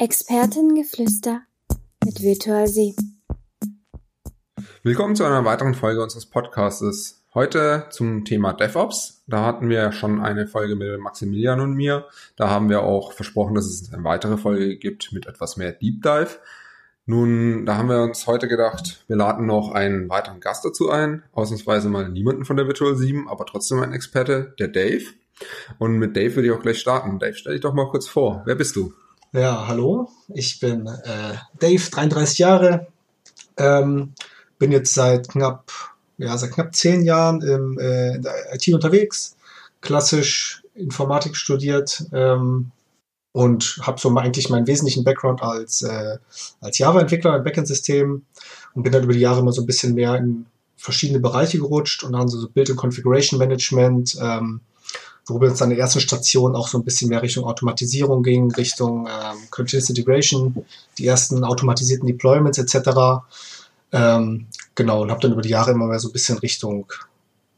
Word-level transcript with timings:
Expertengeflüster 0.00 1.42
mit 2.06 2.22
Virtual 2.22 2.66
Sie. 2.66 2.96
Willkommen 4.82 5.14
zu 5.14 5.24
einer 5.24 5.44
weiteren 5.44 5.74
Folge 5.74 6.02
unseres 6.02 6.24
Podcasts. 6.24 7.22
Heute 7.34 7.84
zum 7.90 8.24
Thema 8.24 8.54
DevOps. 8.54 9.24
Da 9.26 9.44
hatten 9.44 9.68
wir 9.68 9.92
schon 9.92 10.22
eine 10.22 10.46
Folge 10.46 10.74
mit 10.74 10.98
Maximilian 11.00 11.60
und 11.60 11.74
mir. 11.74 12.06
Da 12.36 12.48
haben 12.48 12.70
wir 12.70 12.82
auch 12.82 13.12
versprochen, 13.12 13.54
dass 13.54 13.66
es 13.66 13.92
eine 13.92 14.02
weitere 14.02 14.38
Folge 14.38 14.78
gibt 14.78 15.12
mit 15.12 15.26
etwas 15.26 15.58
mehr 15.58 15.72
Deep 15.72 16.00
Dive. 16.00 16.38
Nun, 17.04 17.66
da 17.66 17.76
haben 17.76 17.90
wir 17.90 18.00
uns 18.02 18.26
heute 18.26 18.48
gedacht, 18.48 19.04
wir 19.06 19.16
laden 19.16 19.44
noch 19.44 19.72
einen 19.72 20.08
weiteren 20.08 20.40
Gast 20.40 20.64
dazu 20.64 20.88
ein. 20.88 21.24
Ausnahmsweise 21.32 21.90
mal 21.90 22.08
niemanden 22.08 22.46
von 22.46 22.56
der 22.56 22.66
Virtual 22.66 22.96
7, 22.96 23.28
aber 23.28 23.44
trotzdem 23.44 23.80
ein 23.80 23.92
Experte, 23.92 24.54
der 24.58 24.68
Dave. 24.68 25.04
Und 25.78 25.98
mit 25.98 26.16
Dave 26.16 26.36
würde 26.36 26.48
ich 26.48 26.54
auch 26.54 26.62
gleich 26.62 26.80
starten. 26.80 27.18
Dave, 27.18 27.34
stell 27.34 27.52
dich 27.52 27.60
doch 27.60 27.74
mal 27.74 27.90
kurz 27.90 28.08
vor. 28.08 28.40
Wer 28.46 28.54
bist 28.54 28.76
du? 28.76 28.94
Ja, 29.32 29.68
hallo. 29.68 30.08
Ich 30.34 30.58
bin 30.58 30.88
äh, 30.88 31.34
Dave, 31.60 31.88
33 31.88 32.38
Jahre. 32.38 32.88
Ähm, 33.56 34.12
bin 34.58 34.72
jetzt 34.72 34.92
seit 34.92 35.28
knapp, 35.28 35.70
ja, 36.18 36.36
seit 36.36 36.50
knapp 36.50 36.74
zehn 36.74 37.02
Jahren 37.04 37.40
im, 37.40 37.78
äh, 37.78 38.16
in 38.16 38.22
der 38.22 38.52
IT 38.52 38.66
unterwegs. 38.74 39.36
Klassisch 39.82 40.64
Informatik 40.74 41.36
studiert 41.36 42.04
ähm, 42.12 42.72
und 43.30 43.78
habe 43.82 44.00
so 44.00 44.12
eigentlich 44.16 44.50
meinen 44.50 44.66
wesentlichen 44.66 45.04
Background 45.04 45.42
als, 45.44 45.82
äh, 45.82 46.18
als 46.60 46.78
Java-Entwickler 46.78 47.36
im 47.36 47.44
Backend-System 47.44 48.24
und 48.74 48.82
bin 48.82 48.90
dann 48.90 49.04
über 49.04 49.12
die 49.12 49.20
Jahre 49.20 49.40
immer 49.40 49.52
so 49.52 49.62
ein 49.62 49.66
bisschen 49.66 49.94
mehr 49.94 50.16
in 50.16 50.46
verschiedene 50.76 51.20
Bereiche 51.20 51.58
gerutscht 51.58 52.02
und 52.02 52.14
dann 52.14 52.26
so, 52.26 52.40
so 52.40 52.48
Build- 52.48 52.70
und 52.70 52.76
Configuration 52.76 53.38
Management, 53.38 54.18
ähm, 54.20 54.60
worüber 55.30 55.46
uns 55.46 55.58
dann 55.58 55.70
in 55.70 55.76
der 55.76 55.84
ersten 55.84 56.00
Station 56.00 56.54
auch 56.54 56.68
so 56.68 56.78
ein 56.78 56.84
bisschen 56.84 57.08
mehr 57.08 57.22
Richtung 57.22 57.44
Automatisierung 57.44 58.22
ging, 58.22 58.50
Richtung 58.52 59.06
ähm, 59.06 59.38
Continuous 59.50 59.88
Integration, 59.88 60.64
die 60.98 61.06
ersten 61.06 61.44
automatisierten 61.44 62.06
Deployments 62.06 62.58
etc. 62.58 63.22
Ähm, 63.92 64.46
genau, 64.74 65.02
und 65.02 65.10
habe 65.10 65.20
dann 65.20 65.32
über 65.32 65.42
die 65.42 65.48
Jahre 65.48 65.70
immer 65.72 65.86
mehr 65.86 65.98
so 65.98 66.08
ein 66.08 66.12
bisschen 66.12 66.38
Richtung 66.38 66.86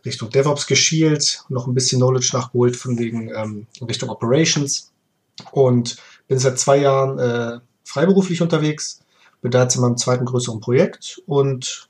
Richtung 0.05 0.30
DevOps 0.30 0.66
geschielt, 0.66 1.44
noch 1.48 1.66
ein 1.66 1.74
bisschen 1.74 2.00
Knowledge 2.00 2.30
nachgeholt 2.33 2.77
von 2.77 2.98
wegen 2.98 3.30
ähm, 3.34 3.66
Richtung 3.86 4.11
Operations 4.11 4.91
und 5.52 5.96
bin 6.28 6.39
seit 6.39 6.58
zwei 6.58 6.78
Jahren 6.78 7.18
äh, 7.18 7.61
freiberuflich 7.84 8.42
unterwegs, 8.42 9.00
bin 9.42 9.50
da 9.50 9.62
jetzt 9.62 9.77
in 9.77 9.83
meinem 9.83 9.96
zweiten 9.96 10.24
größeren 10.24 10.61
Projekt 10.61 11.22
und 11.27 11.89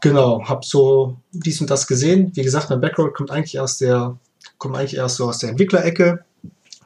genau, 0.00 0.44
habe 0.48 0.64
so 0.64 1.16
dies 1.32 1.60
und 1.60 1.70
das 1.70 1.86
gesehen. 1.86 2.32
Wie 2.34 2.42
gesagt, 2.42 2.70
mein 2.70 2.80
Background 2.80 3.14
kommt 3.14 3.30
eigentlich 3.30 3.60
aus 3.60 3.78
der 3.78 4.18
kommt 4.58 4.76
eigentlich 4.76 4.96
erst 4.96 5.16
so 5.16 5.28
aus 5.28 5.38
der 5.38 5.50
Entwicklerecke 5.50 6.24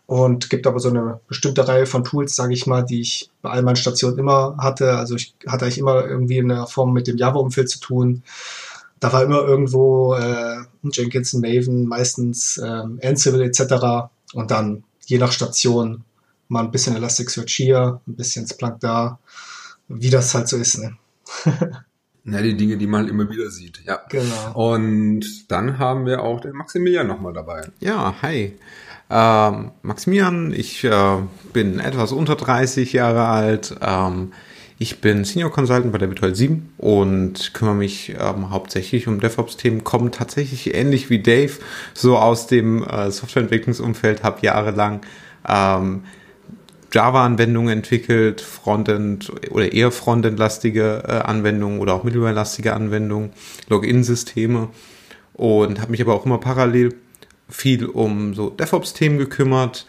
und 0.06 0.50
gibt 0.50 0.66
aber 0.66 0.78
so 0.78 0.88
eine 0.88 1.20
bestimmte 1.26 1.66
Reihe 1.66 1.86
von 1.86 2.04
Tools, 2.04 2.36
sage 2.36 2.54
ich 2.54 2.66
mal, 2.66 2.82
die 2.82 3.00
ich 3.00 3.30
bei 3.42 3.50
all 3.50 3.62
meinen 3.62 3.76
Stationen 3.76 4.18
immer 4.18 4.56
hatte. 4.58 4.96
Also 4.96 5.16
ich 5.16 5.34
hatte 5.46 5.64
eigentlich 5.64 5.78
immer 5.78 6.06
irgendwie 6.06 6.38
in 6.38 6.48
der 6.48 6.66
Form 6.66 6.92
mit 6.92 7.08
dem 7.08 7.16
Java-Umfeld 7.16 7.68
zu 7.68 7.80
tun. 7.80 8.22
Da 9.00 9.12
war 9.12 9.24
immer 9.24 9.42
irgendwo 9.42 10.14
äh, 10.14 10.58
Jenkins, 10.92 11.32
Maven, 11.34 11.86
meistens 11.86 12.58
ähm, 12.64 13.00
Ansible 13.02 13.44
etc. 13.44 14.08
Und 14.32 14.50
dann 14.50 14.84
je 15.04 15.18
nach 15.18 15.32
Station 15.32 16.04
mal 16.48 16.64
ein 16.64 16.70
bisschen 16.70 16.96
Elasticsearch 16.96 17.52
hier, 17.52 18.00
ein 18.06 18.14
bisschen 18.14 18.46
Splunk 18.46 18.80
da, 18.80 19.18
wie 19.88 20.10
das 20.10 20.34
halt 20.34 20.48
so 20.48 20.56
ist. 20.56 20.78
Ne? 20.78 20.96
Ja, 22.26 22.42
die 22.42 22.56
Dinge, 22.56 22.76
die 22.76 22.86
man 22.86 23.02
halt 23.02 23.10
immer 23.10 23.30
wieder 23.30 23.50
sieht, 23.50 23.82
ja. 23.84 24.00
Genau. 24.08 24.72
Und 24.72 25.50
dann 25.50 25.78
haben 25.78 26.06
wir 26.06 26.22
auch 26.22 26.40
den 26.40 26.52
Maximilian 26.52 27.06
nochmal 27.06 27.32
dabei. 27.32 27.62
Ja, 27.80 28.16
hi. 28.20 28.54
Ähm, 29.08 29.70
Maximilian, 29.82 30.52
ich 30.52 30.82
äh, 30.82 31.18
bin 31.52 31.78
etwas 31.78 32.10
unter 32.10 32.34
30 32.34 32.92
Jahre 32.92 33.26
alt. 33.26 33.76
Ähm, 33.80 34.32
ich 34.78 35.00
bin 35.00 35.24
Senior 35.24 35.50
Consultant 35.52 35.92
bei 35.92 35.98
der 35.98 36.08
Virtual 36.08 36.34
7 36.34 36.74
und 36.76 37.54
kümmere 37.54 37.76
mich 37.76 38.14
ähm, 38.18 38.50
hauptsächlich 38.50 39.06
um 39.06 39.20
DevOps-Themen, 39.20 39.84
komme 39.84 40.10
tatsächlich 40.10 40.74
ähnlich 40.74 41.08
wie 41.08 41.22
Dave 41.22 41.52
so 41.94 42.18
aus 42.18 42.46
dem 42.46 42.82
äh, 42.82 43.10
Softwareentwicklungsumfeld, 43.10 44.22
habe 44.22 44.40
jahrelang 44.42 45.00
ähm, 45.48 46.02
Java-Anwendungen 46.92 47.78
entwickelt, 47.78 48.40
Frontend 48.40 49.32
oder 49.50 49.72
eher 49.72 49.90
Frontend-lastige 49.90 51.02
äh, 51.06 51.12
Anwendungen 51.12 51.80
oder 51.80 51.94
auch 51.94 52.04
Middleware-lastige 52.04 52.74
Anwendungen, 52.74 53.30
Login-Systeme 53.68 54.68
und 55.34 55.80
habe 55.80 55.90
mich 55.90 56.00
aber 56.00 56.14
auch 56.14 56.24
immer 56.24 56.38
parallel 56.38 56.94
viel 57.48 57.86
um 57.86 58.34
so 58.34 58.50
DevOps-Themen 58.50 59.18
gekümmert 59.18 59.86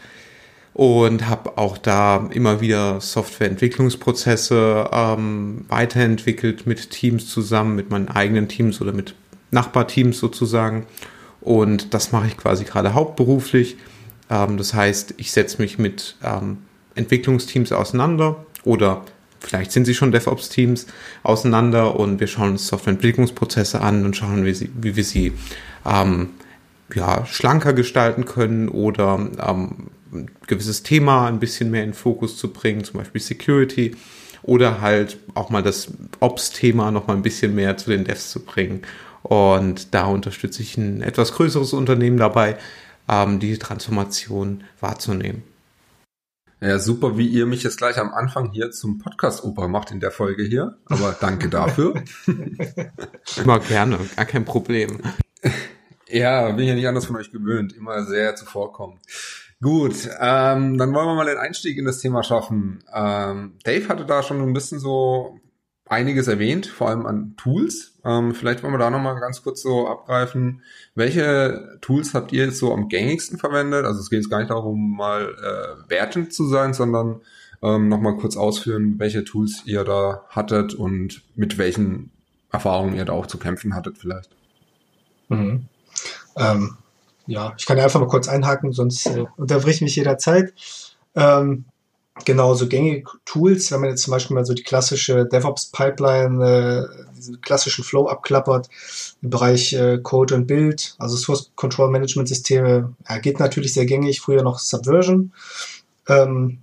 und 0.74 1.26
habe 1.28 1.58
auch 1.58 1.76
da 1.76 2.28
immer 2.30 2.60
wieder 2.60 3.00
Softwareentwicklungsprozesse 3.00 4.88
ähm, 4.92 5.64
weiterentwickelt 5.68 6.66
mit 6.66 6.90
Teams 6.90 7.28
zusammen, 7.28 7.74
mit 7.74 7.90
meinen 7.90 8.08
eigenen 8.08 8.48
Teams 8.48 8.80
oder 8.80 8.92
mit 8.92 9.14
Nachbarteams 9.50 10.18
sozusagen. 10.18 10.86
Und 11.40 11.94
das 11.94 12.12
mache 12.12 12.28
ich 12.28 12.36
quasi 12.36 12.64
gerade 12.64 12.94
hauptberuflich. 12.94 13.76
Ähm, 14.30 14.56
das 14.56 14.74
heißt, 14.74 15.14
ich 15.16 15.32
setze 15.32 15.60
mich 15.60 15.78
mit 15.78 16.16
ähm, 16.22 16.58
Entwicklungsteams 16.98 17.72
auseinander 17.72 18.44
oder 18.64 19.04
vielleicht 19.40 19.72
sind 19.72 19.84
sie 19.84 19.94
schon 19.94 20.12
DevOps-Teams 20.12 20.86
auseinander 21.22 21.98
und 21.98 22.20
wir 22.20 22.26
schauen 22.26 22.52
uns 22.52 22.66
Softwareentwicklungsprozesse 22.66 23.80
an 23.80 24.04
und 24.04 24.16
schauen, 24.16 24.44
wie, 24.44 24.54
sie, 24.54 24.70
wie 24.74 24.96
wir 24.96 25.04
sie 25.04 25.32
ähm, 25.86 26.30
ja, 26.94 27.24
schlanker 27.26 27.72
gestalten 27.72 28.24
können 28.24 28.68
oder 28.68 29.28
ähm, 29.46 29.88
ein 30.12 30.30
gewisses 30.46 30.82
Thema 30.82 31.26
ein 31.28 31.38
bisschen 31.38 31.70
mehr 31.70 31.84
in 31.84 31.94
Fokus 31.94 32.36
zu 32.36 32.52
bringen, 32.52 32.84
zum 32.84 32.98
Beispiel 32.98 33.20
Security 33.20 33.94
oder 34.42 34.80
halt 34.80 35.18
auch 35.34 35.50
mal 35.50 35.62
das 35.62 35.88
Ops-Thema 36.20 36.90
noch 36.90 37.06
mal 37.06 37.14
ein 37.14 37.22
bisschen 37.22 37.54
mehr 37.54 37.76
zu 37.76 37.90
den 37.90 38.04
Devs 38.04 38.30
zu 38.30 38.40
bringen. 38.40 38.82
Und 39.22 39.94
da 39.94 40.06
unterstütze 40.06 40.62
ich 40.62 40.76
ein 40.78 41.02
etwas 41.02 41.32
größeres 41.32 41.72
Unternehmen 41.74 42.16
dabei, 42.16 42.56
ähm, 43.08 43.40
die 43.40 43.58
Transformation 43.58 44.64
wahrzunehmen. 44.80 45.42
Ja, 46.60 46.80
super, 46.80 47.16
wie 47.16 47.28
ihr 47.28 47.46
mich 47.46 47.62
jetzt 47.62 47.78
gleich 47.78 47.98
am 47.98 48.12
Anfang 48.12 48.50
hier 48.50 48.72
zum 48.72 48.98
Podcast-Oper 48.98 49.68
macht 49.68 49.92
in 49.92 50.00
der 50.00 50.10
Folge 50.10 50.42
hier. 50.42 50.76
Aber 50.86 51.16
danke 51.20 51.48
dafür. 51.48 52.02
Immer 53.36 53.60
gerne, 53.60 53.98
gar 54.16 54.24
kein 54.24 54.44
Problem. 54.44 55.00
Ja, 56.10 56.50
bin 56.52 56.66
ja 56.66 56.74
nicht 56.74 56.88
anders 56.88 57.04
von 57.04 57.16
euch 57.16 57.30
gewöhnt, 57.32 57.74
immer 57.74 58.02
sehr 58.04 58.34
zuvorkommen. 58.34 58.98
Gut, 59.60 60.08
ähm, 60.18 60.78
dann 60.78 60.94
wollen 60.94 61.06
wir 61.06 61.14
mal 61.14 61.26
den 61.26 61.36
Einstieg 61.36 61.76
in 61.76 61.84
das 61.84 61.98
Thema 61.98 62.22
schaffen. 62.22 62.82
Ähm, 62.90 63.58
Dave 63.62 63.88
hatte 63.90 64.06
da 64.06 64.22
schon 64.22 64.40
ein 64.40 64.54
bisschen 64.54 64.78
so 64.78 65.38
einiges 65.84 66.26
erwähnt, 66.26 66.66
vor 66.66 66.88
allem 66.88 67.04
an 67.04 67.34
Tools. 67.36 67.97
Ähm, 68.08 68.34
vielleicht 68.34 68.62
wollen 68.62 68.72
wir 68.72 68.78
da 68.78 68.88
nochmal 68.88 69.20
ganz 69.20 69.42
kurz 69.42 69.60
so 69.60 69.86
abgreifen. 69.86 70.62
Welche 70.94 71.78
Tools 71.82 72.14
habt 72.14 72.32
ihr 72.32 72.46
jetzt 72.46 72.58
so 72.58 72.72
am 72.72 72.88
gängigsten 72.88 73.38
verwendet? 73.38 73.84
Also 73.84 74.00
es 74.00 74.08
geht 74.08 74.20
jetzt 74.20 74.30
gar 74.30 74.38
nicht 74.38 74.50
darum, 74.50 74.96
mal 74.96 75.34
äh, 75.34 75.90
wertend 75.90 76.32
zu 76.32 76.46
sein, 76.46 76.72
sondern 76.72 77.20
ähm, 77.60 77.88
nochmal 77.88 78.16
kurz 78.16 78.38
ausführen, 78.38 78.94
welche 78.98 79.24
Tools 79.24 79.62
ihr 79.66 79.84
da 79.84 80.24
hattet 80.30 80.72
und 80.72 81.22
mit 81.36 81.58
welchen 81.58 82.10
Erfahrungen 82.50 82.96
ihr 82.96 83.04
da 83.04 83.12
auch 83.12 83.26
zu 83.26 83.36
kämpfen 83.36 83.74
hattet 83.74 83.98
vielleicht. 83.98 84.30
Mhm. 85.28 85.66
Ähm, 86.36 86.78
ja, 87.26 87.52
ich 87.58 87.66
kann 87.66 87.76
ja 87.76 87.84
einfach 87.84 88.00
mal 88.00 88.08
kurz 88.08 88.26
einhaken, 88.26 88.72
sonst 88.72 89.04
äh, 89.06 89.26
unterbrich 89.36 89.82
mich 89.82 89.96
jederzeit. 89.96 90.54
Ähm, 91.14 91.66
genau, 92.24 92.54
so 92.54 92.68
gängige 92.68 93.04
Tools, 93.24 93.70
wenn 93.70 93.80
man 93.80 93.90
jetzt 93.90 94.02
zum 94.02 94.12
Beispiel 94.12 94.34
mal 94.34 94.44
so 94.44 94.54
die 94.54 94.62
klassische 94.62 95.26
DevOps-Pipeline, 95.26 96.44
äh, 96.44 97.14
diesen 97.16 97.40
klassischen 97.40 97.84
Flow 97.84 98.08
abklappert, 98.08 98.68
im 99.22 99.30
Bereich 99.30 99.72
äh, 99.72 99.98
Code 99.98 100.34
und 100.34 100.46
Build, 100.46 100.94
also 100.98 101.16
Source 101.16 101.50
Control 101.56 101.90
Management 101.90 102.28
Systeme, 102.28 102.94
ja, 103.08 103.18
geht 103.18 103.40
natürlich 103.40 103.74
sehr 103.74 103.86
gängig, 103.86 104.20
früher 104.20 104.42
noch 104.42 104.58
Subversion. 104.58 105.32
Ähm, 106.08 106.58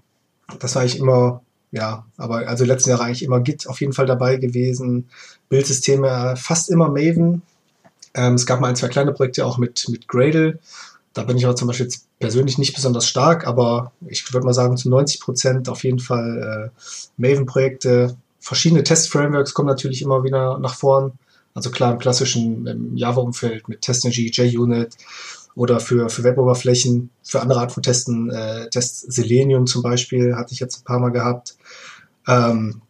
das 0.59 0.75
war 0.75 0.81
eigentlich 0.81 0.99
immer, 0.99 1.41
ja, 1.72 2.05
aber 2.17 2.47
also 2.47 2.66
letzten 2.66 2.91
Jahre 2.91 3.03
eigentlich 3.03 3.23
immer 3.23 3.40
Git 3.40 3.67
auf 3.67 3.81
jeden 3.81 3.93
Fall 3.93 4.05
dabei 4.05 4.37
gewesen. 4.37 5.09
Bildsysteme 5.49 6.34
äh, 6.34 6.35
fast 6.35 6.69
immer 6.69 6.90
Maven. 6.90 7.41
Ähm, 8.13 8.35
es 8.35 8.46
gab 8.46 8.61
mal 8.61 8.69
ein, 8.69 8.75
zwei 8.75 8.87
kleine 8.87 9.13
Projekte 9.13 9.46
auch 9.46 9.58
mit, 9.58 9.87
mit 9.90 10.08
Gradle. 10.08 10.59
Da 11.16 11.23
bin 11.23 11.38
ich 11.38 11.46
aber 11.46 11.56
zum 11.56 11.70
Beispiel 11.70 11.90
persönlich 12.20 12.58
nicht 12.58 12.76
besonders 12.76 13.08
stark, 13.08 13.47
aber 13.47 13.94
ich 14.06 14.32
würde 14.34 14.46
mal 14.46 14.53
sagen, 14.53 14.76
zu 14.76 14.90
90 14.90 15.22
Prozent 15.22 15.70
auf 15.70 15.85
jeden 15.85 16.00
Fall 16.00 16.72
äh, 16.76 16.79
Maven-Projekte. 17.16 18.17
Verschiedene 18.41 18.84
Test-Frameworks 18.84 19.53
kommen 19.53 19.70
natürlich 19.70 20.02
immer 20.02 20.26
wieder 20.26 20.59
nach 20.59 20.76
vorn. 20.76 21.14
Also 21.53 21.72
klar 21.72 21.94
im 21.94 22.00
klassischen 22.00 22.97
Java-Umfeld 22.97 23.70
mit 23.70 23.82
TestNG, 23.82 24.29
JUnit 24.29 24.97
oder 25.56 25.79
für, 25.79 26.09
für 26.09 26.26
Web-Oberflächen, 26.26 27.09
für 27.23 27.41
andere 27.41 27.61
Art 27.61 27.72
von 27.72 27.82
Testen, 27.82 28.29
äh, 28.29 28.70
Test 28.70 29.09
Selenium 29.09 29.68
zum 29.68 29.84
Beispiel, 29.84 30.35
hatte 30.35 30.52
ich 30.52 30.59
jetzt 30.59 30.82
ein 30.82 30.84
paar 30.84 31.00
Mal 31.00 31.11
gehabt. 31.11 31.56
Ähm, 32.28 32.82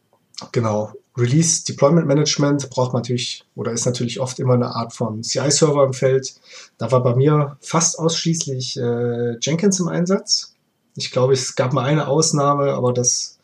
genau. 0.51 0.93
Release 1.17 1.63
Deployment 1.63 2.07
Management 2.07 2.69
braucht 2.69 2.91
man 2.93 3.01
natürlich 3.01 3.45
oder 3.55 3.71
ist 3.71 3.85
natürlich 3.85 4.19
oft 4.19 4.39
immer 4.39 4.55
eine 4.55 4.75
Art 4.75 4.93
von 4.93 5.23
CI-Server 5.23 5.85
im 5.85 5.93
Feld. 5.93 6.35
Da 6.77 6.91
war 6.91 7.01
bei 7.03 7.15
mir 7.15 7.57
fast 7.61 7.97
ausschließlich 7.97 8.77
äh, 8.77 9.37
Jenkins 9.39 9.79
im 9.79 9.87
Einsatz. 9.87 10.53
Ich 10.95 11.11
glaube, 11.11 11.33
es 11.33 11.55
gab 11.55 11.73
mal 11.73 11.85
eine 11.85 12.07
Ausnahme, 12.07 12.73
aber 12.73 12.91
das, 12.93 13.37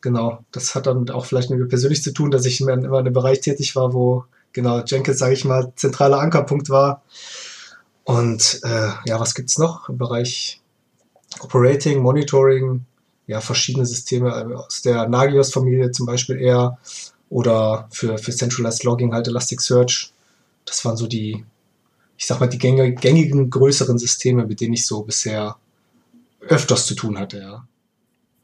genau, 0.00 0.44
das 0.50 0.74
hat 0.74 0.86
dann 0.86 1.08
auch 1.10 1.24
vielleicht 1.24 1.50
mit 1.50 1.60
mir 1.60 1.68
persönlich 1.68 2.02
zu 2.02 2.12
tun, 2.12 2.30
dass 2.30 2.46
ich 2.46 2.60
immer 2.60 2.72
in 2.72 2.86
einem 2.86 3.12
Bereich 3.12 3.40
tätig 3.40 3.76
war, 3.76 3.92
wo, 3.92 4.24
genau, 4.52 4.80
Jenkins, 4.84 5.18
sage 5.18 5.34
ich 5.34 5.44
mal, 5.44 5.72
zentraler 5.76 6.18
Ankerpunkt 6.18 6.68
war. 6.68 7.02
Und 8.04 8.60
äh, 8.64 8.90
ja, 9.06 9.20
was 9.20 9.34
gibt's 9.34 9.58
noch 9.58 9.88
im 9.88 9.98
Bereich 9.98 10.60
Operating, 11.40 12.00
Monitoring, 12.00 12.84
ja, 13.26 13.40
verschiedene 13.40 13.86
Systeme 13.86 14.30
äh, 14.30 14.54
aus 14.54 14.82
der 14.82 15.08
Nagios-Familie 15.08 15.90
zum 15.90 16.06
Beispiel 16.06 16.40
eher 16.40 16.78
oder 17.30 17.88
für, 17.90 18.18
für 18.18 18.32
Centralized 18.32 18.84
Logging 18.84 19.12
halt 19.12 19.28
Elasticsearch. 19.28 20.12
Das 20.64 20.84
waren 20.84 20.96
so 20.96 21.06
die, 21.06 21.44
ich 22.16 22.26
sag 22.26 22.40
mal, 22.40 22.48
die 22.48 22.58
gängigen 22.58 23.50
größeren 23.50 23.98
Systeme, 23.98 24.46
mit 24.46 24.60
denen 24.60 24.74
ich 24.74 24.86
so 24.86 25.02
bisher 25.02 25.56
öfters 26.40 26.86
zu 26.86 26.94
tun 26.94 27.18
hatte, 27.18 27.38
ja. 27.38 27.66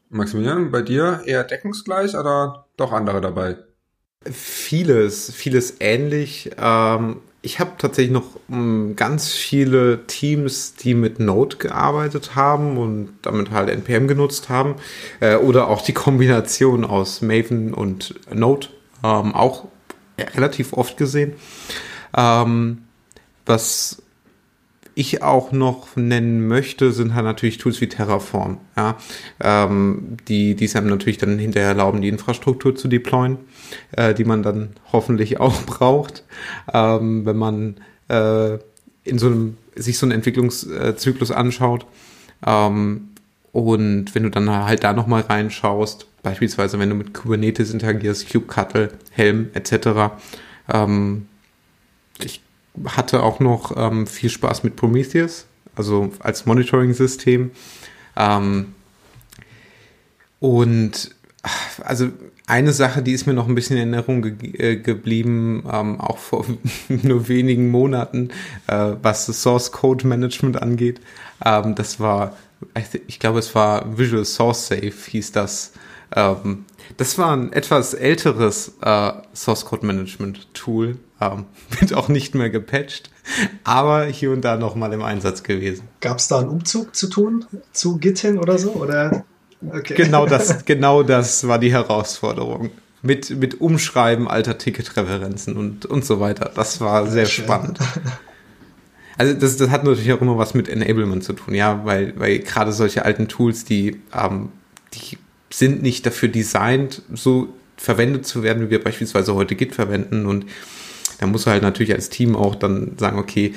Maximilian, 0.09 0.71
bei 0.71 0.81
dir 0.81 1.21
eher 1.25 1.45
deckungsgleich 1.45 2.15
oder 2.15 2.65
doch 2.75 2.91
andere 2.91 3.21
dabei? 3.21 3.57
Vieles, 4.29 5.31
vieles 5.31 5.75
ähnlich. 5.79 6.51
Ähm, 6.57 7.21
ich 7.41 7.59
habe 7.59 7.71
tatsächlich 7.77 8.13
noch 8.13 8.39
um, 8.47 8.95
ganz 8.95 9.31
viele 9.31 10.05
Teams, 10.05 10.75
die 10.75 10.93
mit 10.93 11.19
Node 11.19 11.57
gearbeitet 11.57 12.35
haben 12.35 12.77
und 12.77 13.13
damit 13.23 13.51
halt 13.51 13.69
NPM 13.69 14.07
genutzt 14.07 14.49
haben. 14.49 14.75
Äh, 15.19 15.37
oder 15.37 15.67
auch 15.67 15.81
die 15.81 15.93
Kombination 15.93 16.85
aus 16.85 17.21
Maven 17.21 17.73
und 17.73 18.15
Node 18.33 18.67
ähm, 19.03 19.33
auch 19.33 19.65
relativ 20.35 20.73
oft 20.73 20.97
gesehen. 20.97 21.33
Ähm, 22.15 22.83
was 23.45 24.03
ich 24.95 25.21
auch 25.23 25.51
noch 25.51 25.95
nennen 25.95 26.47
möchte, 26.47 26.91
sind 26.91 27.13
halt 27.13 27.25
natürlich 27.25 27.57
Tools 27.57 27.79
wie 27.81 27.87
Terraform, 27.87 28.57
ja, 28.75 28.97
ähm, 29.39 30.17
die, 30.27 30.55
die 30.55 30.65
es 30.65 30.75
einem 30.75 30.87
natürlich 30.87 31.17
dann 31.17 31.39
hinterher 31.39 31.69
erlauben, 31.69 32.01
die 32.01 32.09
Infrastruktur 32.09 32.75
zu 32.75 32.87
deployen, 32.87 33.37
äh, 33.91 34.13
die 34.13 34.25
man 34.25 34.43
dann 34.43 34.75
hoffentlich 34.91 35.39
auch 35.39 35.61
braucht, 35.65 36.23
ähm, 36.73 37.25
wenn 37.25 37.37
man 37.37 37.75
äh, 38.09 38.57
in 39.03 39.17
so 39.17 39.27
einem, 39.27 39.57
sich 39.75 39.97
so 39.97 40.05
einen 40.05 40.13
Entwicklungszyklus 40.13 41.31
anschaut. 41.31 41.85
Ähm, 42.45 43.09
und 43.53 44.15
wenn 44.15 44.23
du 44.23 44.29
dann 44.29 44.49
halt 44.49 44.83
da 44.83 44.93
nochmal 44.93 45.21
reinschaust, 45.21 46.07
beispielsweise 46.23 46.79
wenn 46.79 46.89
du 46.89 46.95
mit 46.95 47.13
Kubernetes 47.13 47.71
interagierst, 47.71 48.31
kubectl, 48.31 48.91
Helm 49.11 49.49
etc., 49.53 50.11
ähm, 50.71 51.27
ich 52.23 52.41
hatte 52.85 53.23
auch 53.23 53.39
noch 53.39 53.75
ähm, 53.75 54.07
viel 54.07 54.29
Spaß 54.29 54.63
mit 54.63 54.75
Prometheus, 54.75 55.45
also 55.75 56.11
als 56.19 56.45
Monitoring-System. 56.45 57.51
Ähm, 58.15 58.73
und 60.39 61.15
also 61.83 62.09
eine 62.47 62.73
Sache, 62.73 63.01
die 63.01 63.13
ist 63.13 63.27
mir 63.27 63.33
noch 63.33 63.47
ein 63.47 63.55
bisschen 63.55 63.77
in 63.77 63.93
Erinnerung 63.93 64.21
ge 64.21 64.53
äh, 64.57 64.75
geblieben, 64.75 65.63
ähm, 65.71 65.99
auch 65.99 66.17
vor 66.17 66.45
nur 66.89 67.27
wenigen 67.27 67.69
Monaten, 67.69 68.29
äh, 68.67 68.93
was 69.01 69.27
das 69.27 69.41
Source 69.41 69.71
Code 69.71 70.05
Management 70.07 70.61
angeht. 70.61 70.99
Ähm, 71.43 71.75
das 71.75 71.99
war, 71.99 72.35
ich 73.07 73.19
glaube, 73.19 73.39
es 73.39 73.55
war 73.55 73.97
Visual 73.97 74.25
Source 74.25 74.67
Safe, 74.67 74.91
hieß 74.91 75.31
das. 75.31 75.73
Ähm, 76.15 76.65
das 76.97 77.17
war 77.17 77.35
ein 77.35 77.53
etwas 77.53 77.93
älteres 77.93 78.73
äh, 78.81 79.11
Source 79.33 79.65
Code 79.65 79.85
Management 79.85 80.53
Tool, 80.53 80.97
ähm, 81.19 81.45
wird 81.79 81.93
auch 81.93 82.09
nicht 82.09 82.35
mehr 82.35 82.49
gepatcht, 82.49 83.09
aber 83.63 84.05
hier 84.05 84.31
und 84.31 84.41
da 84.41 84.57
nochmal 84.57 84.93
im 84.93 85.01
Einsatz 85.01 85.43
gewesen. 85.43 85.87
Gab 85.99 86.17
es 86.17 86.27
da 86.27 86.39
einen 86.39 86.49
Umzug 86.49 86.95
zu 86.95 87.07
tun 87.07 87.45
zu 87.71 87.97
Git 87.97 88.19
hin 88.19 88.37
oder 88.37 88.57
so? 88.57 88.71
Oder? 88.71 89.25
Okay. 89.67 89.95
Genau 89.95 90.25
das, 90.25 90.65
genau 90.65 91.03
das 91.03 91.47
war 91.47 91.59
die 91.59 91.71
Herausforderung. 91.71 92.71
Mit, 93.03 93.31
mit 93.31 93.59
Umschreiben 93.59 94.27
alter 94.27 94.59
Ticketreferenzen 94.59 95.57
und, 95.57 95.87
und 95.87 96.05
so 96.05 96.19
weiter. 96.19 96.51
Das 96.53 96.81
war 96.81 97.07
sehr 97.07 97.25
Schön. 97.25 97.45
spannend. 97.45 97.79
Also 99.17 99.35
das, 99.35 99.57
das 99.57 99.69
hat 99.69 99.83
natürlich 99.83 100.11
auch 100.13 100.21
immer 100.21 100.37
was 100.39 100.55
mit 100.55 100.67
Enablement 100.67 101.23
zu 101.23 101.33
tun, 101.33 101.53
ja, 101.53 101.85
weil, 101.85 102.19
weil 102.19 102.39
gerade 102.39 102.71
solche 102.71 103.05
alten 103.05 103.27
Tools, 103.27 103.65
die, 103.65 104.01
ähm, 104.15 104.49
die 104.93 105.19
sind 105.51 105.81
nicht 105.81 106.05
dafür 106.05 106.29
designt, 106.29 107.01
so 107.13 107.49
verwendet 107.77 108.25
zu 108.25 108.43
werden, 108.43 108.63
wie 108.65 108.69
wir 108.69 108.83
beispielsweise 108.83 109.35
heute 109.35 109.55
Git 109.55 109.75
verwenden 109.75 110.25
und 110.25 110.45
da 111.19 111.27
muss 111.27 111.45
halt 111.45 111.61
natürlich 111.61 111.93
als 111.93 112.09
Team 112.09 112.35
auch 112.35 112.55
dann 112.55 112.97
sagen, 112.97 113.19
okay, 113.19 113.53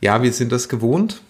ja, 0.00 0.22
wir 0.22 0.32
sind 0.32 0.50
das 0.50 0.68
gewohnt, 0.68 1.22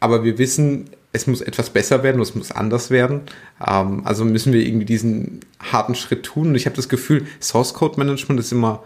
aber 0.00 0.24
wir 0.24 0.38
wissen, 0.38 0.88
es 1.12 1.26
muss 1.26 1.40
etwas 1.40 1.70
besser 1.70 2.02
werden, 2.02 2.20
es 2.20 2.34
muss 2.34 2.52
anders 2.52 2.90
werden. 2.90 3.22
Ähm, 3.66 4.02
also 4.04 4.24
müssen 4.24 4.52
wir 4.52 4.60
irgendwie 4.60 4.84
diesen 4.84 5.40
harten 5.58 5.94
Schritt 5.94 6.24
tun. 6.24 6.48
Und 6.48 6.54
ich 6.54 6.66
habe 6.66 6.76
das 6.76 6.88
Gefühl, 6.88 7.26
Source 7.40 7.74
Code 7.74 7.98
Management 7.98 8.40
ist 8.40 8.52
immer 8.52 8.84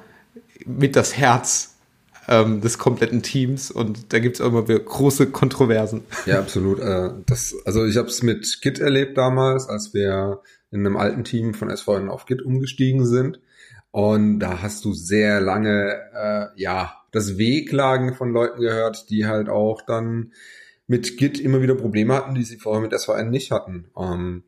mit 0.65 0.97
das 0.97 1.17
Herz 1.17 1.75
ähm, 2.31 2.61
des 2.61 2.79
kompletten 2.79 3.23
Teams 3.23 3.71
und 3.73 4.13
da 4.13 4.21
gibt 4.21 4.39
es 4.39 4.47
immer 4.47 4.69
wieder 4.69 4.79
große 4.79 5.27
Kontroversen. 5.31 6.03
Ja, 6.27 6.39
absolut. 6.39 6.79
Äh, 6.79 7.11
das, 7.27 7.55
also 7.65 7.85
ich 7.85 7.97
habe 7.97 8.09
es 8.09 8.23
mit 8.23 8.61
Git 8.63 8.79
erlebt 8.79 9.19
damals, 9.19 9.69
als 9.69 9.93
wir 9.93 10.41
in 10.71 10.87
einem 10.87 10.97
alten 10.97 11.25
Team 11.25 11.55
von 11.55 11.77
SVN 11.77 12.09
auf 12.09 12.27
Git 12.27 12.41
umgestiegen 12.43 13.05
sind. 13.05 13.41
Und 13.91 14.39
da 14.39 14.63
hast 14.63 14.85
du 14.85 14.95
sehr 14.95 15.41
lange, 15.41 15.99
äh, 16.15 16.47
ja, 16.55 16.95
das 17.11 17.37
Wehklagen 17.37 18.15
von 18.15 18.31
Leuten 18.31 18.61
gehört, 18.61 19.11
die 19.11 19.27
halt 19.27 19.49
auch 19.49 19.83
dann 19.83 20.33
mit 20.87 21.17
Git 21.17 21.41
immer 21.41 21.61
wieder 21.61 21.75
Probleme 21.75 22.15
hatten, 22.15 22.37
die 22.37 22.45
sie 22.45 22.59
vorher 22.59 22.81
mit 22.81 22.97
SVN 22.97 23.31
nicht 23.31 23.51
hatten. 23.51 23.87
Ähm, 23.99 24.45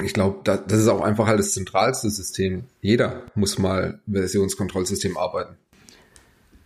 ich 0.00 0.14
glaube, 0.14 0.40
da, 0.44 0.56
das 0.56 0.78
ist 0.78 0.88
auch 0.88 1.02
einfach 1.02 1.26
halt 1.26 1.40
das 1.40 1.52
zentralste 1.52 2.08
System. 2.10 2.64
Jeder 2.80 3.24
muss 3.34 3.58
mal 3.58 4.00
Versionskontrollsystem 4.06 5.16
arbeiten. 5.16 5.56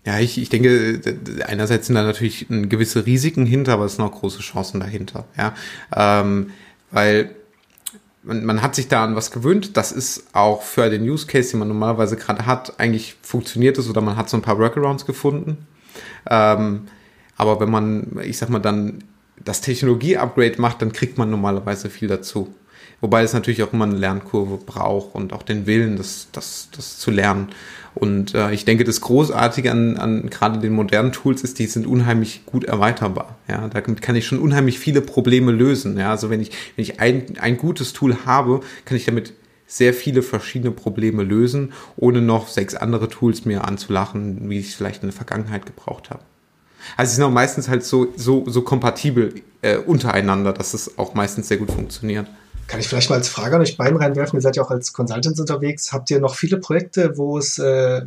Ja, 0.07 0.21
ich, 0.21 0.41
ich 0.41 0.49
denke, 0.49 1.01
einerseits 1.47 1.89
sind 1.89 1.97
da 1.97 2.05
natürlich 2.05 2.47
gewisse 2.49 3.07
Risiken 3.07 3.45
hinter, 3.45 3.73
aber 3.73 3.87
es 3.87 3.97
sind 3.97 4.05
auch 4.05 4.13
große 4.13 4.39
Chancen 4.39 4.79
dahinter. 4.79 5.25
Ja, 5.37 5.53
ähm, 5.95 6.51
weil 6.93 7.35
man, 8.23 8.45
man 8.45 8.63
hat 8.63 8.77
sich 8.77 8.87
da 8.87 9.03
an 9.03 9.17
was 9.17 9.33
gewöhnt. 9.33 9.77
Das 9.77 9.91
ist 9.91 10.29
auch 10.33 10.63
für 10.63 10.89
den 10.91 11.03
Use 11.03 11.27
Case, 11.27 11.51
den 11.51 11.59
man 11.59 11.67
normalerweise 11.67 12.17
gerade 12.17 12.47
hat, 12.47 12.79
eigentlich 12.79 13.17
funktioniert 13.21 13.79
es 13.79 13.91
oder 13.91 14.01
man 14.01 14.17
hat 14.17 14.31
so 14.31 14.37
ein 14.37 14.43
paar 14.43 14.61
Workarounds 14.61 15.07
gefunden. 15.07 15.67
Ähm, 16.31 16.83
aber 17.37 17.59
wenn 17.59 17.71
man, 17.71 18.21
ich 18.23 18.39
sag 18.39 18.49
mal, 18.49 18.61
dann 18.61 19.03
das 19.45 19.61
Technologie-Upgrade 19.61 20.61
macht, 20.61 20.83
dann 20.83 20.93
kriegt 20.93 21.19
man 21.19 21.31
normalerweise 21.31 21.91
viel 21.91 22.07
dazu. 22.07 22.55
Wobei 23.01 23.23
es 23.23 23.33
natürlich 23.33 23.63
auch 23.65 23.73
immer 23.73 23.85
eine 23.85 23.97
Lernkurve 23.97 24.59
braucht 24.59 25.17
und 25.17 25.33
auch 25.33 25.43
den 25.43 25.67
Willen, 25.67 25.97
das, 25.97 26.29
das, 26.31 26.69
das 26.75 26.99
zu 26.99 27.11
lernen. 27.11 27.49
Und 27.97 28.35
äh, 28.35 28.53
ich 28.53 28.67
denke, 28.67 28.85
das 28.85 29.01
Großartige 29.01 29.71
an, 29.71 29.97
an 29.97 30.29
gerade 30.29 30.59
den 30.59 30.75
modernen 30.75 31.13
Tools 31.13 31.41
ist, 31.41 31.59
die 31.59 31.67
sind 31.67 31.87
unheimlich 31.87 32.45
gut 32.45 32.65
erweiterbar. 32.65 33.37
Ja, 33.49 33.69
damit 33.69 34.03
kann 34.03 34.15
ich 34.17 34.27
schon 34.27 34.39
unheimlich 34.39 34.79
viele 34.79 35.01
Probleme 35.01 35.51
lösen. 35.51 35.99
Ja, 35.99 36.11
also 36.11 36.29
wenn 36.29 36.43
ich, 36.43 36.51
wenn 36.77 36.83
ich 36.83 37.01
ein, 37.01 37.39
ein 37.41 37.57
gutes 37.57 37.95
Tool 37.95 38.27
habe, 38.27 38.61
kann 38.85 38.99
ich 38.99 39.07
damit 39.07 39.33
sehr 39.67 39.95
viele 39.95 40.21
verschiedene 40.21 40.73
Probleme 40.73 41.23
lösen, 41.23 41.73
ohne 41.97 42.21
noch 42.21 42.49
sechs 42.49 42.75
andere 42.75 43.09
Tools 43.09 43.47
mir 43.47 43.65
anzulachen, 43.65 44.51
wie 44.51 44.59
ich 44.59 44.69
es 44.69 44.75
vielleicht 44.75 45.03
in 45.03 45.09
der 45.09 45.17
Vergangenheit 45.17 45.65
gebraucht 45.65 46.11
habe. 46.11 46.23
Also 46.99 47.11
sie 47.11 47.17
sind 47.17 47.25
auch 47.25 47.31
meistens 47.31 47.69
halt 47.69 47.83
so, 47.83 48.09
so, 48.15 48.45
so 48.47 48.61
kompatibel 48.61 49.35
äh, 49.63 49.79
untereinander, 49.79 50.53
dass 50.53 50.75
es 50.75 50.99
auch 50.99 51.15
meistens 51.15 51.49
sehr 51.49 51.57
gut 51.57 51.73
funktioniert. 51.73 52.27
Kann 52.67 52.81
ich 52.81 52.89
vielleicht 52.89 53.11
mal 53.11 53.17
als 53.17 53.29
Frage 53.29 53.57
an 53.57 53.63
euch 53.63 53.77
beiden 53.77 53.97
reinwerfen? 53.97 54.39
Ihr 54.39 54.43
seid 54.43 54.57
ja 54.57 54.63
auch 54.63 54.71
als 54.71 54.93
Consultants 54.93 55.39
unterwegs. 55.39 55.93
Habt 55.93 56.11
ihr 56.11 56.21
noch 56.21 56.35
viele 56.35 56.59
Projekte, 56.59 57.17
wo 57.17 57.39
es 57.39 57.59
äh, 57.59 58.03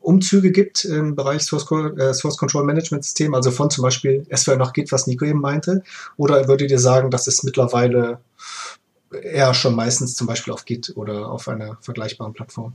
Umzüge 0.00 0.50
gibt 0.50 0.84
im 0.84 1.14
Bereich 1.14 1.42
Source, 1.42 1.70
äh, 1.96 2.12
Source 2.12 2.36
Control 2.36 2.64
Management 2.64 3.04
System, 3.04 3.34
also 3.34 3.50
von 3.50 3.70
zum 3.70 3.82
Beispiel 3.82 4.26
SVR 4.34 4.56
noch 4.56 4.72
geht, 4.72 4.90
was 4.90 5.06
Nico 5.06 5.24
eben 5.24 5.40
meinte? 5.40 5.82
Oder 6.16 6.48
würdet 6.48 6.70
ihr 6.70 6.80
sagen, 6.80 7.10
das 7.10 7.28
ist 7.28 7.44
mittlerweile 7.44 8.18
eher 9.12 9.54
schon 9.54 9.74
meistens 9.74 10.16
zum 10.16 10.26
Beispiel 10.26 10.52
auf 10.52 10.64
Git 10.64 10.92
oder 10.96 11.30
auf 11.30 11.48
einer 11.48 11.78
vergleichbaren 11.80 12.32
Plattform? 12.32 12.74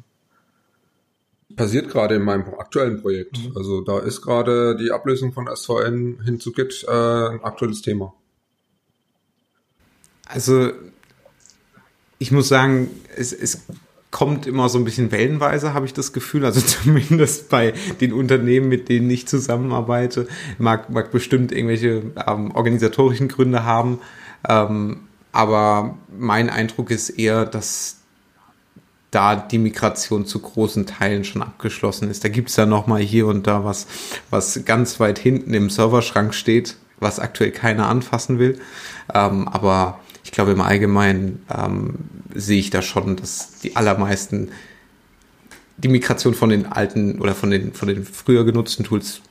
Passiert 1.55 1.89
gerade 1.89 2.15
in 2.15 2.23
meinem 2.23 2.53
aktuellen 2.57 3.01
Projekt. 3.01 3.37
Mhm. 3.37 3.57
Also 3.57 3.81
da 3.81 3.99
ist 3.99 4.21
gerade 4.21 4.75
die 4.77 4.91
Ablösung 4.91 5.33
von 5.33 5.47
SVN 5.53 6.21
hin 6.23 6.39
zu 6.39 6.51
Git 6.51 6.85
äh, 6.87 6.91
ein 6.91 7.43
aktuelles 7.43 7.81
Thema. 7.81 8.13
Also 10.25 10.71
ich 12.19 12.31
muss 12.31 12.47
sagen, 12.47 12.89
es, 13.15 13.33
es 13.33 13.63
kommt 14.11 14.47
immer 14.47 14.69
so 14.69 14.77
ein 14.77 14.85
bisschen 14.85 15.11
wellenweise, 15.11 15.73
habe 15.73 15.85
ich 15.85 15.93
das 15.93 16.13
Gefühl. 16.13 16.45
Also 16.45 16.61
zumindest 16.65 17.49
bei 17.49 17.73
den 18.01 18.13
Unternehmen, 18.13 18.69
mit 18.69 18.89
denen 18.89 19.09
ich 19.09 19.27
zusammenarbeite, 19.27 20.27
mag, 20.57 20.89
mag 20.89 21.11
bestimmt 21.11 21.51
irgendwelche 21.51 22.03
ähm, 22.27 22.51
organisatorischen 22.51 23.27
Gründe 23.27 23.63
haben. 23.63 23.99
Ähm, 24.47 25.01
aber 25.31 25.97
mein 26.17 26.49
Eindruck 26.49 26.89
ist 26.89 27.09
eher, 27.09 27.45
dass 27.45 27.97
da 29.11 29.35
die 29.35 29.57
Migration 29.57 30.25
zu 30.25 30.39
großen 30.39 30.85
Teilen 30.85 31.23
schon 31.23 31.41
abgeschlossen 31.41 32.09
ist. 32.09 32.23
Da 32.23 32.29
gibt 32.29 32.49
es 32.49 32.55
ja 32.55 32.65
noch 32.65 32.87
mal 32.87 33.01
hier 33.01 33.27
und 33.27 33.47
da 33.47 33.63
was, 33.63 33.87
was 34.29 34.65
ganz 34.65 34.99
weit 34.99 35.19
hinten 35.19 35.53
im 35.53 35.69
Serverschrank 35.69 36.33
steht 36.33 36.77
was 36.99 37.19
aktuell 37.19 37.51
keiner 37.51 37.87
anfassen 37.87 38.39
will. 38.39 38.59
Ähm, 39.13 39.47
aber 39.47 39.99
ich 40.27 40.33
glaube, 40.33 40.51
im 40.51 40.59
Allgemeinen 40.59 41.45
ähm, 41.49 41.95
sehe 42.35 42.59
ich 42.59 42.69
da 42.69 42.81
schon, 42.81 43.15
dass 43.15 43.59
die 43.59 43.77
allermeisten 43.77 44.51
die 45.77 45.87
Migration 45.87 46.33
von 46.33 46.49
den 46.49 46.65
alten 46.65 47.21
oder 47.21 47.33
von 47.33 47.49
den, 47.49 47.73
von 47.73 47.87
den 47.87 48.03
früher 48.03 48.43
genutzten 48.43 48.83
Tools 48.83 49.21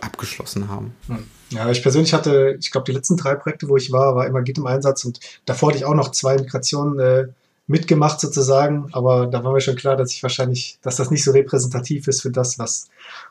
abgeschlossen 0.00 0.68
haben. 0.68 0.94
Hm. 1.08 1.26
Ja, 1.50 1.68
ich 1.68 1.82
persönlich 1.82 2.14
hatte, 2.14 2.56
ich 2.60 2.70
glaube, 2.70 2.84
die 2.84 2.92
letzten 2.92 3.16
drei 3.16 3.34
Projekte, 3.34 3.68
wo 3.68 3.76
ich 3.76 3.90
war, 3.90 4.14
war 4.14 4.24
immer 4.24 4.42
Git 4.42 4.58
im 4.58 4.68
Einsatz 4.68 5.04
und 5.04 5.18
davor 5.46 5.70
hatte 5.70 5.78
ich 5.78 5.84
auch 5.84 5.94
noch 5.94 6.12
zwei 6.12 6.36
Migrationen 6.36 7.00
äh, 7.00 7.26
mitgemacht 7.70 8.18
sozusagen, 8.18 8.88
aber 8.90 9.26
da 9.26 9.44
war 9.44 9.52
mir 9.52 9.60
schon 9.60 9.76
klar, 9.76 9.96
dass 9.96 10.10
ich 10.12 10.24
wahrscheinlich, 10.24 10.78
dass 10.82 10.96
das 10.96 11.12
nicht 11.12 11.22
so 11.22 11.30
repräsentativ 11.30 12.08
ist 12.08 12.22
für 12.22 12.30
das, 12.30 12.58
was 12.58 12.88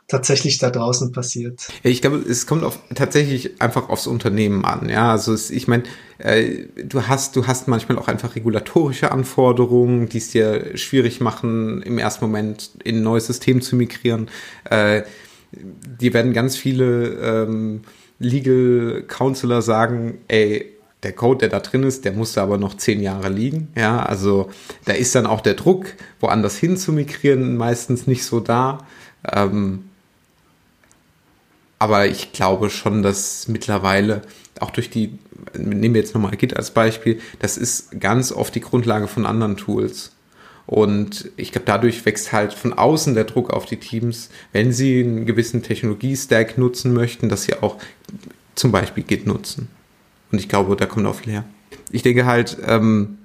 tatsächlich 0.07 0.59
da 0.59 0.69
draußen 0.69 1.11
passiert. 1.11 1.67
Ja, 1.83 1.89
ich 1.89 2.01
glaube, 2.01 2.17
es 2.17 2.47
kommt 2.47 2.63
auf, 2.63 2.79
tatsächlich 2.95 3.61
einfach 3.61 3.89
aufs 3.89 4.07
Unternehmen 4.07 4.63
an. 4.63 4.87
Ja, 4.87 5.11
also 5.11 5.33
es, 5.33 5.51
ich 5.51 5.67
meine, 5.67 5.83
äh, 6.19 6.67
du 6.81 7.05
hast, 7.05 7.35
du 7.35 7.47
hast 7.47 7.67
manchmal 7.67 7.97
auch 7.99 8.07
einfach 8.07 8.37
regulatorische 8.37 9.11
Anforderungen, 9.11 10.07
die 10.07 10.19
es 10.19 10.29
dir 10.29 10.77
schwierig 10.77 11.19
machen, 11.19 11.81
im 11.81 11.97
ersten 11.97 12.23
Moment 12.23 12.71
in 12.81 12.97
ein 12.97 13.03
neues 13.03 13.27
System 13.27 13.61
zu 13.61 13.75
migrieren. 13.75 14.29
Äh, 14.69 15.03
die 15.51 16.13
werden 16.13 16.31
ganz 16.31 16.55
viele 16.55 17.09
ähm, 17.21 17.81
Legal 18.19 19.03
Counselor 19.05 19.61
sagen, 19.61 20.19
ey, 20.29 20.78
der 21.03 21.13
Code, 21.13 21.39
der 21.39 21.49
da 21.49 21.59
drin 21.59 21.83
ist, 21.83 22.03
der 22.03 22.11
musste 22.11 22.41
aber 22.41 22.57
noch 22.57 22.75
zehn 22.75 23.01
Jahre 23.01 23.29
liegen. 23.29 23.69
Ja, 23.75 24.03
also 24.03 24.49
da 24.85 24.93
ist 24.93 25.15
dann 25.15 25.25
auch 25.25 25.41
der 25.41 25.53
Druck, 25.53 25.93
woanders 26.19 26.57
hin 26.57 26.77
zu 26.77 26.91
migrieren, 26.91 27.55
meistens 27.55 28.05
nicht 28.05 28.25
so 28.25 28.39
da. 28.39 28.85
Ähm, 29.25 29.85
aber 31.79 32.07
ich 32.07 32.33
glaube 32.33 32.69
schon, 32.69 33.01
dass 33.01 33.47
mittlerweile 33.47 34.21
auch 34.59 34.71
durch 34.71 34.89
die, 34.89 35.17
nehmen 35.57 35.93
wir 35.93 36.01
jetzt 36.01 36.13
nochmal 36.13 36.35
Git 36.35 36.57
als 36.57 36.71
Beispiel, 36.71 37.21
das 37.39 37.57
ist 37.57 37.99
ganz 38.01 38.33
oft 38.33 38.53
die 38.53 38.59
Grundlage 38.59 39.07
von 39.07 39.25
anderen 39.25 39.55
Tools. 39.55 40.11
Und 40.65 41.31
ich 41.37 41.53
glaube, 41.53 41.65
dadurch 41.65 42.05
wächst 42.05 42.33
halt 42.33 42.53
von 42.53 42.73
außen 42.73 43.15
der 43.15 43.23
Druck 43.23 43.49
auf 43.49 43.65
die 43.65 43.77
Teams, 43.77 44.29
wenn 44.51 44.73
sie 44.73 44.99
einen 44.99 45.25
gewissen 45.25 45.63
Technologie-Stack 45.63 46.57
nutzen 46.57 46.93
möchten, 46.93 47.29
dass 47.29 47.43
sie 47.43 47.55
auch 47.55 47.77
zum 48.53 48.71
Beispiel 48.71 49.03
Git 49.03 49.25
nutzen. 49.25 49.69
Und 50.31 50.39
ich 50.39 50.49
glaube, 50.49 50.75
da 50.75 50.85
kommt 50.85 51.05
auch 51.05 51.15
viel 51.15 51.33
her. 51.33 51.45
Ich 51.91 52.03
denke 52.03 52.25
halt, 52.25 52.57
ähm, 52.65 53.17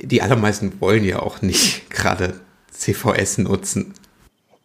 die 0.00 0.22
allermeisten 0.22 0.80
wollen 0.80 1.04
ja 1.04 1.20
auch 1.20 1.42
nicht 1.42 1.90
gerade 1.90 2.34
CVS 2.72 3.38
nutzen. 3.38 3.94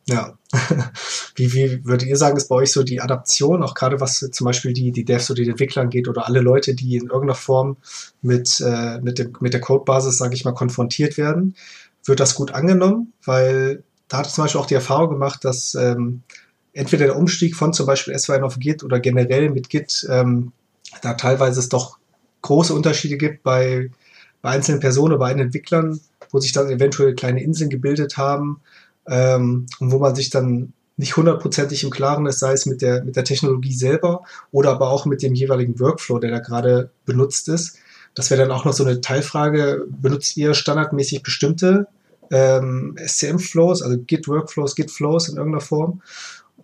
Ja. 0.08 0.38
wie, 1.36 1.54
wie 1.54 1.86
würdet 1.86 2.08
ihr 2.08 2.16
sagen, 2.16 2.38
ist 2.38 2.48
bei 2.48 2.56
euch 2.56 2.72
so 2.72 2.84
die 2.84 3.02
Adaption, 3.02 3.64
auch 3.64 3.74
gerade 3.74 4.00
was 4.00 4.20
zum 4.20 4.46
Beispiel 4.46 4.72
die, 4.72 4.92
die 4.92 5.04
Devs 5.04 5.32
oder 5.32 5.44
die 5.44 5.50
Entwickler 5.50 5.82
angeht 5.82 6.08
oder 6.08 6.28
alle 6.28 6.42
Leute, 6.42 6.76
die 6.76 6.96
in 6.96 7.06
irgendeiner 7.06 7.36
Form 7.36 7.78
mit, 8.22 8.62
äh, 8.62 9.00
mit, 9.02 9.20
dem, 9.20 9.34
mit 9.40 9.54
der 9.54 9.62
Codebasis, 9.62 10.18
sage 10.18 10.36
ich 10.36 10.46
mal, 10.46 10.54
konfrontiert 10.54 11.18
werden? 11.18 11.56
Wird 12.06 12.20
das 12.20 12.36
gut 12.36 12.54
angenommen? 12.54 13.14
Weil 13.24 13.84
da 14.08 14.18
hatte 14.18 14.30
ich 14.30 14.36
zum 14.36 14.44
Beispiel 14.44 14.62
auch 14.62 14.68
die 14.68 14.76
Erfahrung 14.76 15.10
gemacht, 15.10 15.44
dass 15.44 15.74
ähm, 15.74 16.22
entweder 16.74 17.06
der 17.06 17.18
Umstieg 17.18 17.56
von 17.56 17.74
zum 17.74 17.88
Beispiel 17.88 18.14
S2N 18.14 18.44
auf 18.44 18.60
Git 18.60 18.84
oder 18.84 19.00
generell 19.00 19.50
mit 19.50 19.70
Git 19.70 20.06
ähm, 20.10 20.52
da 21.02 21.14
teilweise 21.14 21.60
es 21.60 21.70
doch 21.70 21.98
große 22.42 22.74
Unterschiede 22.74 23.18
gibt 23.18 23.44
bei, 23.44 23.90
bei 24.42 24.52
einzelnen 24.52 24.80
Personen, 24.80 25.18
bei 25.18 25.28
einzelnen 25.28 25.48
Entwicklern, 25.48 26.00
wo 26.32 26.40
sich 26.40 26.52
dann 26.52 26.70
eventuell 26.70 27.16
kleine 27.16 27.44
Inseln 27.44 27.70
gebildet 27.70 28.18
haben 28.18 28.62
ähm, 29.08 29.66
und 29.80 29.92
wo 29.92 30.00
man 30.00 30.16
sich 30.16 30.30
dann 30.30 30.74
nicht 30.98 31.18
hundertprozentig 31.18 31.84
im 31.84 31.90
Klaren 31.90 32.26
ist, 32.26 32.40
sei 32.40 32.54
es 32.54 32.66
mit 32.66 32.82
der, 32.82 33.04
mit 33.04 33.16
der 33.16 33.26
Technologie 33.26 33.74
selber 33.74 34.24
oder 34.52 34.72
aber 34.72 34.90
auch 34.90 35.06
mit 35.06 35.22
dem 35.22 35.34
jeweiligen 35.34 35.80
Workflow, 35.80 36.20
der 36.20 36.32
da 36.32 36.40
gerade 36.40 36.90
benutzt 37.06 37.50
ist. 37.50 37.78
Das 38.14 38.30
wäre 38.30 38.42
dann 38.42 38.52
auch 38.52 38.64
noch 38.64 38.74
so 38.74 38.86
eine 38.86 39.02
Teilfrage. 39.02 39.86
Benutzt 39.90 40.38
ihr 40.38 40.54
standardmäßig 40.54 41.22
bestimmte 41.22 41.88
ähm, 42.32 42.96
SCM-Flows, 43.06 43.82
also 43.82 43.98
Git-Workflows, 43.98 44.76
Git-Flows 44.76 45.30
in 45.30 45.36
irgendeiner 45.36 45.62
Form? 45.62 46.02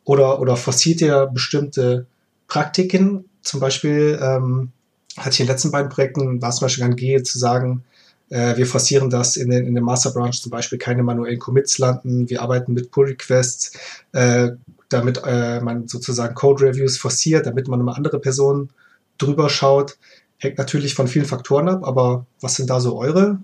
Oder, 0.06 0.40
oder 0.40 0.56
forciert 0.56 1.02
ihr 1.02 1.28
bestimmte 1.28 2.08
Praktiken 2.48 3.26
zum 3.42 3.60
Beispiel 3.60 4.20
ähm, 4.22 4.72
hatte 5.18 5.32
ich 5.32 5.40
in 5.40 5.46
den 5.46 5.54
letzten 5.54 5.72
beiden 5.72 5.90
Projekten, 5.90 6.42
war 6.42 6.50
es 6.50 6.58
zum 6.58 6.66
Beispiel 6.66 6.84
ganz 6.86 6.96
G, 6.96 7.22
zu 7.24 7.38
sagen, 7.38 7.84
äh, 8.30 8.56
wir 8.56 8.66
forcieren 8.66 9.10
das 9.10 9.36
in 9.36 9.50
den, 9.50 9.68
in 9.68 9.76
den 9.76 9.84
Master 9.84 10.12
Branch 10.12 10.34
zum 10.34 10.52
Beispiel 10.52 10.78
keine 10.78 11.04
manuellen 11.04 11.40
Commits 11.40 11.78
landen, 11.78 12.30
wir 12.30 12.42
arbeiten 12.42 12.74
mit 12.74 12.92
Pull 12.92 13.08
Requests, 13.08 13.78
äh, 14.14 14.52
damit 14.90 15.22
äh, 15.26 15.60
man 15.62 15.88
sozusagen 15.88 16.34
Code 16.34 16.66
Reviews 16.66 16.98
forciert, 16.98 17.46
damit 17.46 17.68
man 17.68 17.80
immer 17.80 17.96
andere 17.96 18.20
Personen 18.20 18.70
drüber 19.18 19.50
schaut. 19.50 19.98
Hängt 20.38 20.58
natürlich 20.58 20.96
von 20.96 21.08
vielen 21.08 21.26
Faktoren 21.26 21.70
ab, 21.70 21.86
aber 21.86 22.26
was 22.40 22.56
sind 22.56 22.70
da 22.70 22.80
so 22.80 22.98
eure 22.98 23.40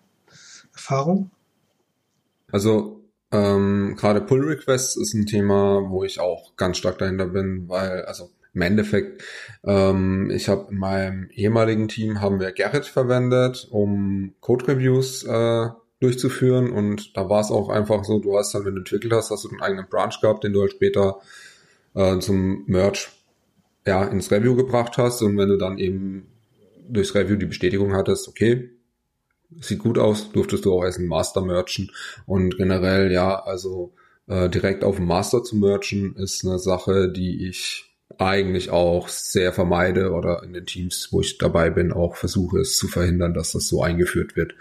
Erfahrungen? 0.73 1.31
Also 2.51 3.01
ähm, 3.31 3.95
gerade 3.97 4.21
Pull 4.21 4.45
Requests 4.45 4.95
ist 4.95 5.13
ein 5.13 5.25
Thema, 5.25 5.89
wo 5.89 6.03
ich 6.03 6.19
auch 6.19 6.55
ganz 6.55 6.77
stark 6.77 6.97
dahinter 6.97 7.27
bin, 7.27 7.67
weil 7.67 8.05
also 8.05 8.31
im 8.57 8.63
Endeffekt, 8.63 9.23
ähm, 9.63 10.31
ich 10.31 10.49
habe 10.49 10.71
in 10.71 10.79
meinem 10.79 11.29
ehemaligen 11.29 11.87
Team 11.87 12.21
haben 12.21 12.39
wir 12.39 12.51
Gerrit 12.51 12.85
verwendet, 12.85 13.67
um 13.69 14.33
Code-Reviews 14.41 15.23
äh, 15.25 15.67
durchzuführen. 15.99 16.71
Und 16.71 17.15
da 17.15 17.29
war 17.29 17.41
es 17.41 17.51
auch 17.51 17.69
einfach 17.69 18.03
so, 18.03 18.17
du 18.17 18.35
hast 18.35 18.55
dann, 18.55 18.65
wenn 18.65 18.73
du 18.73 18.79
entwickelt 18.79 19.13
hast, 19.13 19.29
hast 19.29 19.43
du 19.43 19.49
einen 19.49 19.61
eigenen 19.61 19.87
Branch 19.87 20.19
gehabt, 20.19 20.43
den 20.43 20.53
du 20.53 20.61
halt 20.61 20.71
später 20.71 21.19
äh, 21.93 22.17
zum 22.17 22.63
Merch 22.65 23.09
ja, 23.85 24.03
ins 24.05 24.31
Review 24.31 24.55
gebracht 24.55 24.97
hast. 24.97 25.21
Und 25.21 25.37
wenn 25.37 25.49
du 25.49 25.57
dann 25.57 25.77
eben 25.77 26.25
durchs 26.89 27.13
Review 27.13 27.35
die 27.35 27.45
Bestätigung 27.45 27.93
hattest, 27.93 28.27
okay, 28.27 28.71
sieht 29.61 29.79
gut 29.79 29.99
aus, 29.99 30.31
durftest 30.31 30.65
du 30.65 30.73
auch 30.73 30.83
erst 30.83 30.97
einen 30.97 31.09
Master 31.09 31.41
merchen. 31.41 31.91
Und 32.25 32.57
generell, 32.57 33.11
ja, 33.11 33.39
also 33.39 33.93
äh, 34.25 34.49
direkt 34.49 34.83
auf 34.83 34.95
dem 34.95 35.05
Master 35.05 35.43
zu 35.43 35.57
merchen 35.57 36.15
ist 36.15 36.43
eine 36.43 36.57
Sache, 36.57 37.11
die 37.11 37.47
ich 37.47 37.87
eigentlich 38.19 38.69
auch 38.69 39.07
sehr 39.09 39.53
vermeide 39.53 40.11
oder 40.11 40.43
in 40.43 40.53
den 40.53 40.65
Teams, 40.65 41.09
wo 41.11 41.21
ich 41.21 41.37
dabei 41.37 41.69
bin, 41.69 41.91
auch 41.91 42.15
versuche 42.15 42.59
es 42.59 42.77
zu 42.77 42.87
verhindern, 42.87 43.33
dass 43.33 43.51
das 43.51 43.67
so 43.67 43.81
eingeführt 43.81 44.35
wird. 44.35 44.55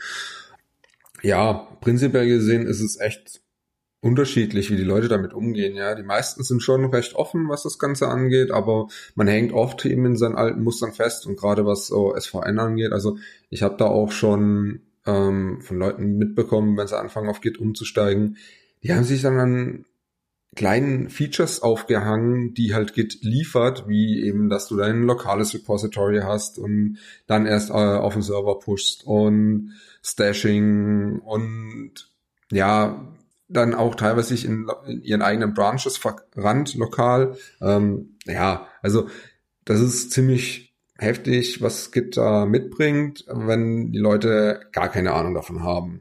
Ja, 1.23 1.55
prinzipiell 1.81 2.29
gesehen 2.29 2.67
ist 2.67 2.81
es 2.81 3.01
echt 3.01 3.41
unterschiedlich, 4.01 4.71
wie 4.71 4.77
die 4.77 4.85
Leute 4.85 5.09
damit 5.09 5.33
umgehen. 5.33 5.75
Ja, 5.75 5.95
die 5.95 6.03
meisten 6.03 6.43
sind 6.45 6.63
schon 6.63 6.85
recht 6.87 7.15
offen, 7.15 7.49
was 7.49 7.63
das 7.63 7.79
Ganze 7.79 8.09
angeht, 8.09 8.51
aber 8.51 8.89
man 9.15 9.27
hängt 9.27 9.53
oft 9.53 9.85
eben 9.85 10.07
in 10.07 10.17
seinen 10.17 10.37
alten 10.37 10.63
Mustern 10.63 10.93
fest 10.93 11.27
und 11.27 11.37
gerade 11.37 11.67
was 11.67 11.89
so 11.89 12.15
SVN 12.17 12.59
angeht. 12.59 12.93
Also 12.93 13.19
ich 13.51 13.63
habe 13.63 13.77
da 13.77 13.87
auch 13.87 14.13
schon 14.13 14.83
ähm, 15.07 15.61
von 15.63 15.79
Leuten 15.79 16.19
mitbekommen, 16.19 16.77
wenn 16.77 16.87
sie 16.87 16.99
anfangen 16.99 17.29
auf 17.29 17.41
Git 17.41 17.59
umzusteigen, 17.59 18.37
die 18.83 18.93
haben 18.93 19.05
sich 19.05 19.23
dann 19.23 19.39
an 19.39 19.85
kleinen 20.57 21.11
Features 21.11 21.63
aufgehangen, 21.63 22.55
die 22.55 22.75
halt 22.75 22.95
Git 22.95 23.23
liefert, 23.23 23.87
wie 23.87 24.25
eben, 24.25 24.49
dass 24.49 24.67
du 24.67 24.77
dein 24.77 25.03
lokales 25.03 25.55
Repository 25.55 26.21
hast 26.25 26.59
und 26.59 26.99
dann 27.27 27.47
erst 27.47 27.71
äh, 27.71 27.75
auf 27.75 28.15
den 28.15 28.23
Server 28.23 28.59
pushst 28.59 29.05
und 29.05 29.75
Stashing 30.03 31.21
und 31.21 31.93
ja, 32.51 33.07
dann 33.49 33.75
auch 33.75 33.95
teilweise 33.95 34.29
sich 34.29 34.45
in, 34.45 34.69
in 34.87 35.03
ihren 35.03 35.23
eigenen 35.23 35.55
Branches 35.55 35.99
verrannt 35.99 36.75
lokal. 36.75 37.37
Ähm, 37.61 38.17
ja, 38.25 38.67
also 38.83 39.09
das 39.65 39.81
ist 39.81 40.11
ziemlich 40.11 40.75
heftig, 40.99 41.63
was 41.63 41.93
Git 41.93 42.17
da 42.17 42.47
mitbringt, 42.47 43.25
wenn 43.29 43.93
die 43.93 43.99
Leute 43.99 44.61
gar 44.73 44.89
keine 44.89 45.13
Ahnung 45.13 45.35
davon 45.35 45.63
haben. 45.63 46.01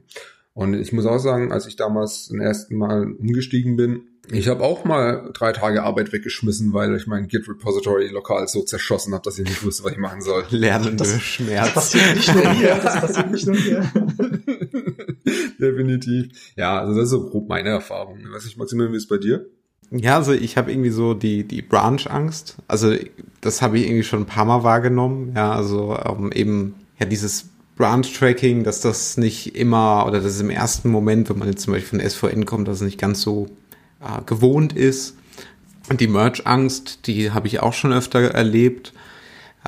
Und 0.54 0.74
ich 0.74 0.92
muss 0.92 1.04
auch 1.04 1.18
sagen, 1.18 1.52
als 1.52 1.66
ich 1.66 1.76
damals 1.76 2.24
zum 2.24 2.40
ersten 2.40 2.76
Mal 2.76 3.12
umgestiegen 3.12 3.76
bin, 3.76 4.08
ich 4.30 4.48
habe 4.48 4.62
auch 4.62 4.84
mal 4.84 5.30
drei 5.32 5.52
Tage 5.52 5.82
Arbeit 5.82 6.12
weggeschmissen, 6.12 6.72
weil 6.72 6.94
ich 6.96 7.06
mein 7.06 7.28
Git 7.28 7.48
Repository 7.48 8.08
lokal 8.08 8.48
so 8.48 8.62
zerschossen 8.62 9.14
habe, 9.14 9.22
dass 9.22 9.38
ich 9.38 9.48
nicht 9.48 9.64
wusste, 9.64 9.84
was 9.84 9.92
ich 9.92 9.98
machen 9.98 10.20
soll. 10.20 10.44
Lernen 10.50 10.96
das, 10.96 11.20
Schmerz. 11.20 11.74
Das 11.74 11.74
passiert 11.74 12.16
nicht 12.16 12.34
nur 12.34 12.52
hier. 12.52 12.74
Das 12.82 13.00
passiert 13.00 13.30
nicht 13.30 13.46
nur 13.46 13.56
hier. 13.56 13.92
Definitiv. 15.60 16.28
Ja, 16.56 16.80
also 16.80 16.94
das 16.94 17.04
ist 17.04 17.10
so 17.10 17.28
grob 17.28 17.48
meine 17.48 17.70
Erfahrung. 17.70 18.18
Was 18.30 18.46
ich 18.46 18.56
Maximilian, 18.56 18.92
wie 18.92 18.98
ist 18.98 19.08
bei 19.08 19.18
dir? 19.18 19.46
Ja, 19.90 20.16
also 20.16 20.32
ich 20.32 20.56
habe 20.56 20.72
irgendwie 20.72 20.90
so 20.90 21.14
die 21.14 21.44
die 21.44 21.62
Branch-Angst. 21.62 22.56
Also 22.66 22.94
das 23.40 23.62
habe 23.62 23.78
ich 23.78 23.86
irgendwie 23.86 24.02
schon 24.02 24.22
ein 24.22 24.26
paar 24.26 24.44
Mal 24.44 24.64
wahrgenommen. 24.64 25.32
Ja, 25.36 25.52
also 25.52 25.96
ähm, 26.04 26.32
eben 26.32 26.74
ja 26.98 27.06
dieses 27.06 27.48
Branch-Tracking, 27.76 28.64
dass 28.64 28.80
das 28.80 29.16
nicht 29.16 29.54
immer 29.54 30.04
oder 30.06 30.20
dass 30.20 30.32
es 30.32 30.40
im 30.40 30.50
ersten 30.50 30.88
Moment, 30.88 31.30
wenn 31.30 31.38
man 31.38 31.48
jetzt 31.48 31.62
zum 31.62 31.74
Beispiel 31.74 32.00
von 32.00 32.10
SVN 32.10 32.46
kommt, 32.46 32.66
dass 32.68 32.76
es 32.76 32.82
nicht 32.82 32.98
ganz 32.98 33.20
so 33.20 33.48
äh, 34.06 34.22
gewohnt 34.24 34.72
ist. 34.72 35.16
Die 35.92 36.08
Merch-Angst, 36.08 37.06
die 37.06 37.30
habe 37.30 37.46
ich 37.46 37.60
auch 37.60 37.72
schon 37.72 37.92
öfter 37.92 38.20
erlebt. 38.20 38.92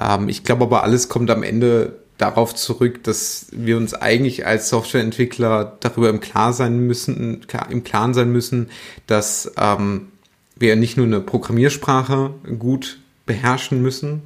Ähm, 0.01 0.29
ich 0.29 0.45
glaube 0.45 0.65
aber, 0.65 0.83
alles 0.83 1.09
kommt 1.09 1.31
am 1.31 1.43
Ende 1.43 1.99
darauf 2.19 2.55
zurück, 2.55 3.05
dass 3.05 3.47
wir 3.53 3.77
uns 3.77 3.95
eigentlich 3.95 4.45
als 4.45 4.69
Softwareentwickler 4.69 5.77
darüber 5.81 6.11
im 6.11 6.21
Klar 6.21 6.53
sein 6.53 6.81
müssen, 6.81 7.47
im 7.71 7.85
Klaren 7.85 8.15
sein 8.15 8.33
müssen, 8.33 8.71
dass 9.07 9.53
ähm, 9.57 10.09
wir 10.57 10.75
nicht 10.75 10.97
nur 10.97 11.07
eine 11.07 11.21
Programmiersprache 11.21 12.35
gut 12.59 12.99
beherrschen 13.25 13.81
müssen, 13.81 14.23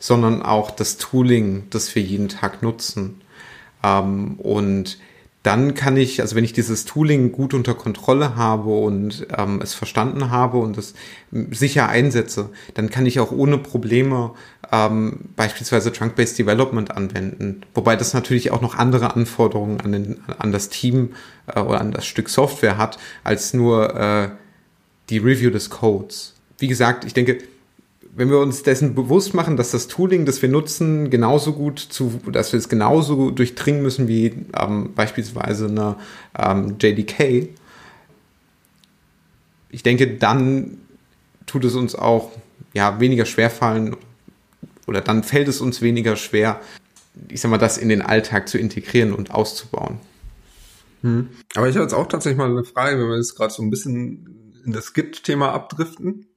sondern 0.00 0.42
auch 0.42 0.72
das 0.72 0.96
Tooling, 0.96 1.64
das 1.70 1.94
wir 1.94 2.02
jeden 2.02 2.28
Tag 2.28 2.62
nutzen. 2.62 3.20
Ähm, 3.84 4.34
und 4.38 4.98
dann 5.42 5.74
kann 5.74 5.96
ich, 5.96 6.20
also 6.20 6.34
wenn 6.34 6.44
ich 6.44 6.52
dieses 6.52 6.84
Tooling 6.84 7.30
gut 7.30 7.54
unter 7.54 7.74
Kontrolle 7.74 8.34
habe 8.36 8.70
und 8.70 9.26
ähm, 9.36 9.60
es 9.62 9.72
verstanden 9.72 10.30
habe 10.30 10.58
und 10.58 10.76
es 10.76 10.94
sicher 11.30 11.88
einsetze, 11.88 12.50
dann 12.74 12.90
kann 12.90 13.06
ich 13.06 13.20
auch 13.20 13.30
ohne 13.30 13.58
Probleme 13.58 14.32
ähm, 14.72 15.30
beispielsweise 15.36 15.92
Trunk-Based 15.92 16.38
Development 16.38 16.90
anwenden. 16.90 17.62
Wobei 17.72 17.94
das 17.94 18.14
natürlich 18.14 18.50
auch 18.50 18.60
noch 18.60 18.74
andere 18.76 19.14
Anforderungen 19.14 19.80
an, 19.80 19.92
den, 19.92 20.20
an 20.38 20.50
das 20.50 20.70
Team 20.70 21.14
äh, 21.46 21.60
oder 21.60 21.80
an 21.80 21.92
das 21.92 22.04
Stück 22.04 22.28
Software 22.28 22.76
hat, 22.76 22.98
als 23.22 23.54
nur 23.54 23.94
äh, 23.94 24.28
die 25.08 25.18
Review 25.18 25.50
des 25.50 25.70
Codes. 25.70 26.34
Wie 26.58 26.66
gesagt, 26.68 27.04
ich 27.04 27.14
denke, 27.14 27.38
wenn 28.18 28.30
wir 28.30 28.40
uns 28.40 28.64
dessen 28.64 28.96
bewusst 28.96 29.32
machen, 29.32 29.56
dass 29.56 29.70
das 29.70 29.86
Tooling, 29.86 30.26
das 30.26 30.42
wir 30.42 30.48
nutzen, 30.48 31.08
genauso 31.08 31.52
gut 31.52 31.78
zu, 31.78 32.20
dass 32.32 32.52
wir 32.52 32.58
es 32.58 32.68
genauso 32.68 33.30
durchdringen 33.30 33.80
müssen 33.80 34.08
wie 34.08 34.44
ähm, 34.58 34.92
beispielsweise 34.92 35.66
eine 35.66 35.94
ähm, 36.36 36.78
JDK, 36.80 37.48
ich 39.70 39.84
denke, 39.84 40.16
dann 40.16 40.78
tut 41.46 41.64
es 41.64 41.76
uns 41.76 41.94
auch 41.94 42.32
ja 42.74 42.98
weniger 42.98 43.24
schwer 43.24 43.50
fallen 43.50 43.96
oder 44.88 45.00
dann 45.00 45.22
fällt 45.22 45.46
es 45.46 45.60
uns 45.60 45.80
weniger 45.80 46.16
schwer, 46.16 46.60
ich 47.28 47.40
sag 47.40 47.52
mal, 47.52 47.58
das 47.58 47.78
in 47.78 47.88
den 47.88 48.02
Alltag 48.02 48.48
zu 48.48 48.58
integrieren 48.58 49.12
und 49.12 49.30
auszubauen. 49.30 50.00
Hm. 51.02 51.28
Aber 51.54 51.68
ich 51.68 51.76
habe 51.76 51.84
jetzt 51.84 51.94
auch 51.94 52.08
tatsächlich 52.08 52.38
mal 52.38 52.50
eine 52.50 52.64
Frage, 52.64 52.98
wenn 52.98 53.10
wir 53.10 53.16
jetzt 53.16 53.36
gerade 53.36 53.54
so 53.54 53.62
ein 53.62 53.70
bisschen 53.70 54.60
in 54.64 54.72
das 54.72 54.92
Git-Thema 54.92 55.52
abdriften 55.52 56.27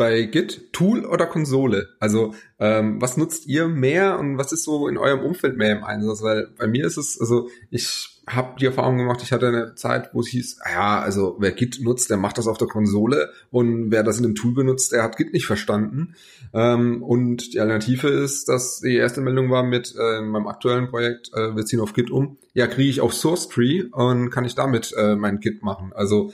bei 0.00 0.22
Git 0.22 0.72
Tool 0.72 1.04
oder 1.04 1.26
Konsole? 1.26 1.90
Also 1.98 2.34
ähm, 2.58 3.02
was 3.02 3.18
nutzt 3.18 3.46
ihr 3.46 3.68
mehr 3.68 4.18
und 4.18 4.38
was 4.38 4.50
ist 4.50 4.64
so 4.64 4.88
in 4.88 4.96
eurem 4.96 5.20
Umfeld 5.20 5.58
mehr 5.58 5.76
im 5.76 5.84
Einsatz? 5.84 6.22
Weil 6.22 6.48
bei 6.56 6.66
mir 6.66 6.86
ist 6.86 6.96
es, 6.96 7.20
also 7.20 7.50
ich 7.68 8.22
habe 8.26 8.58
die 8.58 8.64
Erfahrung 8.64 8.96
gemacht, 8.96 9.20
ich 9.22 9.30
hatte 9.30 9.48
eine 9.48 9.74
Zeit, 9.74 10.08
wo 10.14 10.20
es 10.20 10.28
hieß, 10.28 10.60
ah 10.62 10.70
ja, 10.70 11.00
also 11.00 11.36
wer 11.38 11.52
Git 11.52 11.82
nutzt, 11.82 12.08
der 12.08 12.16
macht 12.16 12.38
das 12.38 12.48
auf 12.48 12.56
der 12.56 12.66
Konsole 12.66 13.30
und 13.50 13.90
wer 13.90 14.02
das 14.02 14.18
in 14.18 14.24
einem 14.24 14.34
Tool 14.36 14.54
benutzt, 14.54 14.90
der 14.92 15.02
hat 15.02 15.18
Git 15.18 15.34
nicht 15.34 15.44
verstanden. 15.44 16.14
Ähm, 16.54 17.02
und 17.02 17.52
die 17.52 17.60
Alternative 17.60 18.08
ist, 18.08 18.48
dass 18.48 18.80
die 18.80 18.96
erste 18.96 19.20
Meldung 19.20 19.50
war 19.50 19.64
mit 19.64 19.94
äh, 19.98 20.22
meinem 20.22 20.46
aktuellen 20.46 20.88
Projekt, 20.88 21.30
äh, 21.34 21.54
wir 21.54 21.66
ziehen 21.66 21.80
auf 21.80 21.92
Git 21.92 22.10
um. 22.10 22.38
Ja, 22.54 22.68
kriege 22.68 22.88
ich 22.88 23.02
auf 23.02 23.12
Source 23.12 23.50
Tree 23.50 23.82
und 23.92 24.30
kann 24.30 24.46
ich 24.46 24.54
damit 24.54 24.94
äh, 24.96 25.14
mein 25.14 25.40
Git 25.40 25.62
machen. 25.62 25.92
Also 25.94 26.32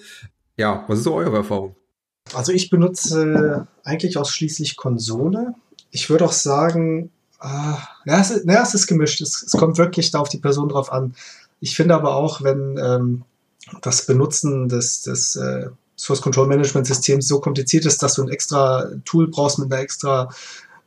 ja, 0.57 0.85
was 0.87 0.99
ist 0.99 1.05
so 1.05 1.15
eure 1.15 1.39
Erfahrung? 1.39 1.75
Also 2.35 2.53
ich 2.53 2.71
benutze 2.71 3.67
eigentlich 3.85 4.19
ausschließlich 4.19 4.77
Konsole. 4.77 5.55
Ich 5.91 6.11
würde 6.11 6.25
auch 6.25 6.33
sagen, 6.33 7.11
äh, 7.41 7.47
ja, 8.07 8.21
es 8.21 8.31
ist, 8.31 8.47
ja, 8.47 8.63
es 8.63 8.75
ist 8.75 8.87
gemischt. 8.87 9.21
Es, 9.21 9.43
es, 9.43 9.53
kommt 9.53 9.79
wirklich 9.79 10.11
da 10.11 10.21
auf 10.21 10.29
die 10.29 10.39
Person 10.39 10.69
drauf 10.69 10.93
an. 10.93 11.15
Ich 11.61 11.77
finde 11.77 11.95
aber 11.95 12.17
auch, 12.17 12.43
wenn 12.43 12.79
ähm, 12.79 13.25
das 13.83 14.07
Benutzen 14.07 14.69
des, 14.69 15.03
des 15.03 15.37
äh, 15.37 15.71
Source 15.97 16.21
Control 16.21 16.47
Management 16.47 16.87
Systems 16.87 17.27
so 17.27 17.41
kompliziert 17.41 17.87
ist, 17.87 18.03
dass 18.03 18.15
du 18.15 18.23
ein 18.23 18.29
extra 18.29 18.91
Tool 19.05 19.29
brauchst 19.29 19.59
mit 19.59 19.73
einer 19.73 19.83
extra 19.83 20.29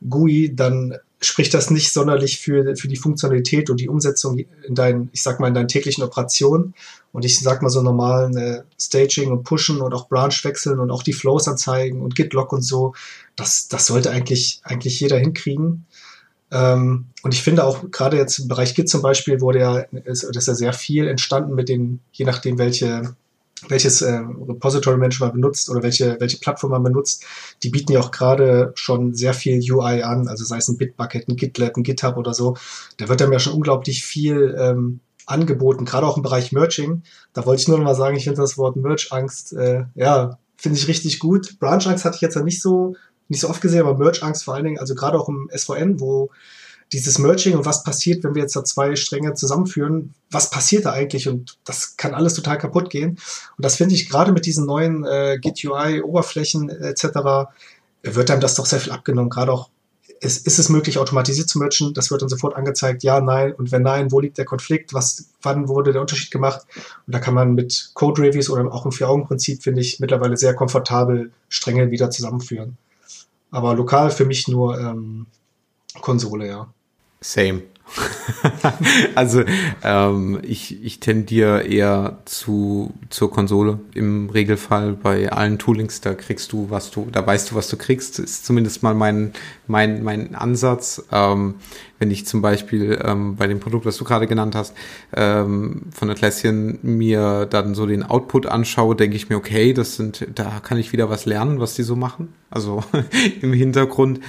GUI, 0.08 0.52
dann 0.54 0.96
spricht 1.22 1.52
das 1.52 1.70
nicht 1.70 1.92
sonderlich 1.92 2.40
für, 2.40 2.76
für 2.76 2.88
die 2.88 2.96
Funktionalität 2.96 3.68
und 3.68 3.78
die 3.78 3.88
Umsetzung 3.88 4.38
in 4.38 4.74
deinen, 4.74 5.10
ich 5.12 5.22
sag 5.22 5.38
mal, 5.38 5.48
in 5.48 5.54
deinen 5.54 5.68
täglichen 5.68 6.02
Operationen. 6.02 6.74
Und 7.12 7.24
ich 7.24 7.40
sag 7.40 7.60
mal 7.60 7.68
so 7.68 7.82
normalen 7.82 8.36
äh, 8.36 8.62
Staging 8.80 9.30
und 9.30 9.44
Pushen 9.44 9.80
und 9.80 9.92
auch 9.92 10.08
Branch 10.08 10.44
wechseln 10.44 10.78
und 10.78 10.90
auch 10.90 11.02
die 11.02 11.12
Flows 11.12 11.48
anzeigen 11.48 12.00
und 12.00 12.14
Git-Log 12.14 12.52
und 12.52 12.62
so, 12.62 12.94
das, 13.36 13.68
das 13.68 13.86
sollte 13.86 14.10
eigentlich, 14.10 14.60
eigentlich 14.64 14.98
jeder 15.00 15.18
hinkriegen. 15.18 15.84
Ähm, 16.50 17.06
und 17.22 17.34
ich 17.34 17.42
finde 17.42 17.64
auch 17.64 17.90
gerade 17.90 18.16
jetzt 18.16 18.38
im 18.38 18.48
Bereich 18.48 18.74
Git 18.74 18.88
zum 18.88 19.02
Beispiel 19.02 19.40
wurde 19.40 19.58
ja, 19.58 19.78
ist, 20.04 20.24
ist 20.24 20.48
ja 20.48 20.54
sehr 20.54 20.72
viel 20.72 21.06
entstanden 21.06 21.54
mit 21.54 21.68
den, 21.68 22.00
je 22.12 22.24
nachdem 22.24 22.58
welche 22.58 23.14
welches 23.68 24.02
äh, 24.02 24.20
Repository 24.48 24.96
Manager 24.96 25.26
man 25.26 25.34
benutzt 25.34 25.70
oder 25.70 25.82
welche, 25.82 26.16
welche 26.20 26.38
Plattform 26.38 26.72
man 26.72 26.82
benutzt, 26.82 27.24
die 27.62 27.70
bieten 27.70 27.92
ja 27.92 28.00
auch 28.00 28.10
gerade 28.10 28.72
schon 28.74 29.14
sehr 29.14 29.34
viel 29.34 29.60
UI 29.60 30.02
an, 30.02 30.28
also 30.28 30.44
sei 30.44 30.58
es 30.58 30.68
ein 30.68 30.76
Bitbucket, 30.76 31.28
ein 31.28 31.36
GitLab, 31.36 31.76
ein 31.76 31.82
GitHub 31.82 32.16
oder 32.16 32.34
so. 32.34 32.56
Da 32.96 33.08
wird 33.08 33.20
dann 33.20 33.32
ja 33.32 33.38
schon 33.38 33.54
unglaublich 33.54 34.04
viel 34.04 34.56
ähm, 34.58 35.00
angeboten, 35.26 35.84
gerade 35.84 36.06
auch 36.06 36.16
im 36.16 36.22
Bereich 36.22 36.52
Merging. 36.52 37.02
Da 37.32 37.46
wollte 37.46 37.62
ich 37.62 37.68
nur 37.68 37.78
noch 37.78 37.84
mal 37.84 37.94
sagen, 37.94 38.16
ich 38.16 38.24
finde 38.24 38.40
das 38.40 38.58
Wort 38.58 38.76
Merge-Angst, 38.76 39.52
äh, 39.52 39.84
ja, 39.94 40.38
finde 40.56 40.78
ich 40.78 40.88
richtig 40.88 41.18
gut. 41.18 41.58
Branch-Angst 41.58 42.04
hatte 42.04 42.16
ich 42.16 42.22
jetzt 42.22 42.36
ja 42.36 42.42
nicht 42.42 42.60
so, 42.60 42.96
nicht 43.28 43.40
so 43.40 43.48
oft 43.48 43.60
gesehen, 43.60 43.80
aber 43.80 43.96
Merge-Angst 43.96 44.44
vor 44.44 44.54
allen 44.54 44.64
Dingen, 44.64 44.78
also 44.78 44.94
gerade 44.94 45.18
auch 45.18 45.28
im 45.28 45.48
SVN, 45.54 46.00
wo 46.00 46.30
dieses 46.92 47.18
Merging 47.18 47.56
und 47.56 47.64
was 47.64 47.84
passiert, 47.84 48.24
wenn 48.24 48.34
wir 48.34 48.42
jetzt 48.42 48.56
da 48.56 48.64
zwei 48.64 48.96
Stränge 48.96 49.34
zusammenführen, 49.34 50.14
was 50.30 50.50
passiert 50.50 50.86
da 50.86 50.92
eigentlich 50.92 51.28
und 51.28 51.58
das 51.64 51.96
kann 51.96 52.14
alles 52.14 52.34
total 52.34 52.58
kaputt 52.58 52.90
gehen. 52.90 53.10
Und 53.56 53.64
das 53.64 53.76
finde 53.76 53.94
ich 53.94 54.08
gerade 54.08 54.32
mit 54.32 54.46
diesen 54.46 54.66
neuen 54.66 55.04
äh, 55.04 55.38
Git 55.40 55.64
UI 55.64 56.02
Oberflächen 56.02 56.68
etc. 56.68 57.50
wird 58.02 58.30
einem 58.30 58.40
das 58.40 58.54
doch 58.54 58.66
sehr 58.66 58.80
viel 58.80 58.92
abgenommen, 58.92 59.30
gerade 59.30 59.52
auch 59.52 59.70
ist, 60.20 60.46
ist 60.46 60.58
es 60.58 60.68
möglich, 60.68 60.98
automatisiert 60.98 61.48
zu 61.48 61.58
merchen? 61.58 61.94
Das 61.94 62.10
wird 62.10 62.20
dann 62.20 62.28
sofort 62.28 62.54
angezeigt, 62.54 63.02
ja, 63.02 63.20
nein. 63.20 63.54
Und 63.54 63.72
wenn 63.72 63.82
nein, 63.82 64.12
wo 64.12 64.20
liegt 64.20 64.36
der 64.36 64.44
Konflikt? 64.44 64.92
Was, 64.92 65.30
wann 65.40 65.66
wurde 65.66 65.92
der 65.92 66.02
Unterschied 66.02 66.30
gemacht? 66.30 66.66
Und 67.06 67.14
da 67.14 67.18
kann 67.18 67.32
man 67.32 67.54
mit 67.54 67.92
Code-Reviews 67.94 68.50
oder 68.50 68.70
auch 68.70 68.84
im 68.84 68.92
Vier-Augen-Prinzip, 68.92 69.62
finde 69.62 69.80
ich, 69.80 69.98
mittlerweile 69.98 70.36
sehr 70.36 70.54
komfortabel 70.54 71.32
Stränge 71.48 71.90
wieder 71.90 72.10
zusammenführen. 72.10 72.76
Aber 73.50 73.74
lokal 73.74 74.10
für 74.10 74.26
mich 74.26 74.46
nur 74.46 74.78
ähm, 74.78 75.26
Konsole, 76.00 76.46
ja. 76.46 76.72
Same. 77.20 77.62
also 79.14 79.42
ähm, 79.82 80.38
ich, 80.42 80.82
ich 80.84 81.00
tendiere 81.00 81.62
eher 81.62 82.18
zu 82.24 82.92
zur 83.10 83.30
Konsole 83.30 83.80
im 83.94 84.30
Regelfall 84.30 84.92
bei 84.92 85.30
allen 85.32 85.58
Toolings. 85.58 86.00
Da 86.00 86.14
kriegst 86.14 86.52
du, 86.52 86.70
was 86.70 86.90
du, 86.90 87.08
da 87.10 87.26
weißt 87.26 87.50
du, 87.50 87.54
was 87.56 87.68
du 87.68 87.76
kriegst. 87.76 88.18
Ist 88.18 88.46
zumindest 88.46 88.82
mal 88.82 88.94
mein 88.94 89.32
mein 89.66 90.04
mein 90.04 90.34
Ansatz. 90.34 91.04
Ähm, 91.10 91.56
wenn 91.98 92.10
ich 92.10 92.26
zum 92.26 92.40
Beispiel 92.40 92.98
ähm, 93.04 93.36
bei 93.36 93.46
dem 93.46 93.60
Produkt, 93.60 93.84
was 93.84 93.98
du 93.98 94.04
gerade 94.04 94.26
genannt 94.26 94.54
hast, 94.54 94.74
ähm, 95.14 95.82
von 95.92 96.08
Atlassian 96.10 96.78
mir 96.82 97.46
dann 97.46 97.74
so 97.74 97.86
den 97.86 98.02
Output 98.02 98.46
anschaue, 98.46 98.96
denke 98.96 99.16
ich 99.16 99.28
mir, 99.28 99.36
okay, 99.36 99.74
das 99.74 99.96
sind, 99.96 100.26
da 100.34 100.60
kann 100.60 100.78
ich 100.78 100.92
wieder 100.92 101.10
was 101.10 101.26
lernen, 101.26 101.60
was 101.60 101.74
die 101.74 101.82
so 101.82 101.96
machen. 101.96 102.32
Also 102.48 102.82
im 103.42 103.52
Hintergrund 103.52 104.20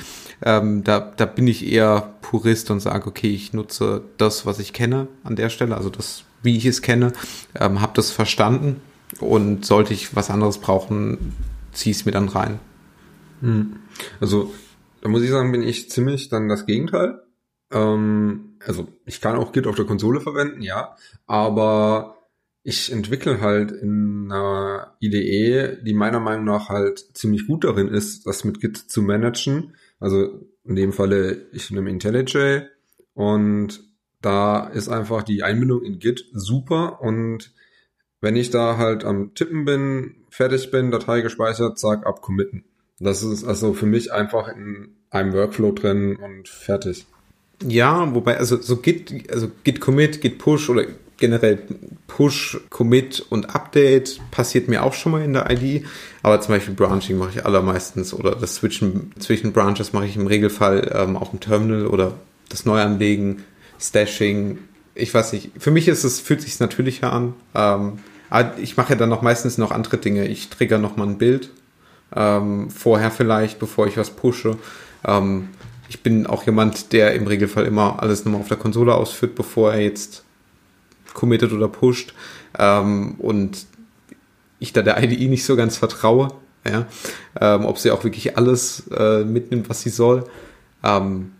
ähm, 0.44 0.84
da, 0.84 1.00
da 1.00 1.26
bin 1.26 1.48
ich 1.48 1.72
eher 1.72 2.14
Purist 2.22 2.72
und 2.72 2.80
sage, 2.80 3.08
okay, 3.08 3.30
ich 3.30 3.54
nutze 3.54 4.04
das, 4.18 4.46
was 4.46 4.60
ich 4.60 4.74
kenne 4.74 5.08
an 5.24 5.36
der 5.36 5.50
Stelle, 5.50 5.76
also 5.76 5.90
das, 5.90 6.24
wie 6.42 6.58
ich 6.58 6.66
es 6.66 6.82
kenne, 6.82 7.14
ähm, 7.56 7.82
habe 7.82 7.94
das 7.96 8.12
verstanden 8.12 8.82
und 9.20 9.66
sollte 9.66 9.94
ich 9.94 10.16
was 10.16 10.30
anderes 10.30 10.58
brauchen, 10.58 11.36
ziehe 11.74 11.94
es 11.94 12.06
mir 12.06 12.12
dann 12.12 12.30
rein. 12.30 12.60
Hm. 13.42 13.78
Also 14.20 14.54
da 15.02 15.10
muss 15.10 15.24
ich 15.24 15.30
sagen, 15.30 15.52
bin 15.52 15.64
ich 15.64 15.90
ziemlich 15.90 16.30
dann 16.30 16.48
das 16.48 16.66
Gegenteil. 16.66 17.22
Ähm, 17.72 18.58
also 18.66 18.88
ich 19.06 19.22
kann 19.22 19.38
auch 19.38 19.52
Git 19.52 19.68
auf 19.68 19.76
der 19.76 19.86
Konsole 19.86 20.22
verwenden, 20.22 20.62
ja, 20.62 20.96
aber 21.26 22.18
ich 22.64 22.92
entwickle 22.92 23.42
halt 23.42 23.72
in 23.72 24.32
einer 24.32 24.96
IDE, 25.00 25.78
die 25.84 25.94
meiner 25.94 26.20
Meinung 26.20 26.46
nach 26.46 26.70
halt 26.70 27.18
ziemlich 27.18 27.48
gut 27.48 27.64
darin 27.64 27.88
ist, 27.88 28.28
das 28.28 28.44
mit 28.44 28.62
Git 28.62 28.78
zu 28.78 29.02
managen. 29.02 29.76
Also 30.02 30.42
in 30.66 30.76
dem 30.76 30.92
Falle, 30.92 31.48
ich 31.54 31.72
nehme 31.72 31.90
IntelliJ 31.90 32.64
und 33.14 33.82
da 34.22 34.68
ist 34.68 34.90
einfach 34.90 35.24
die 35.24 35.44
Einbindung 35.44 35.84
in 35.84 36.00
Git 36.00 36.26
super 36.34 37.02
und 37.02 37.54
wenn 38.20 38.36
ich 38.36 38.50
da 38.50 38.78
halt 38.78 39.04
am 39.04 39.34
Tippen 39.34 39.66
bin, 39.66 40.16
fertig 40.30 40.70
bin, 40.70 40.92
Datei 40.92 41.22
gespeichert, 41.22 41.80
zack, 41.80 42.06
abcommitten. 42.06 42.66
Das 43.00 43.24
ist 43.24 43.44
also 43.44 43.74
für 43.74 43.88
mich 43.88 44.12
einfach 44.12 44.48
in 44.48 44.96
einem 45.10 45.34
Workflow 45.34 45.72
drin 45.72 46.18
und 46.18 46.48
fertig. 46.48 47.06
Ja, 47.64 48.14
wobei, 48.14 48.38
also 48.38 48.58
so 48.58 48.78
Git, 48.78 49.32
also 49.32 49.50
Git 49.64 49.82
Commit, 49.82 50.22
Git 50.22 50.38
Push 50.38 50.70
oder 50.70 50.86
generell 51.22 51.60
Push, 52.08 52.60
Commit 52.70 53.26
und 53.30 53.56
Update 53.56 54.20
passiert 54.32 54.68
mir 54.68 54.84
auch 54.84 54.94
schon 54.94 55.14
mal 55.14 55.22
in 55.22 55.32
der 55.32 55.50
ID. 55.50 55.86
Aber 56.22 56.42
zum 56.42 56.56
Beispiel 56.56 56.74
Branching 56.74 57.18
mache 57.18 57.32
ich 57.38 57.46
allermeistens 57.46 58.14
oder 58.14 58.36
das 58.36 58.56
Switchen 58.56 59.14
zwischen 59.20 59.54
Branches 59.54 59.94
mache 59.94 60.06
ich 60.06 60.18
im 60.18 60.28
Regelfall 60.28 60.92
ähm, 60.94 61.16
auf 61.16 61.30
dem 61.30 61.40
Terminal 61.40 61.88
oder 61.88 62.16
das 62.50 62.66
Neuanlegen, 62.66 63.44
Stashing. 63.80 64.58
Ich 64.94 65.14
weiß 65.14 65.32
nicht. 65.32 65.52
Für 65.58 65.72
mich 65.72 65.88
ist 65.88 66.04
es, 66.04 66.20
fühlt 66.20 66.42
sich 66.42 66.60
natürlicher 66.60 67.14
an. 67.14 67.34
Ähm, 67.56 68.00
aber 68.30 68.58
ich 68.58 68.76
mache 68.76 68.90
ja 68.90 68.96
dann 68.96 69.10
noch 69.10 69.22
meistens 69.22 69.58
noch 69.58 69.72
andere 69.72 69.98
Dinge. 69.98 70.28
Ich 70.28 70.50
trigger 70.50 70.78
noch 70.78 70.98
mal 70.98 71.08
ein 71.08 71.18
Bild. 71.18 71.50
Ähm, 72.14 72.70
vorher 72.70 73.12
vielleicht, 73.12 73.60
bevor 73.60 73.88
ich 73.88 73.96
was 73.96 74.10
pushe. 74.10 74.58
Ähm, 75.06 75.50
ich 75.88 76.04
bin 76.04 76.28
auch 76.28 76.46
jemand, 76.46 76.94
der 76.94 77.14
im 77.16 77.28
Regelfall 77.28 77.66
immer 77.66 78.02
alles 78.02 78.26
nochmal 78.26 78.42
auf 78.42 78.48
der 78.48 78.58
Konsole 78.58 78.94
ausführt, 78.94 79.36
bevor 79.36 79.74
er 79.74 79.82
jetzt 79.82 80.21
committed 81.14 81.54
oder 81.54 81.68
pusht 81.68 82.14
ähm, 82.58 83.16
und 83.18 83.66
ich 84.60 84.74
da 84.74 84.82
der 84.82 85.02
IDE 85.02 85.28
nicht 85.28 85.44
so 85.44 85.56
ganz 85.56 85.78
vertraue, 85.78 86.30
ja, 86.70 86.88
ähm, 87.40 87.66
ob 87.66 87.80
sie 87.80 87.92
auch 87.92 88.04
wirklich 88.04 88.38
alles 88.38 88.88
äh, 88.96 89.24
mitnimmt, 89.24 89.70
was 89.70 89.82
sie 89.82 89.90
soll. 89.90 90.26
Ähm, 90.84 91.32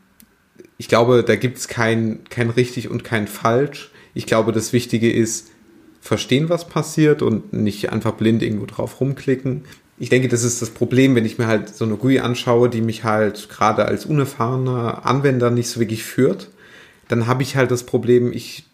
ich 0.78 0.88
glaube, 0.88 1.24
da 1.24 1.36
gibt 1.36 1.60
es 1.60 1.68
kein, 1.68 2.24
kein 2.30 2.50
richtig 2.50 2.90
und 2.90 3.04
kein 3.04 3.28
falsch. 3.28 3.92
Ich 4.16 4.26
glaube, 4.26 4.52
das 4.52 4.74
Wichtige 4.74 5.12
ist, 5.12 5.52
verstehen, 6.02 6.50
was 6.50 6.68
passiert 6.68 7.22
und 7.22 7.54
nicht 7.54 7.92
einfach 7.92 8.14
blind 8.14 8.42
irgendwo 8.42 8.66
drauf 8.66 9.00
rumklicken. 9.00 9.64
Ich 10.00 10.10
denke, 10.10 10.28
das 10.28 10.44
ist 10.44 10.62
das 10.62 10.72
Problem, 10.72 11.14
wenn 11.14 11.26
ich 11.26 11.38
mir 11.38 11.46
halt 11.46 11.70
so 11.70 11.86
eine 11.86 11.96
GUI 11.96 12.20
anschaue, 12.20 12.70
die 12.70 12.82
mich 12.82 13.04
halt 13.04 13.50
gerade 13.50 13.86
als 13.86 14.08
unerfahrener 14.08 15.06
Anwender 15.06 15.52
nicht 15.52 15.70
so 15.70 15.80
wirklich 15.80 16.04
führt. 16.04 16.50
Dann 17.08 17.28
habe 17.28 17.44
ich 17.44 17.56
halt 17.56 17.70
das 17.70 17.84
Problem, 17.84 18.34
ich 18.34 18.66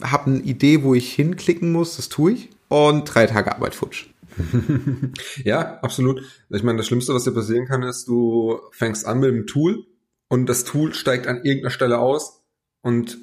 habe 0.00 0.30
eine 0.30 0.40
Idee, 0.40 0.82
wo 0.82 0.94
ich 0.94 1.12
hinklicken 1.12 1.72
muss, 1.72 1.96
das 1.96 2.08
tue 2.08 2.32
ich 2.32 2.50
und 2.68 3.04
drei 3.04 3.26
Tage 3.26 3.54
Arbeit 3.54 3.74
futsch. 3.74 4.06
ja, 5.44 5.78
absolut. 5.80 6.22
Ich 6.48 6.62
meine, 6.62 6.78
das 6.78 6.86
Schlimmste, 6.86 7.14
was 7.14 7.24
dir 7.24 7.32
passieren 7.32 7.66
kann, 7.66 7.82
ist, 7.82 8.08
du 8.08 8.60
fängst 8.72 9.06
an 9.06 9.20
mit 9.20 9.30
dem 9.30 9.46
Tool 9.46 9.84
und 10.28 10.46
das 10.46 10.64
Tool 10.64 10.94
steigt 10.94 11.26
an 11.26 11.44
irgendeiner 11.44 11.70
Stelle 11.70 11.98
aus 11.98 12.42
und 12.80 13.18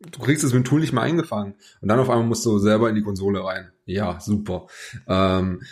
du 0.00 0.20
kriegst 0.20 0.44
es 0.44 0.52
mit 0.52 0.64
dem 0.64 0.68
Tool 0.68 0.80
nicht 0.80 0.92
mehr 0.92 1.02
eingefangen. 1.02 1.54
Und 1.80 1.88
dann 1.88 1.98
auf 1.98 2.10
einmal 2.10 2.26
musst 2.26 2.44
du 2.44 2.58
selber 2.58 2.88
in 2.88 2.94
die 2.94 3.02
Konsole 3.02 3.42
rein. 3.42 3.72
Ja, 3.86 4.20
super. 4.20 4.66
Ähm, 5.06 5.62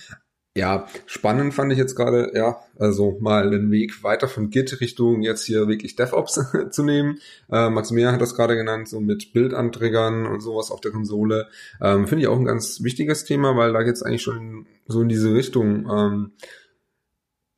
ja, 0.57 0.87
spannend 1.07 1.53
fand 1.53 1.73
ich 1.73 1.79
jetzt 1.79 1.97
gerade, 1.97 2.31
ja, 2.35 2.61
also 2.79 3.17
mal 3.21 3.51
den 3.51 3.73
Weg 3.73 4.05
weiter 4.05 4.29
von 4.29 4.51
Git 4.51 4.81
Richtung 4.81 5.23
jetzt 5.23 5.45
hier 5.45 5.67
wirklich 5.67 5.97
DevOps 5.97 6.41
zu 6.71 6.85
nehmen. 6.85 7.19
Äh, 7.51 7.71
Maximilian 7.71 8.15
hat 8.15 8.21
das 8.21 8.37
gerade 8.37 8.55
genannt, 8.55 8.89
so 8.89 9.01
mit 9.01 9.33
Bildanträgern 9.33 10.27
und 10.27 10.41
sowas 10.41 10.71
auf 10.71 10.81
der 10.81 10.93
Konsole. 10.93 11.49
Ähm, 11.81 12.07
Finde 12.07 12.23
ich 12.23 12.29
auch 12.29 12.39
ein 12.39 12.45
ganz 12.45 12.85
wichtiges 12.85 13.25
Thema, 13.25 13.57
weil 13.57 13.73
da 13.73 13.83
geht's 13.83 14.05
eigentlich 14.05 14.23
schon 14.23 14.67
so 14.87 15.03
in 15.03 15.09
diese 15.09 15.35
Richtung. 15.35 15.91
Ähm, 15.91 16.33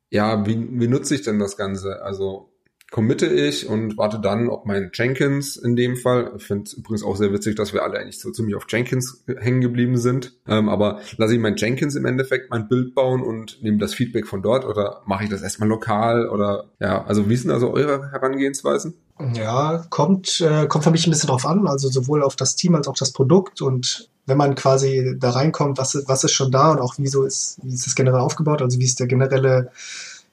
ja, 0.09 0.47
wie, 0.47 0.67
wie 0.79 0.87
nutze 0.87 1.13
ich 1.13 1.21
denn 1.21 1.37
das 1.37 1.55
Ganze? 1.55 2.01
Also 2.01 2.49
committe 2.89 3.27
ich 3.27 3.67
und 3.67 3.97
warte 3.97 4.19
dann, 4.19 4.47
ob 4.47 4.65
mein 4.65 4.91
Jenkins 4.93 5.57
in 5.57 5.75
dem 5.75 5.97
Fall, 5.97 6.31
ich 6.37 6.43
finde 6.43 6.71
übrigens 6.77 7.03
auch 7.03 7.17
sehr 7.17 7.33
witzig, 7.33 7.55
dass 7.55 7.73
wir 7.73 7.83
alle 7.83 7.99
eigentlich 7.99 8.19
so 8.19 8.31
ziemlich 8.31 8.55
auf 8.55 8.65
Jenkins 8.69 9.23
hängen 9.39 9.61
geblieben 9.61 9.97
sind, 9.97 10.33
ähm, 10.47 10.69
aber 10.69 11.01
lasse 11.17 11.33
ich 11.33 11.39
mein 11.39 11.57
Jenkins 11.57 11.95
im 11.95 12.05
Endeffekt 12.05 12.49
mein 12.49 12.69
Bild 12.69 12.95
bauen 12.95 13.21
und 13.21 13.61
nehme 13.61 13.77
das 13.77 13.93
Feedback 13.93 14.25
von 14.25 14.41
dort 14.41 14.65
oder 14.65 15.01
mache 15.05 15.25
ich 15.25 15.29
das 15.29 15.41
erstmal 15.41 15.67
lokal 15.67 16.29
oder 16.29 16.65
ja, 16.79 17.03
also 17.03 17.29
wie 17.29 17.35
sind 17.35 17.51
also 17.51 17.71
eure 17.71 18.11
Herangehensweisen? 18.11 18.93
Ja, 19.33 19.85
kommt, 19.89 20.39
äh, 20.41 20.67
kommt 20.67 20.83
für 20.83 20.91
mich 20.91 21.05
ein 21.07 21.11
bisschen 21.11 21.29
drauf 21.29 21.45
an, 21.45 21.67
also 21.67 21.89
sowohl 21.89 22.23
auf 22.23 22.35
das 22.35 22.55
Team 22.55 22.75
als 22.75 22.87
auch 22.87 22.95
das 22.95 23.11
Produkt 23.11 23.61
und 23.61 24.09
wenn 24.27 24.37
man 24.37 24.55
quasi 24.55 25.15
da 25.17 25.31
reinkommt, 25.31 25.77
was, 25.77 26.03
was 26.05 26.23
ist 26.23 26.33
schon 26.33 26.51
da 26.51 26.71
und 26.71 26.79
auch 26.79 26.95
wieso 26.97 27.23
ist, 27.23 27.59
wie 27.63 27.73
ist 27.73 27.85
das 27.85 27.95
generell 27.95 28.19
aufgebaut, 28.19 28.61
also 28.61 28.77
wie 28.77 28.85
ist 28.85 28.99
der 28.99 29.07
generelle 29.07 29.71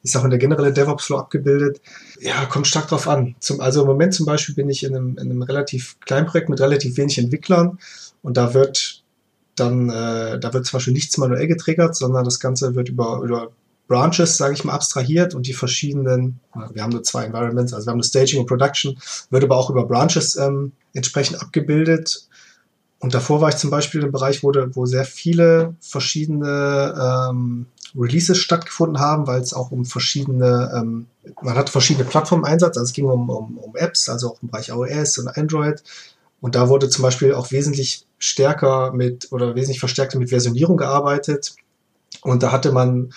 ist 0.05 0.17
auch 0.17 0.25
in 0.25 0.31
der 0.31 0.39
generelle 0.39 0.73
DevOps-Flow 0.73 1.19
abgebildet. 1.19 1.81
Ja, 2.21 2.45
kommt 2.45 2.67
stark 2.67 2.89
drauf 2.89 3.09
an. 3.09 3.35
Zum, 3.41 3.61
also 3.61 3.81
im 3.81 3.89
Moment 3.89 4.15
zum 4.15 4.27
Beispiel 4.27 4.55
bin 4.55 4.69
ich 4.69 4.85
in 4.85 4.95
einem, 4.95 5.19
in 5.19 5.31
einem 5.31 5.43
relativ 5.43 5.99
kleinen 6.01 6.27
Projekt 6.27 6.49
mit 6.51 6.61
relativ 6.61 6.97
wenig 6.97 7.19
Entwicklern 7.19 7.79
und 8.23 8.37
da 8.37 8.55
wird 8.55 9.03
dann, 9.57 9.89
äh, 9.89 10.39
da 10.39 10.53
wird 10.53 10.67
zum 10.67 10.77
Beispiel 10.77 10.93
nichts 10.93 11.17
manuell 11.17 11.47
getriggert, 11.47 11.97
sondern 11.97 12.25
das 12.25 12.39
Ganze 12.39 12.75
wird 12.75 12.89
über, 12.89 13.21
über 13.25 13.51
Branches, 13.87 14.37
sage 14.37 14.55
ich 14.55 14.65
mal, 14.65 14.73
abstrahiert 14.73 15.35
und 15.35 15.47
die 15.47 15.53
verschiedenen, 15.53 16.41
wir 16.73 16.83
haben 16.83 16.93
nur 16.93 17.03
zwei 17.03 17.25
Environments, 17.25 17.73
also 17.73 17.87
wir 17.87 17.91
haben 17.91 17.99
eine 17.99 18.05
Staging 18.05 18.41
und 18.41 18.47
Production, 18.47 18.99
wird 19.31 19.45
aber 19.45 19.57
auch 19.57 19.71
über 19.71 19.87
Branches 19.87 20.37
ähm, 20.37 20.73
entsprechend 20.95 21.41
abgebildet. 21.41 22.29
Und 22.99 23.13
davor 23.13 23.43
war 23.43 23.51
ich 23.51 23.57
zum 23.57 23.69
Beispiel 23.69 24.03
im 24.03 24.13
Bereich, 24.13 24.43
wo, 24.43 24.53
wo 24.73 24.87
sehr 24.87 25.05
viele 25.05 25.75
verschiedene 25.81 27.29
ähm, 27.31 27.67
Releases 27.97 28.39
stattgefunden 28.39 28.99
haben, 28.99 29.27
weil 29.27 29.41
es 29.41 29.55
auch 29.55 29.71
um 29.71 29.85
verschiedene, 29.85 30.73
ähm, 30.77 31.07
man 31.43 31.55
hat 31.55 31.71
verschiedene 31.71 32.05
Plattformen 32.05 32.45
Einsatz, 32.45 32.77
also 32.77 32.89
es 32.89 32.93
ging 32.93 33.07
um, 33.07 33.31
um, 33.31 33.59
um 33.59 33.77
Apps, 33.77 34.09
also 34.09 34.33
auch 34.33 34.43
im 34.43 34.49
Bereich 34.49 34.69
iOS 34.69 35.19
und 35.19 35.29
Android. 35.29 35.83
Und 36.41 36.55
da 36.57 36.69
wurde 36.69 36.89
zum 36.89 37.03
Beispiel 37.03 37.35
auch 37.35 37.53
wesentlich 37.53 38.07
stärker 38.19 38.93
mit 38.93 39.33
oder 39.33 39.55
wesentlich 39.55 39.81
verstärkter 39.81 40.19
mit 40.19 40.31
Versionierung 40.31 40.77
gearbeitet. 40.77 41.55
Und 42.23 42.43
da 42.43 42.53
hatte 42.53 42.73
man, 42.73 43.13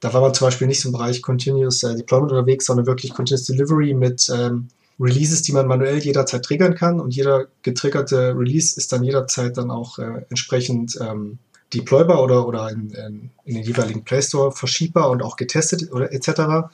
da 0.00 0.12
war 0.12 0.20
man 0.20 0.34
zum 0.34 0.46
Beispiel 0.46 0.66
nicht 0.66 0.80
so 0.80 0.90
im 0.90 0.92
Bereich 0.92 1.22
Continuous 1.22 1.82
äh, 1.82 1.96
Deployment 1.96 2.32
unterwegs, 2.32 2.66
sondern 2.66 2.86
wirklich 2.86 3.14
Continuous 3.14 3.46
Delivery 3.46 3.94
mit 3.94 4.30
ähm, 4.32 4.68
Releases, 5.00 5.42
die 5.42 5.52
man 5.52 5.66
manuell 5.66 5.98
jederzeit 5.98 6.44
triggern 6.44 6.74
kann. 6.74 7.00
Und 7.00 7.14
jeder 7.14 7.46
getriggerte 7.62 8.36
Release 8.36 8.76
ist 8.76 8.92
dann 8.92 9.02
jederzeit 9.02 9.56
dann 9.56 9.70
auch 9.70 9.98
äh, 9.98 10.24
entsprechend 10.28 10.98
ähm, 11.00 11.38
deploybar 11.74 12.22
oder, 12.22 12.46
oder 12.46 12.70
in, 12.70 12.90
in, 12.90 13.30
den 13.54 13.62
jeweiligen 13.62 14.04
Play 14.04 14.22
Store 14.22 14.52
verschiebbar 14.52 15.10
und 15.10 15.22
auch 15.22 15.36
getestet 15.36 15.92
oder 15.92 16.12
etc. 16.12 16.70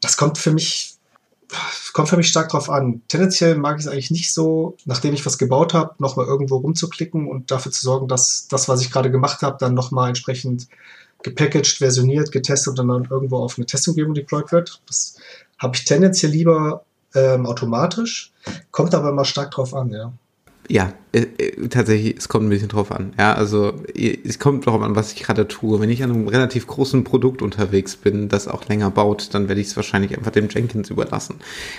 Das 0.00 0.16
kommt 0.16 0.38
für 0.38 0.52
mich 0.52 0.98
kommt 1.92 2.10
für 2.10 2.16
mich 2.16 2.28
stark 2.28 2.50
drauf 2.50 2.68
an. 2.68 3.00
Tendenziell 3.08 3.56
mag 3.56 3.78
ich 3.78 3.86
es 3.86 3.90
eigentlich 3.90 4.10
nicht 4.10 4.32
so, 4.32 4.76
nachdem 4.84 5.14
ich 5.14 5.24
was 5.24 5.38
gebaut 5.38 5.72
habe, 5.72 5.94
nochmal 5.98 6.26
irgendwo 6.26 6.56
rumzuklicken 6.56 7.26
und 7.26 7.50
dafür 7.50 7.72
zu 7.72 7.82
sorgen, 7.82 8.06
dass 8.06 8.48
das, 8.48 8.68
was 8.68 8.82
ich 8.82 8.90
gerade 8.90 9.10
gemacht 9.10 9.42
habe, 9.42 9.56
dann 9.58 9.74
nochmal 9.74 10.08
entsprechend 10.08 10.68
gepackaged, 11.22 11.78
versioniert, 11.78 12.30
getestet 12.30 12.78
und 12.78 12.88
dann 12.88 13.08
irgendwo 13.10 13.38
auf 13.38 13.56
eine 13.56 13.66
Testumgebung 13.66 14.14
deployed 14.14 14.52
wird. 14.52 14.82
Das 14.86 15.16
habe 15.58 15.76
ich 15.76 15.84
tendenziell 15.84 16.32
lieber 16.32 16.84
ähm, 17.14 17.46
automatisch, 17.46 18.32
kommt 18.70 18.94
aber 18.94 19.08
immer 19.08 19.24
stark 19.24 19.50
drauf 19.50 19.74
an, 19.74 19.90
ja. 19.90 20.12
Ja, 20.70 20.92
äh, 21.12 21.20
äh, 21.38 21.68
tatsächlich, 21.68 22.16
es 22.18 22.28
kommt 22.28 22.46
ein 22.46 22.50
bisschen 22.50 22.68
drauf 22.68 22.92
an. 22.92 23.14
Ja, 23.18 23.32
also 23.32 23.72
es 23.96 24.38
kommt 24.38 24.66
drauf 24.66 24.82
an, 24.82 24.94
was 24.94 25.14
ich 25.14 25.22
gerade 25.22 25.48
tue. 25.48 25.80
Wenn 25.80 25.88
ich 25.88 26.02
an 26.02 26.10
einem 26.10 26.28
relativ 26.28 26.66
großen 26.66 27.04
Produkt 27.04 27.40
unterwegs 27.40 27.96
bin, 27.96 28.28
das 28.28 28.48
auch 28.48 28.68
länger 28.68 28.90
baut, 28.90 29.32
dann 29.32 29.48
werde 29.48 29.62
ich 29.62 29.68
es 29.68 29.76
wahrscheinlich 29.76 30.16
einfach 30.16 30.30
dem 30.30 30.50
Jenkins 30.50 30.90
überlassen. 30.90 31.36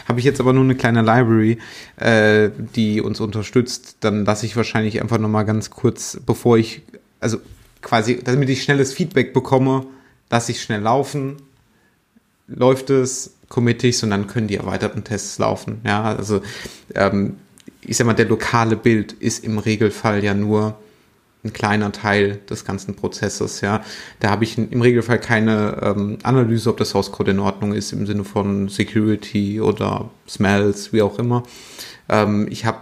Habe 0.08 0.19
ich 0.19 0.25
jetzt 0.25 0.39
aber 0.39 0.54
nur 0.54 0.63
eine 0.63 0.73
kleine 0.73 1.02
Library, 1.02 1.60
äh, 1.97 2.49
die 2.75 2.99
uns 2.99 3.19
unterstützt, 3.19 3.97
dann 3.99 4.25
lasse 4.25 4.47
ich 4.47 4.56
wahrscheinlich 4.56 4.99
einfach 5.02 5.19
nochmal 5.19 5.45
ganz 5.45 5.69
kurz, 5.69 6.19
bevor 6.25 6.58
ich, 6.58 6.82
also 7.19 7.38
quasi, 7.84 8.19
damit 8.23 8.49
ich 8.49 8.63
schnelles 8.63 8.91
Feedback 8.91 9.34
bekomme, 9.34 9.86
lasse 10.32 10.52
ich 10.52 10.63
schnell 10.63 10.82
laufen, 10.82 11.38
läuft 12.47 12.89
es, 12.89 13.36
committe 13.49 13.86
ich 13.86 14.04
und 14.04 14.10
dann 14.10 14.25
können 14.25 14.47
die 14.47 14.56
erweiterten 14.56 15.04
Tests 15.04 15.38
laufen. 15.38 15.82
Ja, 15.86 16.04
also 16.04 16.41
ähm, 16.95 17.36
ich 17.82 17.98
sag 17.98 18.06
mal, 18.06 18.13
der 18.13 18.28
lokale 18.28 18.76
Bild 18.76 19.13
ist 19.13 19.44
im 19.44 19.58
Regelfall 19.58 20.24
ja 20.24 20.34
nur 20.34 20.78
ein 21.44 21.54
kleiner 21.54 21.92
Teil 21.92 22.39
des 22.50 22.65
ganzen 22.65 22.96
Prozesses, 22.96 23.62
ja. 23.62 23.82
Da 24.20 24.30
habe 24.30 24.44
ich 24.44 24.58
im 24.58 24.82
Regelfall 24.82 25.20
keine 25.20 25.80
ähm, 25.82 26.18
Analyse, 26.24 26.70
ob 26.70 26.78
das 26.78 26.89
Source 26.89 27.12
Code 27.12 27.32
in 27.32 27.39
Ordnung 27.39 27.74
ist 27.74 27.94
im 27.94 28.06
Sinne 28.06 28.26
von 28.26 28.68
Security 28.68 29.62
oder 29.62 30.10
Smells, 30.28 30.92
wie 30.92 31.02
auch 31.02 31.18
immer. 31.18 31.44
Ähm, 32.10 32.48
ich 32.50 32.65
habe 32.65 32.80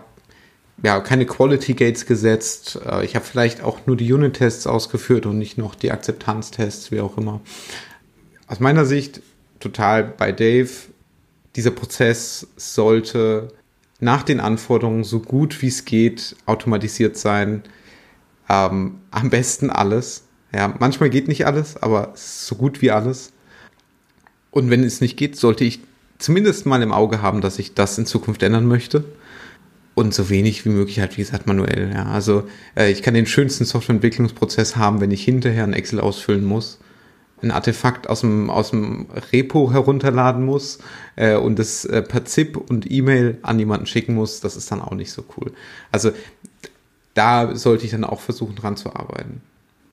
ja 0.81 0.99
keine 1.01 1.27
Quality 1.27 1.75
Gates 1.75 2.07
gesetzt. 2.07 2.79
Äh, 2.83 3.05
ich 3.05 3.15
habe 3.15 3.25
vielleicht 3.25 3.61
auch 3.61 3.85
nur 3.85 3.95
die 3.95 4.11
Unit-Tests 4.11 4.65
ausgeführt 4.65 5.27
und 5.27 5.37
nicht 5.37 5.59
noch 5.59 5.75
die 5.75 5.91
Akzeptanztests, 5.91 6.91
wie 6.91 7.01
auch 7.01 7.17
immer. 7.17 7.41
Aus 8.47 8.59
meiner 8.59 8.85
Sicht 8.85 9.21
total 9.59 10.03
bei 10.03 10.31
Dave. 10.31 10.69
Dieser 11.55 11.71
Prozess 11.71 12.47
sollte 12.55 13.49
nach 13.99 14.23
den 14.23 14.39
Anforderungen 14.39 15.03
so 15.03 15.19
gut 15.19 15.61
wie 15.61 15.67
es 15.67 15.85
geht 15.85 16.35
automatisiert 16.45 17.17
sein. 17.17 17.63
Ähm, 18.49 18.99
am 19.11 19.29
besten 19.29 19.69
alles. 19.69 20.25
Ja, 20.53 20.73
manchmal 20.79 21.09
geht 21.09 21.27
nicht 21.27 21.45
alles, 21.45 21.81
aber 21.81 22.13
so 22.15 22.55
gut 22.55 22.81
wie 22.81 22.91
alles. 22.91 23.33
Und 24.51 24.69
wenn 24.69 24.83
es 24.83 25.01
nicht 25.01 25.17
geht, 25.17 25.35
sollte 25.35 25.63
ich 25.63 25.81
zumindest 26.19 26.65
mal 26.65 26.81
im 26.81 26.91
Auge 26.91 27.21
haben, 27.21 27.41
dass 27.41 27.59
ich 27.59 27.73
das 27.73 27.97
in 27.97 28.05
Zukunft 28.05 28.43
ändern 28.43 28.65
möchte. 28.65 29.03
Und 29.93 30.13
so 30.13 30.29
wenig 30.29 30.63
wie 30.63 30.69
möglich 30.69 30.99
halt, 30.99 31.17
wie 31.17 31.21
gesagt, 31.21 31.47
manuell. 31.47 31.91
Ja, 31.91 32.05
also 32.05 32.47
äh, 32.75 32.91
ich 32.91 33.01
kann 33.01 33.15
den 33.15 33.25
schönsten 33.25 33.65
Softwareentwicklungsprozess 33.65 34.75
haben, 34.75 35.01
wenn 35.01 35.11
ich 35.11 35.23
hinterher 35.23 35.63
ein 35.63 35.73
Excel 35.73 35.99
ausfüllen 35.99 36.45
muss 36.45 36.77
ein 37.41 37.51
Artefakt 37.51 38.09
aus 38.09 38.21
dem, 38.21 38.49
aus 38.49 38.71
dem 38.71 39.07
Repo 39.31 39.71
herunterladen 39.71 40.43
muss 40.45 40.79
äh, 41.15 41.35
und 41.35 41.59
das 41.59 41.85
äh, 41.85 42.01
per 42.01 42.25
ZIP 42.25 42.57
und 42.57 42.89
E-Mail 42.89 43.37
an 43.43 43.59
jemanden 43.59 43.85
schicken 43.85 44.15
muss, 44.15 44.39
das 44.39 44.55
ist 44.55 44.71
dann 44.71 44.81
auch 44.81 44.93
nicht 44.93 45.11
so 45.11 45.23
cool. 45.37 45.51
Also 45.91 46.11
da 47.13 47.55
sollte 47.55 47.85
ich 47.85 47.91
dann 47.91 48.03
auch 48.03 48.21
versuchen, 48.21 48.55
dran 48.55 48.77
zu 48.77 48.95
arbeiten. 48.95 49.41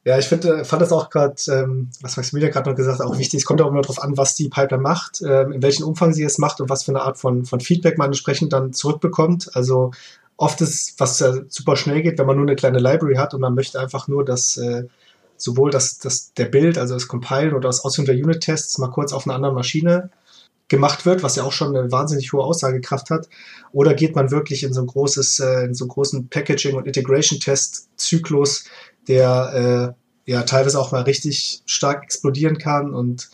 Ja, 0.04 0.18
ich 0.18 0.26
finde, 0.26 0.66
fand 0.66 0.82
das 0.82 0.92
auch 0.92 1.08
gerade, 1.08 1.36
ähm, 1.48 1.88
was 2.02 2.18
Maximilian 2.18 2.52
gerade 2.52 2.68
noch 2.68 2.76
gesagt 2.76 2.98
hat, 2.98 3.06
auch 3.06 3.18
wichtig. 3.18 3.38
Es 3.38 3.46
kommt 3.46 3.62
auch 3.62 3.70
immer 3.70 3.80
darauf 3.80 4.02
an, 4.02 4.18
was 4.18 4.34
die 4.34 4.50
Pipeline 4.50 4.82
macht, 4.82 5.22
ähm, 5.26 5.52
in 5.52 5.62
welchem 5.62 5.86
Umfang 5.86 6.12
sie 6.12 6.24
es 6.24 6.36
macht 6.36 6.60
und 6.60 6.68
was 6.68 6.84
für 6.84 6.92
eine 6.92 7.00
Art 7.00 7.16
von, 7.16 7.46
von 7.46 7.60
Feedback 7.60 7.96
man 7.96 8.08
entsprechend 8.08 8.52
dann 8.52 8.74
zurückbekommt. 8.74 9.50
Also 9.54 9.92
oft 10.36 10.60
ist, 10.60 11.00
was 11.00 11.22
äh, 11.22 11.44
super 11.48 11.76
schnell 11.76 12.02
geht, 12.02 12.18
wenn 12.18 12.26
man 12.26 12.36
nur 12.36 12.46
eine 12.46 12.56
kleine 12.56 12.80
Library 12.80 13.14
hat 13.14 13.32
und 13.32 13.40
man 13.40 13.54
möchte 13.54 13.80
einfach 13.80 14.06
nur, 14.06 14.26
dass 14.26 14.58
äh, 14.58 14.84
sowohl 15.36 15.70
das, 15.70 15.98
das, 15.98 16.32
der 16.34 16.46
Bild, 16.46 16.78
also 16.78 16.94
das 16.94 17.08
Compilen 17.08 17.54
oder 17.54 17.68
das 17.68 17.84
Ausführen 17.84 18.06
der 18.06 18.16
Unit-Tests 18.16 18.78
mal 18.78 18.90
kurz 18.90 19.12
auf 19.12 19.26
einer 19.26 19.34
anderen 19.34 19.54
Maschine 19.54 20.10
gemacht 20.68 21.04
wird, 21.04 21.22
was 21.22 21.36
ja 21.36 21.42
auch 21.44 21.52
schon 21.52 21.76
eine 21.76 21.92
wahnsinnig 21.92 22.32
hohe 22.32 22.42
Aussagekraft 22.42 23.10
hat, 23.10 23.28
oder 23.72 23.94
geht 23.94 24.16
man 24.16 24.30
wirklich 24.30 24.62
in 24.62 24.72
so 24.72 24.80
ein 24.80 24.86
großes, 24.86 25.40
äh, 25.40 25.64
in 25.64 25.74
so 25.74 25.84
einen 25.84 25.90
großen 25.90 26.28
Packaging- 26.28 26.74
und 26.74 26.86
Integration-Test-Zyklus, 26.86 28.64
der 29.06 29.94
äh, 30.26 30.30
ja 30.30 30.42
teilweise 30.42 30.80
auch 30.80 30.92
mal 30.92 31.02
richtig 31.02 31.62
stark 31.66 32.04
explodieren 32.04 32.58
kann 32.58 32.94
und 32.94 33.30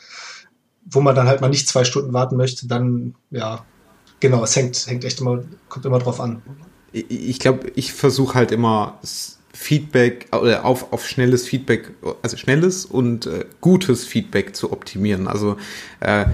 wo 0.85 1.01
man 1.01 1.15
dann 1.15 1.29
halt 1.29 1.41
mal 1.41 1.51
nicht 1.51 1.69
zwei 1.69 1.85
Stunden 1.85 2.13
warten 2.13 2.37
möchte, 2.37 2.67
dann, 2.67 3.15
ja, 3.31 3.65
genau, 4.19 4.43
es 4.43 4.57
hängt, 4.57 4.87
hängt 4.89 5.05
echt 5.05 5.21
immer, 5.21 5.45
kommt 5.69 5.87
immer 5.87 6.01
drauf 6.01 6.21
an. 6.21 6.43
Ich 6.93 7.39
glaube, 7.39 7.71
ich 7.77 7.93
versuche 7.93 8.35
halt 8.35 8.51
immer 8.51 8.99
Feedback 9.53 10.29
oder 10.33 10.65
auf, 10.65 10.93
auf 10.93 11.07
schnelles 11.07 11.47
Feedback, 11.47 11.91
also 12.23 12.37
schnelles 12.37 12.85
und 12.85 13.27
äh, 13.27 13.45
gutes 13.61 14.05
Feedback 14.05 14.55
zu 14.55 14.73
optimieren. 14.73 15.27
Also 15.27 15.57
äh, 16.01 16.27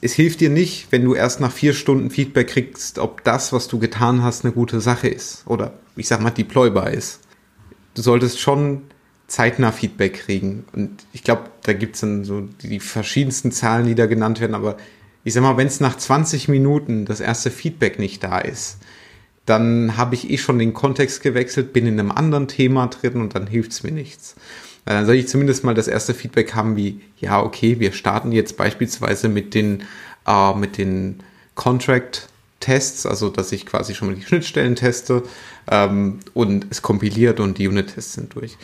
es 0.00 0.12
hilft 0.14 0.40
dir 0.40 0.50
nicht, 0.50 0.88
wenn 0.90 1.04
du 1.04 1.14
erst 1.14 1.40
nach 1.40 1.52
vier 1.52 1.74
Stunden 1.74 2.10
Feedback 2.10 2.48
kriegst, 2.48 2.98
ob 2.98 3.24
das, 3.24 3.52
was 3.52 3.68
du 3.68 3.78
getan 3.78 4.22
hast, 4.22 4.44
eine 4.44 4.52
gute 4.52 4.80
Sache 4.80 5.08
ist 5.08 5.42
oder 5.46 5.74
ich 5.96 6.08
sag 6.08 6.20
mal 6.20 6.30
deploybar 6.30 6.90
ist. 6.90 7.20
Du 7.94 8.02
solltest 8.02 8.40
schon 8.40 8.82
zeitnah 9.30 9.72
Feedback 9.72 10.14
kriegen. 10.14 10.64
Und 10.72 11.06
ich 11.12 11.22
glaube, 11.22 11.44
da 11.62 11.72
gibt 11.72 11.94
es 11.94 12.00
dann 12.00 12.24
so 12.24 12.40
die 12.40 12.80
verschiedensten 12.80 13.52
Zahlen, 13.52 13.86
die 13.86 13.94
da 13.94 14.06
genannt 14.06 14.40
werden. 14.40 14.54
Aber 14.54 14.76
ich 15.24 15.34
sag 15.34 15.42
mal, 15.42 15.56
wenn 15.56 15.66
es 15.66 15.80
nach 15.80 15.96
20 15.96 16.48
Minuten 16.48 17.04
das 17.04 17.20
erste 17.20 17.50
Feedback 17.50 17.98
nicht 17.98 18.22
da 18.22 18.38
ist, 18.38 18.78
dann 19.50 19.96
habe 19.96 20.14
ich 20.14 20.30
eh 20.30 20.38
schon 20.38 20.58
den 20.58 20.72
Kontext 20.72 21.22
gewechselt, 21.22 21.72
bin 21.72 21.86
in 21.86 21.98
einem 21.98 22.12
anderen 22.12 22.46
Thema 22.46 22.86
drin 22.86 23.20
und 23.20 23.34
dann 23.34 23.48
hilft 23.48 23.72
es 23.72 23.82
mir 23.82 23.90
nichts. 23.90 24.36
Dann 24.86 25.04
soll 25.04 25.16
ich 25.16 25.28
zumindest 25.28 25.64
mal 25.64 25.74
das 25.74 25.88
erste 25.88 26.14
Feedback 26.14 26.54
haben, 26.54 26.76
wie, 26.76 27.00
ja, 27.18 27.42
okay, 27.42 27.80
wir 27.80 27.92
starten 27.92 28.32
jetzt 28.32 28.56
beispielsweise 28.56 29.28
mit 29.28 29.54
den, 29.54 29.82
äh, 30.26 30.54
mit 30.54 30.78
den 30.78 31.22
Contract-Tests, 31.56 33.06
also 33.06 33.28
dass 33.28 33.50
ich 33.52 33.66
quasi 33.66 33.94
schon 33.94 34.08
mal 34.08 34.14
die 34.14 34.22
Schnittstellen 34.22 34.76
teste 34.76 35.24
ähm, 35.70 36.20
und 36.32 36.66
es 36.70 36.80
kompiliert 36.80 37.40
und 37.40 37.58
die 37.58 37.66
Unit-Tests 37.66 38.14
sind 38.14 38.34
durch. 38.34 38.56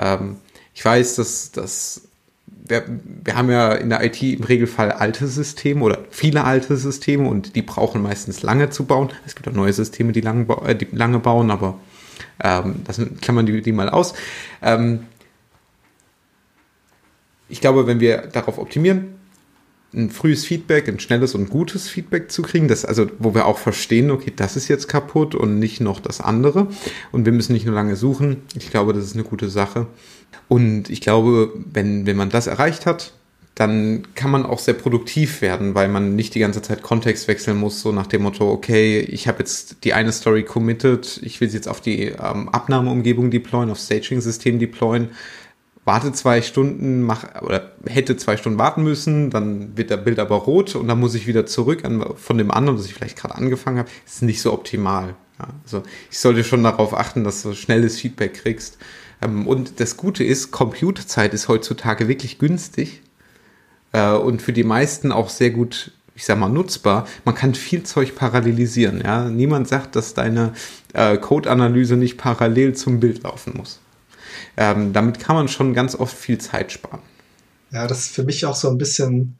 Ähm, 0.00 0.36
ich 0.74 0.84
weiß, 0.84 1.16
dass, 1.16 1.52
dass 1.52 2.02
wir, 2.64 2.84
wir 3.22 3.36
haben 3.36 3.50
ja 3.50 3.72
in 3.72 3.90
der 3.90 4.02
IT 4.04 4.22
im 4.22 4.42
Regelfall 4.42 4.90
alte 4.90 5.28
Systeme 5.28 5.82
oder 5.82 5.98
viele 6.10 6.44
alte 6.44 6.76
Systeme 6.76 7.28
und 7.28 7.54
die 7.56 7.62
brauchen 7.62 8.02
meistens 8.02 8.42
lange 8.42 8.70
zu 8.70 8.86
bauen. 8.86 9.10
Es 9.26 9.34
gibt 9.34 9.46
auch 9.48 9.52
neue 9.52 9.72
Systeme, 9.72 10.12
die 10.12 10.22
lange, 10.22 10.46
äh, 10.66 10.74
die 10.74 10.88
lange 10.92 11.18
bauen, 11.18 11.50
aber 11.50 11.78
ähm, 12.42 12.76
das 12.84 13.00
klammern 13.20 13.44
die, 13.46 13.60
die 13.60 13.72
mal 13.72 13.90
aus. 13.90 14.14
Ähm, 14.62 15.00
ich 17.50 17.60
glaube, 17.60 17.86
wenn 17.86 18.00
wir 18.00 18.28
darauf 18.32 18.58
optimieren, 18.58 19.14
ein 19.92 20.10
frühes 20.10 20.44
Feedback, 20.44 20.88
ein 20.88 20.98
schnelles 20.98 21.34
und 21.34 21.50
gutes 21.50 21.88
Feedback 21.88 22.32
zu 22.32 22.42
kriegen, 22.42 22.66
das 22.66 22.84
also, 22.84 23.06
wo 23.18 23.34
wir 23.34 23.46
auch 23.46 23.58
verstehen, 23.58 24.10
okay, 24.10 24.32
das 24.34 24.56
ist 24.56 24.68
jetzt 24.68 24.88
kaputt 24.88 25.34
und 25.34 25.58
nicht 25.58 25.80
noch 25.80 26.00
das 26.00 26.20
andere. 26.20 26.68
Und 27.12 27.26
wir 27.26 27.32
müssen 27.32 27.52
nicht 27.52 27.66
nur 27.66 27.74
lange 27.74 27.94
suchen. 27.94 28.38
Ich 28.56 28.70
glaube, 28.70 28.92
das 28.92 29.04
ist 29.04 29.14
eine 29.14 29.22
gute 29.22 29.50
Sache. 29.50 29.86
Und 30.48 30.90
ich 30.90 31.00
glaube, 31.00 31.52
wenn, 31.72 32.06
wenn 32.06 32.16
man 32.16 32.30
das 32.30 32.46
erreicht 32.46 32.86
hat, 32.86 33.12
dann 33.54 34.08
kann 34.16 34.32
man 34.32 34.44
auch 34.44 34.58
sehr 34.58 34.74
produktiv 34.74 35.40
werden, 35.40 35.76
weil 35.76 35.86
man 35.86 36.16
nicht 36.16 36.34
die 36.34 36.40
ganze 36.40 36.60
Zeit 36.60 36.82
Kontext 36.82 37.28
wechseln 37.28 37.56
muss, 37.56 37.80
so 37.80 37.92
nach 37.92 38.08
dem 38.08 38.22
Motto, 38.22 38.50
okay, 38.50 38.98
ich 38.98 39.28
habe 39.28 39.38
jetzt 39.38 39.84
die 39.84 39.92
eine 39.92 40.10
Story 40.10 40.42
committed, 40.42 41.20
ich 41.22 41.40
will 41.40 41.48
sie 41.48 41.58
jetzt 41.58 41.68
auf 41.68 41.80
die 41.80 42.06
ähm, 42.06 42.48
Abnahmeumgebung 42.48 43.30
deployen, 43.30 43.70
auf 43.70 43.78
Staging-System 43.78 44.58
deployen 44.58 45.10
warte 45.84 46.12
zwei 46.12 46.42
Stunden, 46.42 47.02
mach, 47.02 47.42
oder 47.42 47.72
hätte 47.86 48.16
zwei 48.16 48.36
Stunden 48.36 48.58
warten 48.58 48.82
müssen, 48.82 49.30
dann 49.30 49.76
wird 49.76 49.90
der 49.90 49.98
Bild 49.98 50.18
aber 50.18 50.36
rot 50.36 50.74
und 50.74 50.88
dann 50.88 50.98
muss 50.98 51.14
ich 51.14 51.26
wieder 51.26 51.46
zurück 51.46 51.84
an, 51.84 52.04
von 52.16 52.38
dem 52.38 52.50
anderen, 52.50 52.78
das 52.78 52.86
ich 52.86 52.94
vielleicht 52.94 53.18
gerade 53.18 53.34
angefangen 53.34 53.78
habe, 53.78 53.90
ist 54.06 54.22
nicht 54.22 54.40
so 54.40 54.52
optimal. 54.52 55.14
Ja, 55.38 55.48
also 55.64 55.82
ich 56.10 56.18
sollte 56.18 56.44
schon 56.44 56.62
darauf 56.62 56.94
achten, 56.94 57.24
dass 57.24 57.42
du 57.42 57.54
schnelles 57.54 57.98
Feedback 57.98 58.34
kriegst. 58.34 58.78
Ähm, 59.22 59.46
und 59.46 59.80
das 59.80 59.96
Gute 59.96 60.24
ist, 60.24 60.50
Computerzeit 60.50 61.34
ist 61.34 61.48
heutzutage 61.48 62.08
wirklich 62.08 62.38
günstig 62.38 63.02
äh, 63.92 64.12
und 64.12 64.42
für 64.42 64.52
die 64.52 64.64
meisten 64.64 65.12
auch 65.12 65.28
sehr 65.28 65.50
gut 65.50 65.92
ich 66.14 66.24
sag 66.24 66.38
mal, 66.38 66.48
nutzbar. 66.48 67.06
Man 67.24 67.34
kann 67.34 67.54
viel 67.54 67.82
Zeug 67.82 68.14
parallelisieren. 68.14 69.00
Ja? 69.04 69.28
Niemand 69.28 69.68
sagt, 69.68 69.96
dass 69.96 70.14
deine 70.14 70.52
äh, 70.92 71.16
Code-Analyse 71.16 71.96
nicht 71.96 72.18
parallel 72.18 72.74
zum 72.74 73.00
Bild 73.00 73.24
laufen 73.24 73.54
muss. 73.56 73.80
Ähm, 74.56 74.92
damit 74.92 75.18
kann 75.18 75.36
man 75.36 75.48
schon 75.48 75.74
ganz 75.74 75.96
oft 75.96 76.16
viel 76.16 76.38
Zeit 76.38 76.70
sparen. 76.70 77.00
Ja, 77.72 77.88
das 77.88 78.06
ist 78.06 78.14
für 78.14 78.22
mich 78.22 78.46
auch 78.46 78.54
so 78.54 78.70
ein 78.70 78.78
bisschen 78.78 79.36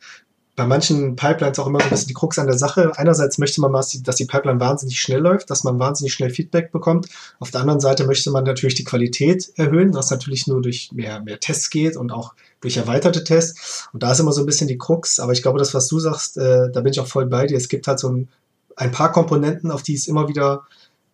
bei 0.57 0.67
manchen 0.67 1.17
Pipelines 1.17 1.59
auch 1.59 1.67
immer 1.67 1.81
so 1.81 1.87
ein 1.87 1.91
bisschen 1.91 2.09
die 2.09 2.15
Krux 2.15 2.39
an 2.39 2.47
der 2.47 2.57
Sache. 2.57 2.93
Einerseits 2.97 3.39
möchte 3.39 3.61
man, 3.61 3.73
dass 3.73 3.91
die 3.91 4.25
Pipeline 4.25 4.61
wahnsinnig 4.61 5.01
schnell 5.01 5.21
läuft, 5.21 5.51
dass 5.51 5.65
man 5.65 5.81
wahnsinnig 5.81 6.13
schnell 6.13 6.31
Feedback 6.31 6.71
bekommt. 6.71 7.09
Auf 7.41 7.51
der 7.51 7.61
anderen 7.61 7.81
Seite 7.81 8.05
möchte 8.05 8.31
man 8.31 8.45
natürlich 8.45 8.77
die 8.77 8.85
Qualität 8.85 9.53
erhöhen, 9.57 9.95
was 9.95 10.11
natürlich 10.11 10.47
nur 10.47 10.63
durch 10.63 10.93
mehr, 10.93 11.21
mehr 11.21 11.41
Tests 11.41 11.71
geht 11.71 11.97
und 11.97 12.13
auch 12.13 12.35
durch 12.61 12.77
erweiterte 12.77 13.25
Tests. 13.25 13.89
Und 13.93 14.03
da 14.05 14.13
ist 14.13 14.21
immer 14.21 14.33
so 14.33 14.43
ein 14.43 14.47
bisschen 14.47 14.69
die 14.69 14.79
Krux. 14.79 15.19
Aber 15.19 15.33
ich 15.33 15.43
glaube, 15.43 15.59
das, 15.59 15.75
was 15.75 15.89
du 15.89 15.99
sagst, 15.99 16.37
äh, 16.37 16.71
da 16.71 16.81
bin 16.83 16.93
ich 16.93 17.01
auch 17.01 17.09
voll 17.09 17.27
bei 17.27 17.47
dir. 17.47 17.57
Es 17.57 17.69
gibt 17.69 17.89
halt 17.89 17.99
so 17.99 18.09
ein, 18.09 18.29
ein 18.77 18.93
paar 18.93 19.11
Komponenten, 19.11 19.73
auf 19.73 19.83
die 19.83 19.95
es 19.95 20.07
immer 20.07 20.29
wieder 20.29 20.63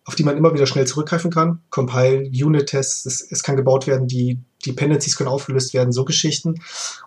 auf 0.05 0.15
die 0.15 0.23
man 0.23 0.35
immer 0.35 0.53
wieder 0.53 0.65
schnell 0.65 0.87
zurückgreifen 0.87 1.31
kann. 1.31 1.61
Compile, 1.69 2.29
Unit-Tests, 2.29 3.05
es, 3.05 3.21
es, 3.29 3.43
kann 3.43 3.55
gebaut 3.55 3.85
werden, 3.85 4.07
die 4.07 4.39
Dependencies 4.65 5.15
können 5.15 5.29
aufgelöst 5.29 5.73
werden, 5.73 5.91
so 5.91 6.05
Geschichten. 6.05 6.55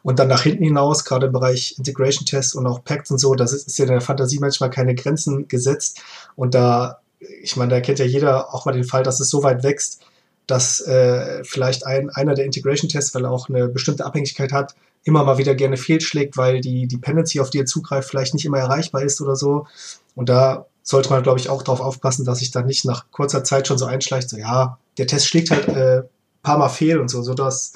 Und 0.02 0.18
dann 0.18 0.28
nach 0.28 0.42
hinten 0.42 0.64
hinaus, 0.64 1.04
gerade 1.04 1.26
im 1.26 1.32
Bereich 1.32 1.74
Integration-Tests 1.76 2.54
und 2.54 2.66
auch 2.66 2.84
Packs 2.84 3.10
und 3.10 3.18
so, 3.18 3.34
das 3.34 3.52
ist, 3.52 3.66
ist 3.66 3.78
ja 3.78 3.86
in 3.86 3.90
der 3.90 4.00
Fantasie 4.00 4.38
manchmal 4.38 4.70
keine 4.70 4.94
Grenzen 4.94 5.48
gesetzt. 5.48 6.02
Und 6.36 6.54
da, 6.54 7.00
ich 7.42 7.56
meine, 7.56 7.70
da 7.70 7.80
kennt 7.80 7.98
ja 7.98 8.04
jeder 8.04 8.54
auch 8.54 8.64
mal 8.64 8.72
den 8.72 8.84
Fall, 8.84 9.02
dass 9.02 9.18
es 9.18 9.28
so 9.28 9.42
weit 9.42 9.64
wächst, 9.64 10.00
dass 10.46 10.80
äh, 10.80 11.42
vielleicht 11.42 11.86
ein, 11.86 12.10
einer 12.10 12.34
der 12.34 12.44
Integration-Tests, 12.44 13.14
weil 13.14 13.24
er 13.24 13.32
auch 13.32 13.48
eine 13.48 13.68
bestimmte 13.68 14.04
Abhängigkeit 14.04 14.52
hat, 14.52 14.74
immer 15.02 15.24
mal 15.24 15.38
wieder 15.38 15.54
gerne 15.54 15.76
fehlschlägt, 15.76 16.36
weil 16.36 16.60
die 16.60 16.86
Dependency, 16.86 17.40
auf 17.40 17.50
die 17.50 17.58
er 17.58 17.66
zugreift, 17.66 18.08
vielleicht 18.08 18.34
nicht 18.34 18.44
immer 18.44 18.58
erreichbar 18.58 19.02
ist 19.02 19.20
oder 19.20 19.36
so. 19.36 19.66
Und 20.14 20.28
da 20.28 20.66
sollte 20.84 21.10
man, 21.10 21.22
glaube 21.22 21.40
ich, 21.40 21.48
auch 21.48 21.62
darauf 21.62 21.80
aufpassen, 21.80 22.24
dass 22.24 22.38
sich 22.38 22.52
dann 22.52 22.66
nicht 22.66 22.84
nach 22.84 23.06
kurzer 23.10 23.42
Zeit 23.42 23.66
schon 23.66 23.78
so 23.78 23.86
einschleicht, 23.86 24.28
so 24.28 24.36
ja, 24.36 24.78
der 24.98 25.06
Test 25.06 25.26
schlägt 25.26 25.50
halt 25.50 25.66
äh, 25.68 26.02
paar 26.42 26.58
Mal 26.58 26.68
fehl 26.68 27.00
und 27.00 27.08
so, 27.08 27.22
so 27.22 27.34
dass 27.34 27.72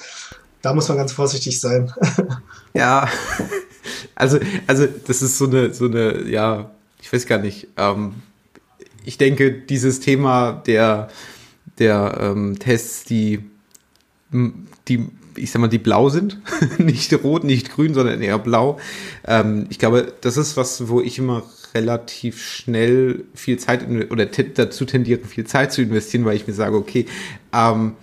da 0.61 0.73
muss 0.73 0.87
man 0.87 0.97
ganz 0.97 1.11
vorsichtig 1.11 1.59
sein. 1.59 1.91
ja, 2.73 3.09
also, 4.15 4.39
also 4.67 4.87
das 5.07 5.21
ist 5.21 5.37
so 5.37 5.45
eine, 5.45 5.73
so 5.73 5.85
eine, 5.85 6.23
ja, 6.29 6.69
ich 7.01 7.11
weiß 7.11 7.25
gar 7.25 7.39
nicht. 7.39 7.67
Ähm, 7.77 8.15
ich 9.05 9.17
denke, 9.17 9.51
dieses 9.51 10.01
Thema 10.01 10.51
der, 10.67 11.09
der 11.79 12.17
ähm, 12.19 12.59
Tests, 12.59 13.05
die, 13.05 13.39
die, 14.87 15.07
ich 15.35 15.51
sag 15.51 15.61
mal, 15.61 15.69
die 15.69 15.79
blau 15.79 16.09
sind, 16.09 16.41
nicht 16.77 17.11
rot, 17.23 17.45
nicht 17.45 17.71
grün, 17.71 17.93
sondern 17.93 18.21
eher 18.21 18.37
blau. 18.37 18.79
Ähm, 19.25 19.65
ich 19.69 19.79
glaube, 19.79 20.13
das 20.21 20.37
ist 20.37 20.57
was, 20.57 20.89
wo 20.89 21.01
ich 21.01 21.17
immer 21.17 21.43
relativ 21.73 22.43
schnell 22.43 23.25
viel 23.33 23.57
Zeit 23.57 23.85
oder 24.09 24.25
dazu 24.25 24.85
tendiere, 24.85 25.25
viel 25.25 25.45
Zeit 25.45 25.71
zu 25.71 25.81
investieren, 25.81 26.25
weil 26.25 26.35
ich 26.35 26.47
mir 26.47 26.53
sage, 26.53 26.75
okay, 26.75 27.05
ähm, 27.53 27.93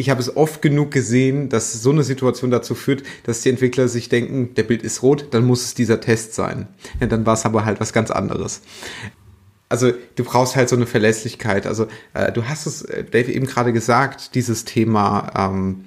ich 0.00 0.08
habe 0.08 0.20
es 0.20 0.34
oft 0.34 0.62
genug 0.62 0.90
gesehen, 0.90 1.50
dass 1.50 1.82
so 1.82 1.90
eine 1.90 2.02
Situation 2.02 2.50
dazu 2.50 2.74
führt, 2.74 3.02
dass 3.24 3.42
die 3.42 3.50
Entwickler 3.50 3.86
sich 3.86 4.08
denken, 4.08 4.54
der 4.54 4.62
Bild 4.62 4.82
ist 4.82 5.02
rot, 5.02 5.26
dann 5.32 5.44
muss 5.44 5.62
es 5.62 5.74
dieser 5.74 6.00
Test 6.00 6.34
sein. 6.34 6.68
Ja, 7.00 7.06
dann 7.06 7.26
war 7.26 7.34
es 7.34 7.44
aber 7.44 7.66
halt 7.66 7.80
was 7.80 7.92
ganz 7.92 8.10
anderes. 8.10 8.62
Also 9.68 9.92
du 10.16 10.24
brauchst 10.24 10.56
halt 10.56 10.68
so 10.68 10.76
eine 10.76 10.86
Verlässlichkeit. 10.86 11.66
Also 11.66 11.86
äh, 12.14 12.32
du 12.32 12.48
hast 12.48 12.66
es, 12.66 12.82
äh, 12.82 13.04
Dave, 13.04 13.30
eben 13.30 13.46
gerade 13.46 13.72
gesagt, 13.72 14.34
dieses 14.34 14.64
Thema 14.64 15.32
ähm, 15.36 15.84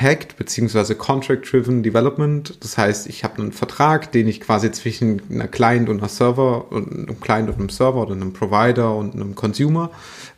Pact 0.00 0.38
beziehungsweise 0.38 0.94
Contract-Driven 0.94 1.82
Development. 1.82 2.56
Das 2.64 2.78
heißt, 2.78 3.06
ich 3.06 3.22
habe 3.22 3.42
einen 3.42 3.52
Vertrag, 3.52 4.10
den 4.12 4.28
ich 4.28 4.40
quasi 4.40 4.72
zwischen 4.72 5.20
einer 5.30 5.46
Client 5.46 5.90
und 5.90 5.98
einer 5.98 6.08
Server 6.08 6.72
und 6.72 6.90
einem 6.90 7.20
Client 7.20 7.50
und 7.50 7.58
einem 7.58 7.68
Server 7.68 8.00
oder 8.00 8.12
einem 8.12 8.32
Provider 8.32 8.96
und 8.96 9.14
einem 9.14 9.34
Consumer, 9.34 9.90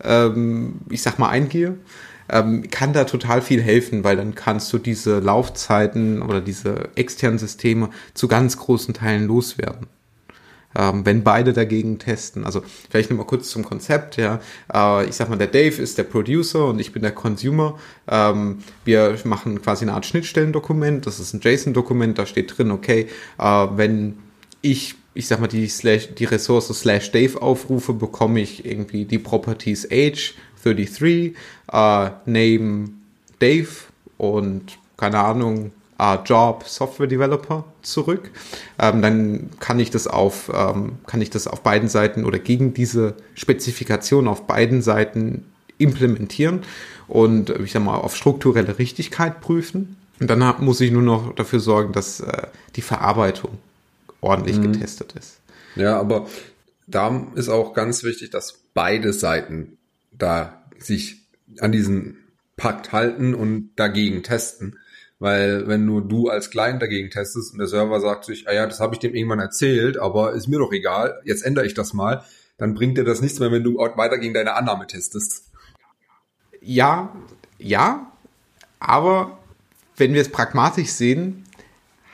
ähm, 0.02 0.80
ich 0.90 1.02
sag 1.02 1.20
mal, 1.20 1.28
eingehe. 1.28 1.76
Ähm, 2.28 2.68
kann 2.72 2.92
da 2.92 3.04
total 3.04 3.40
viel 3.40 3.62
helfen, 3.62 4.02
weil 4.02 4.16
dann 4.16 4.34
kannst 4.34 4.72
du 4.72 4.78
diese 4.78 5.20
Laufzeiten 5.20 6.22
oder 6.22 6.40
diese 6.40 6.88
externen 6.96 7.38
Systeme 7.38 7.90
zu 8.14 8.26
ganz 8.26 8.56
großen 8.56 8.94
Teilen 8.94 9.28
loswerden 9.28 9.86
ähm, 10.76 11.04
wenn 11.04 11.22
beide 11.22 11.52
dagegen 11.52 11.98
testen. 11.98 12.44
Also 12.44 12.62
vielleicht 12.90 13.10
nochmal 13.10 13.26
kurz 13.26 13.50
zum 13.50 13.64
Konzept, 13.64 14.16
ja. 14.16 14.40
Äh, 14.72 15.06
ich 15.08 15.16
sag 15.16 15.28
mal, 15.28 15.36
der 15.36 15.46
Dave 15.48 15.80
ist 15.80 15.98
der 15.98 16.04
Producer 16.04 16.66
und 16.66 16.78
ich 16.78 16.92
bin 16.92 17.02
der 17.02 17.12
Consumer. 17.12 17.78
Ähm, 18.08 18.58
wir 18.84 19.16
machen 19.24 19.60
quasi 19.62 19.84
eine 19.84 19.94
Art 19.94 20.06
Schnittstellendokument, 20.06 21.06
das 21.06 21.20
ist 21.20 21.34
ein 21.34 21.40
JSON-Dokument, 21.40 22.18
da 22.18 22.26
steht 22.26 22.56
drin, 22.56 22.70
okay, 22.70 23.08
äh, 23.38 23.66
wenn 23.76 24.18
ich 24.60 24.96
ich 25.14 25.26
sag 25.26 25.40
mal, 25.40 25.46
die, 25.46 25.68
slash, 25.68 26.14
die 26.14 26.24
Ressource 26.24 26.68
slash 26.68 27.12
Dave 27.12 27.42
aufrufe, 27.42 27.92
bekomme 27.92 28.40
ich 28.40 28.64
irgendwie 28.64 29.04
die 29.04 29.18
Properties 29.18 29.86
Age 29.90 30.34
33, 30.64 31.34
äh, 31.70 32.10
Name 32.24 32.88
Dave 33.38 33.68
und 34.16 34.78
keine 34.96 35.18
Ahnung, 35.18 35.72
äh, 36.02 36.18
Job 36.24 36.64
Software 36.66 37.06
Developer 37.06 37.64
zurück. 37.82 38.30
Ähm, 38.78 39.02
dann 39.02 39.50
kann 39.60 39.78
ich 39.78 39.90
das 39.90 40.06
auf 40.06 40.50
ähm, 40.54 40.98
kann 41.06 41.20
ich 41.20 41.30
das 41.30 41.46
auf 41.46 41.62
beiden 41.62 41.88
Seiten 41.88 42.24
oder 42.24 42.38
gegen 42.38 42.74
diese 42.74 43.14
Spezifikation 43.34 44.28
auf 44.28 44.46
beiden 44.46 44.82
Seiten 44.82 45.44
implementieren 45.78 46.62
und 47.08 47.50
ich 47.50 47.72
sag 47.72 47.82
mal 47.82 47.96
auf 47.96 48.16
strukturelle 48.16 48.78
Richtigkeit 48.78 49.40
prüfen. 49.40 49.96
Und 50.20 50.28
dann 50.28 50.54
muss 50.64 50.80
ich 50.80 50.92
nur 50.92 51.02
noch 51.02 51.34
dafür 51.34 51.60
sorgen, 51.60 51.92
dass 51.92 52.20
äh, 52.20 52.46
die 52.76 52.82
Verarbeitung 52.82 53.58
ordentlich 54.20 54.58
mhm. 54.58 54.72
getestet 54.72 55.14
ist. 55.18 55.40
Ja, 55.74 55.98
aber 55.98 56.28
da 56.86 57.26
ist 57.34 57.48
auch 57.48 57.74
ganz 57.74 58.04
wichtig, 58.04 58.30
dass 58.30 58.60
beide 58.74 59.12
Seiten 59.12 59.78
da 60.12 60.62
sich 60.78 61.22
an 61.58 61.72
diesen 61.72 62.18
Pakt 62.56 62.92
halten 62.92 63.34
und 63.34 63.70
dagegen 63.76 64.22
testen. 64.22 64.78
Weil 65.22 65.68
wenn 65.68 65.84
nur 65.84 66.02
du 66.02 66.30
als 66.30 66.50
Client 66.50 66.82
dagegen 66.82 67.08
testest 67.08 67.52
und 67.52 67.60
der 67.60 67.68
Server 67.68 68.00
sagt 68.00 68.24
sich, 68.24 68.48
ah 68.48 68.54
ja, 68.54 68.66
das 68.66 68.80
habe 68.80 68.94
ich 68.94 68.98
dem 68.98 69.14
irgendwann 69.14 69.38
erzählt, 69.38 69.96
aber 69.96 70.32
ist 70.32 70.48
mir 70.48 70.58
doch 70.58 70.72
egal, 70.72 71.20
jetzt 71.22 71.44
ändere 71.46 71.64
ich 71.64 71.74
das 71.74 71.92
mal, 71.92 72.24
dann 72.58 72.74
bringt 72.74 72.98
dir 72.98 73.04
das 73.04 73.20
nichts 73.20 73.38
mehr, 73.38 73.52
wenn 73.52 73.62
du 73.62 73.76
weiter 73.76 74.18
gegen 74.18 74.34
deine 74.34 74.54
Annahme 74.54 74.88
testest. 74.88 75.44
Ja, 76.60 77.14
ja, 77.56 78.10
aber 78.80 79.38
wenn 79.96 80.12
wir 80.12 80.20
es 80.20 80.28
pragmatisch 80.28 80.88
sehen, 80.88 81.44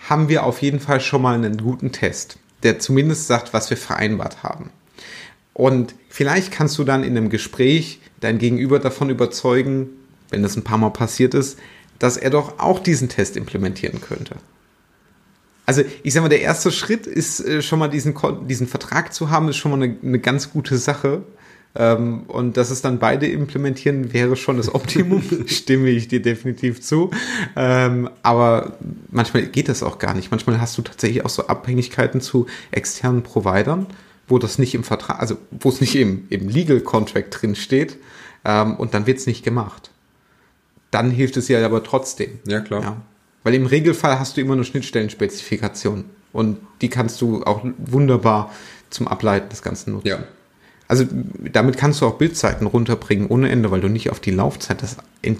haben 0.07 0.29
wir 0.29 0.44
auf 0.44 0.61
jeden 0.61 0.79
Fall 0.79 1.01
schon 1.01 1.23
mal 1.23 1.35
einen 1.35 1.57
guten 1.57 1.92
Test, 1.92 2.38
der 2.62 2.79
zumindest 2.79 3.27
sagt, 3.27 3.55
was 3.55 3.71
wir 3.71 3.79
vereinbart 3.79 4.42
haben. 4.42 4.71
Und 5.55 5.94
vielleicht 6.11 6.53
kannst 6.53 6.77
du 6.77 6.85
dann 6.85 7.05
in 7.05 7.16
einem 7.16 7.31
Gespräch 7.31 8.03
dein 8.21 8.37
Gegenüber 8.37 8.79
davon 8.79 9.09
überzeugen, 9.09 9.88
wenn 10.29 10.42
das 10.42 10.57
ein 10.57 10.64
paar 10.64 10.77
Mal 10.77 10.90
passiert 10.90 11.33
ist, 11.33 11.59
dass 11.98 12.16
er 12.16 12.30
doch 12.30 12.58
auch 12.58 12.78
diesen 12.78 13.08
Test 13.08 13.37
implementieren 13.37 14.00
könnte. 14.00 14.37
Also 15.66 15.82
ich 16.02 16.14
sag 16.14 16.22
mal, 16.22 16.28
der 16.28 16.40
erste 16.40 16.72
Schritt 16.72 17.06
ist 17.06 17.40
äh, 17.40 17.61
schon 17.61 17.78
mal 17.78 17.88
diesen, 17.88 18.14
diesen 18.48 18.66
Vertrag 18.66 19.12
zu 19.12 19.30
haben, 19.30 19.48
ist 19.48 19.58
schon 19.58 19.70
mal 19.70 19.82
eine, 19.82 19.96
eine 20.02 20.18
ganz 20.18 20.50
gute 20.50 20.78
Sache. 20.78 21.22
Ähm, 21.74 22.22
und 22.28 22.56
dass 22.56 22.70
es 22.70 22.80
dann 22.80 22.98
beide 22.98 23.26
implementieren, 23.26 24.14
wäre 24.14 24.37
schon 24.37 24.56
das 24.56 24.74
Optimum, 24.74 25.22
stimme 25.46 25.90
ich 25.90 26.08
dir 26.08 26.22
definitiv 26.22 26.80
zu. 26.80 27.11
Ähm, 27.54 28.08
aber 28.22 28.78
manchmal 29.11 29.42
geht 29.44 29.68
das 29.68 29.82
auch 29.82 29.98
gar 29.98 30.14
nicht. 30.14 30.30
Manchmal 30.30 30.58
hast 30.58 30.78
du 30.78 30.82
tatsächlich 30.82 31.24
auch 31.26 31.30
so 31.30 31.48
Abhängigkeiten 31.48 32.22
zu 32.22 32.46
externen 32.70 33.22
Providern, 33.22 33.87
wo 34.26 34.38
das 34.38 34.58
nicht 34.58 34.74
im 34.74 34.84
Vertrag, 34.84 35.20
also 35.20 35.37
wo 35.50 35.68
es 35.68 35.82
nicht 35.82 35.96
im, 35.96 36.24
im 36.30 36.48
Legal 36.48 36.80
Contract 36.80 37.42
drin 37.42 37.54
steht. 37.54 37.98
Ähm, 38.46 38.76
und 38.76 38.94
dann 38.94 39.06
wird 39.06 39.18
es 39.18 39.26
nicht 39.26 39.44
gemacht 39.44 39.90
dann 40.90 41.11
hilft 41.11 41.37
es 41.37 41.48
ja 41.48 41.64
aber 41.64 41.83
trotzdem. 41.83 42.38
Ja, 42.46 42.61
klar. 42.61 42.83
Ja. 42.83 42.96
Weil 43.42 43.55
im 43.55 43.66
Regelfall 43.66 44.18
hast 44.18 44.37
du 44.37 44.40
immer 44.40 44.55
eine 44.55 44.64
Schnittstellenspezifikation 44.64 46.05
und 46.33 46.59
die 46.81 46.88
kannst 46.88 47.20
du 47.20 47.42
auch 47.44 47.64
wunderbar 47.79 48.53
zum 48.90 49.09
Ableiten 49.09 49.48
des 49.48 49.62
Ganzen 49.62 49.92
nutzen. 49.94 50.09
Ja. 50.09 50.24
Also 50.88 51.05
damit 51.53 51.77
kannst 51.77 52.01
du 52.01 52.07
auch 52.07 52.16
Bildzeiten 52.16 52.66
runterbringen 52.66 53.29
ohne 53.29 53.51
Ende, 53.51 53.70
weil 53.70 53.83
du 53.83 53.88
nicht 53.88 54.11
auf 54.11 54.20
die 54.20 54.31
Laufzeit, 54.31 54.83
das, 54.83 54.96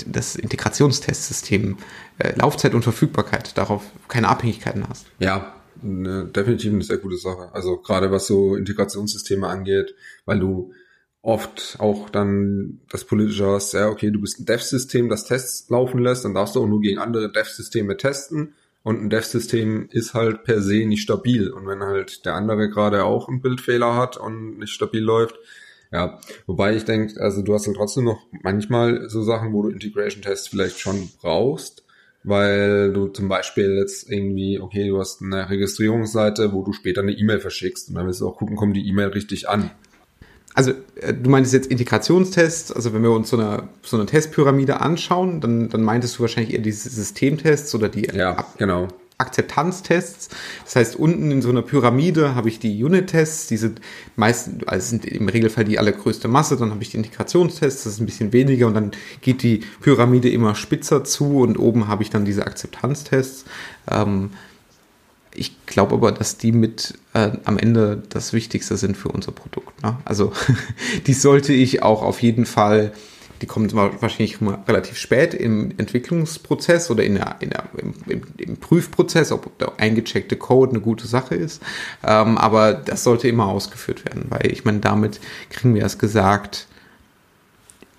das 0.07 0.37
Integrationstestsystem, 0.37 1.79
äh, 2.19 2.35
Laufzeit 2.37 2.75
und 2.75 2.83
Verfügbarkeit, 2.83 3.57
darauf 3.57 3.83
keine 4.09 4.29
Abhängigkeiten 4.29 4.87
hast. 4.87 5.07
Ja, 5.19 5.55
ne, 5.81 6.27
definitiv 6.27 6.75
eine 6.75 6.85
sehr 6.85 6.99
gute 6.99 7.17
Sache. 7.17 7.49
Also 7.53 7.79
gerade 7.79 8.11
was 8.11 8.27
so 8.27 8.57
Integrationssysteme 8.57 9.47
angeht, 9.47 9.95
weil 10.27 10.39
du 10.39 10.73
oft 11.23 11.77
auch 11.79 12.11
dann 12.11 12.81
das 12.91 13.05
politische 13.05 13.47
hast, 13.47 13.75
ja, 13.75 13.89
okay, 13.89 14.11
du 14.11 14.21
bist 14.21 14.41
ein 14.41 14.47
Dev-System, 14.47 15.09
das 15.09 15.25
Tests 15.25 15.69
laufen 15.69 16.01
lässt, 16.01 16.25
dann 16.25 16.35
darfst 16.35 16.55
du 16.55 16.63
auch 16.63 16.69
nur 16.69 16.81
gegen 16.81 16.99
andere 16.99 17.31
Dev-Systeme 17.31 17.97
testen. 17.97 18.55
Und 18.85 19.03
ein 19.03 19.11
Dev-System 19.11 19.89
ist 19.91 20.15
halt 20.15 20.45
per 20.45 20.63
se 20.63 20.87
nicht 20.87 21.03
stabil. 21.03 21.51
Und 21.51 21.67
wenn 21.67 21.83
halt 21.83 22.25
der 22.25 22.35
andere 22.35 22.71
gerade 22.71 23.05
auch 23.05 23.29
einen 23.29 23.43
Bildfehler 23.43 23.97
hat 23.97 24.17
und 24.17 24.59
nicht 24.59 24.73
stabil 24.73 25.03
läuft, 25.03 25.39
ja, 25.91 26.21
wobei 26.47 26.77
ich 26.77 26.85
denke, 26.85 27.21
also 27.21 27.43
du 27.43 27.55
hast 27.55 27.67
halt 27.67 27.77
trotzdem 27.77 28.05
noch 28.05 28.21
manchmal 28.43 29.09
so 29.09 29.23
Sachen, 29.23 29.53
wo 29.53 29.63
du 29.63 29.71
Integration-Tests 29.71 30.49
vielleicht 30.49 30.79
schon 30.79 31.11
brauchst, 31.21 31.85
weil 32.25 32.93
du 32.93 33.09
zum 33.09 33.29
Beispiel 33.29 33.77
jetzt 33.77 34.11
irgendwie, 34.11 34.61
okay, 34.61 34.89
du 34.89 34.99
hast 34.99 35.23
eine 35.23 35.51
Registrierungsseite, 35.51 36.53
wo 36.53 36.63
du 36.63 36.73
später 36.73 37.01
eine 37.01 37.13
E-Mail 37.13 37.41
verschickst. 37.41 37.89
Und 37.89 37.97
dann 37.97 38.07
willst 38.07 38.21
du 38.21 38.29
auch 38.29 38.37
gucken, 38.37 38.57
kommt 38.57 38.77
die 38.77 38.87
E-Mail 38.87 39.09
richtig 39.09 39.49
an 39.49 39.71
also 40.59 40.73
äh, 41.01 41.15
du 41.15 41.31
meintest 41.31 41.55
jetzt 41.55 41.69
Integrationstests, 41.69 42.73
also 42.73 42.93
wenn 42.93 43.05
wir 43.05 43.13
uns 43.13 43.31
so 43.31 43.39
eine, 43.39 43.69
so 43.83 43.97
eine 43.97 44.07
Testpyramide 44.07 44.81
anschauen, 44.81 45.41
dann, 45.41 45.69
dann 45.69 45.83
meintest 45.83 46.19
du 46.19 46.23
wahrscheinlich 46.23 46.53
eher 46.53 46.61
diese 46.61 46.91
Systemtests 46.91 47.77
oder 47.77 47.89
die 47.89 48.09
ja, 48.13 48.45
genau. 48.57 48.89
Akzeptanztests. 49.19 50.31
Das 50.65 50.75
heißt, 50.75 50.97
unten 50.97 51.31
in 51.31 51.43
so 51.43 51.51
einer 51.51 51.63
Pyramide 51.63 52.35
habe 52.35 52.49
ich 52.49 52.59
die 52.59 52.83
Unit-Tests, 52.83 53.47
die 53.47 53.57
sind 53.57 53.81
meistens, 54.17 54.67
also 54.67 54.89
sind 54.89 55.05
im 55.05 55.29
Regelfall 55.29 55.63
die 55.65 55.79
allergrößte 55.79 56.27
Masse, 56.27 56.57
dann 56.57 56.73
habe 56.73 56.83
ich 56.83 56.91
die 56.91 56.97
Integrationstests, 56.97 57.85
das 57.85 57.93
ist 57.93 58.01
ein 58.01 58.07
bisschen 58.07 58.33
weniger 58.33 58.67
und 58.67 58.75
dann 58.75 58.91
geht 59.21 59.45
die 59.45 59.59
Pyramide 59.81 60.29
immer 60.29 60.57
spitzer 60.57 61.05
zu 61.05 61.39
und 61.39 61.57
oben 61.57 61.87
habe 61.87 62.03
ich 62.03 62.11
dann 62.11 62.25
diese 62.25 62.45
Akzeptanztests. 62.45 63.45
Ähm, 63.89 64.31
ich 65.39 65.67
glaube 65.67 65.95
aber, 65.95 66.13
dass 66.13 66.37
die 66.37 66.53
mit 66.53 66.95
äh, 67.15 67.31
am 67.45 67.59
Ende 67.59 68.03
das 68.09 68.33
Wichtigste 68.33 68.77
sind 68.77 68.97
für 68.97 69.09
unser 69.09 69.33
Produkt. 69.33 69.83
Ne? 69.83 69.97
Also 70.05 70.33
die 71.07 71.13
sollte 71.13 71.53
ich 71.53 71.83
auch 71.83 72.03
auf 72.03 72.23
jeden 72.23 72.47
Fall, 72.47 72.93
die 73.41 73.47
kommen 73.47 73.73
wahrscheinlich 73.73 74.39
relativ 74.67 74.99
spät 74.99 75.35
im 75.35 75.73
Entwicklungsprozess 75.79 76.91
oder 76.91 77.05
in 77.05 77.15
der, 77.15 77.37
in 77.41 77.51
der, 77.51 77.65
im, 77.77 77.95
im, 78.07 78.23
im, 78.37 78.57
Prüfprozess, 78.57 79.31
ob 79.31 79.57
der 79.59 79.73
eingecheckte 79.79 80.37
Code 80.37 80.73
eine 80.73 80.81
gute 80.81 81.07
Sache 81.07 81.35
ist. 81.35 81.63
Ähm, 82.05 82.37
aber 82.37 82.75
das 82.75 83.05
sollte 83.05 83.29
immer 83.29 83.47
ausgeführt 83.47 84.05
werden, 84.05 84.27
weil 84.29 84.51
ich 84.51 84.65
meine, 84.65 84.81
damit 84.81 85.21
kriegen 85.51 85.75
wir 85.75 85.83
erst 85.83 85.99
gesagt, 85.99 86.67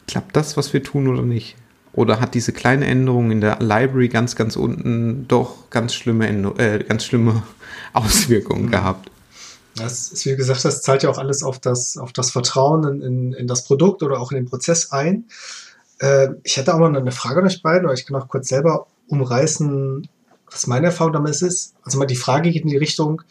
klappt 0.08 0.36
das, 0.36 0.58
was 0.58 0.74
wir 0.74 0.84
tun 0.84 1.08
oder 1.08 1.22
nicht? 1.22 1.56
Oder 2.00 2.22
hat 2.22 2.34
diese 2.34 2.54
kleine 2.54 2.88
Änderung 2.88 3.30
in 3.30 3.42
der 3.42 3.60
Library 3.60 4.08
ganz, 4.08 4.38
ganz 4.38 4.56
unten 4.56 5.28
doch 5.28 5.70
ganz 5.70 5.94
schlimme, 5.94 6.30
äh, 6.58 6.82
ganz 6.82 7.04
schlimme 7.04 7.44
Auswirkungen 7.94 8.68
mhm. 8.68 8.72
gehabt? 8.72 9.12
Das 9.76 10.10
ist, 10.10 10.26
wie 10.26 10.38
gesagt, 10.38 10.64
das 10.64 10.82
zahlt 10.82 11.04
ja 11.04 11.10
auch 11.10 11.18
alles 11.18 11.44
auf 11.44 11.60
das, 11.60 11.98
auf 11.98 12.14
das 12.14 12.32
Vertrauen 12.32 12.86
in, 12.86 13.02
in, 13.02 13.34
in 13.34 13.48
das 13.48 13.66
Produkt 13.66 14.02
oder 14.02 14.22
auch 14.22 14.32
in 14.32 14.38
den 14.38 14.46
Prozess 14.46 14.94
ein. 14.94 15.26
Äh, 16.00 16.30
ich 16.44 16.56
hätte 16.56 16.74
auch 16.74 16.80
mal 16.80 16.96
eine 16.96 17.12
Frage 17.12 17.42
an 17.42 17.48
euch 17.48 17.62
beiden, 17.62 17.84
aber 17.84 17.96
ich 17.96 18.06
kann 18.06 18.16
auch 18.16 18.30
kurz 18.30 18.48
selber 18.48 18.88
umreißen, 19.10 20.08
was 20.50 20.68
meine 20.68 20.86
Erfahrung 20.86 21.12
damit 21.12 21.42
ist. 21.42 21.76
Also 21.84 22.00
mal 22.00 22.06
die 22.06 22.16
Frage 22.16 22.50
geht 22.50 22.64
in 22.64 22.70
die 22.70 22.78
Richtung, 22.78 23.24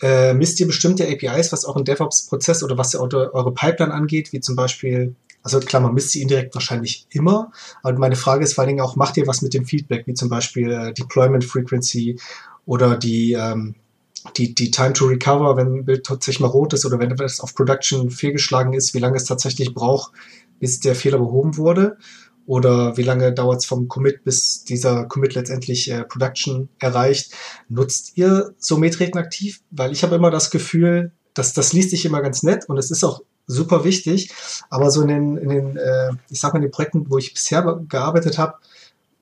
äh, 0.00 0.32
misst 0.32 0.60
ihr 0.60 0.68
bestimmte 0.68 1.08
APIs, 1.08 1.50
was 1.50 1.64
auch 1.64 1.74
ein 1.74 1.84
DevOps-Prozess 1.84 2.62
oder 2.62 2.78
was 2.78 2.94
eure, 2.94 3.34
eure 3.34 3.52
Pipeline 3.52 3.92
angeht, 3.92 4.32
wie 4.32 4.38
zum 4.38 4.54
Beispiel 4.54 5.16
also 5.46 5.60
klar, 5.60 5.80
man 5.80 5.94
misst 5.94 6.10
sie 6.10 6.22
indirekt 6.22 6.56
wahrscheinlich 6.56 7.06
immer, 7.10 7.52
aber 7.84 7.96
meine 8.00 8.16
Frage 8.16 8.42
ist 8.42 8.54
vor 8.54 8.62
allen 8.62 8.70
Dingen 8.70 8.80
auch, 8.80 8.96
macht 8.96 9.16
ihr 9.16 9.28
was 9.28 9.42
mit 9.42 9.54
dem 9.54 9.64
Feedback, 9.64 10.04
wie 10.08 10.14
zum 10.14 10.28
Beispiel 10.28 10.72
äh, 10.72 10.92
Deployment 10.92 11.44
Frequency 11.44 12.18
oder 12.64 12.96
die, 12.96 13.34
ähm, 13.34 13.76
die, 14.36 14.56
die 14.56 14.72
Time 14.72 14.92
to 14.92 15.04
Recover, 15.06 15.56
wenn 15.56 15.72
ein 15.72 15.84
Bild 15.84 16.04
tatsächlich 16.04 16.40
mal 16.40 16.48
rot 16.48 16.72
ist 16.72 16.84
oder 16.84 16.98
wenn 16.98 17.12
es 17.12 17.38
auf 17.38 17.54
Production 17.54 18.10
fehlgeschlagen 18.10 18.72
ist, 18.72 18.92
wie 18.92 18.98
lange 18.98 19.16
es 19.18 19.22
tatsächlich 19.22 19.72
braucht, 19.72 20.10
bis 20.58 20.80
der 20.80 20.96
Fehler 20.96 21.18
behoben 21.18 21.56
wurde 21.56 21.96
oder 22.44 22.96
wie 22.96 23.04
lange 23.04 23.32
dauert 23.32 23.60
es 23.60 23.66
vom 23.66 23.86
Commit, 23.86 24.24
bis 24.24 24.64
dieser 24.64 25.04
Commit 25.04 25.34
letztendlich 25.34 25.88
äh, 25.92 26.02
Production 26.02 26.70
erreicht. 26.80 27.32
Nutzt 27.68 28.16
ihr 28.16 28.52
so 28.58 28.78
Metriken 28.78 29.20
aktiv? 29.20 29.60
Weil 29.70 29.92
ich 29.92 30.02
habe 30.02 30.16
immer 30.16 30.32
das 30.32 30.50
Gefühl, 30.50 31.12
dass 31.34 31.52
das 31.52 31.72
liest 31.72 31.90
sich 31.90 32.04
immer 32.04 32.20
ganz 32.20 32.42
nett 32.42 32.68
und 32.68 32.78
es 32.78 32.90
ist 32.90 33.04
auch 33.04 33.22
super 33.46 33.84
wichtig. 33.84 34.32
Aber 34.70 34.90
so 34.90 35.02
in 35.02 35.08
den, 35.08 35.36
in 35.36 35.48
den 35.48 35.76
äh, 35.76 36.10
ich 36.28 36.40
sag 36.40 36.52
mal, 36.52 36.58
in 36.58 36.64
den 36.64 36.70
Projekten, 36.70 37.10
wo 37.10 37.18
ich 37.18 37.34
bisher 37.34 37.80
gearbeitet 37.88 38.38
habe, 38.38 38.54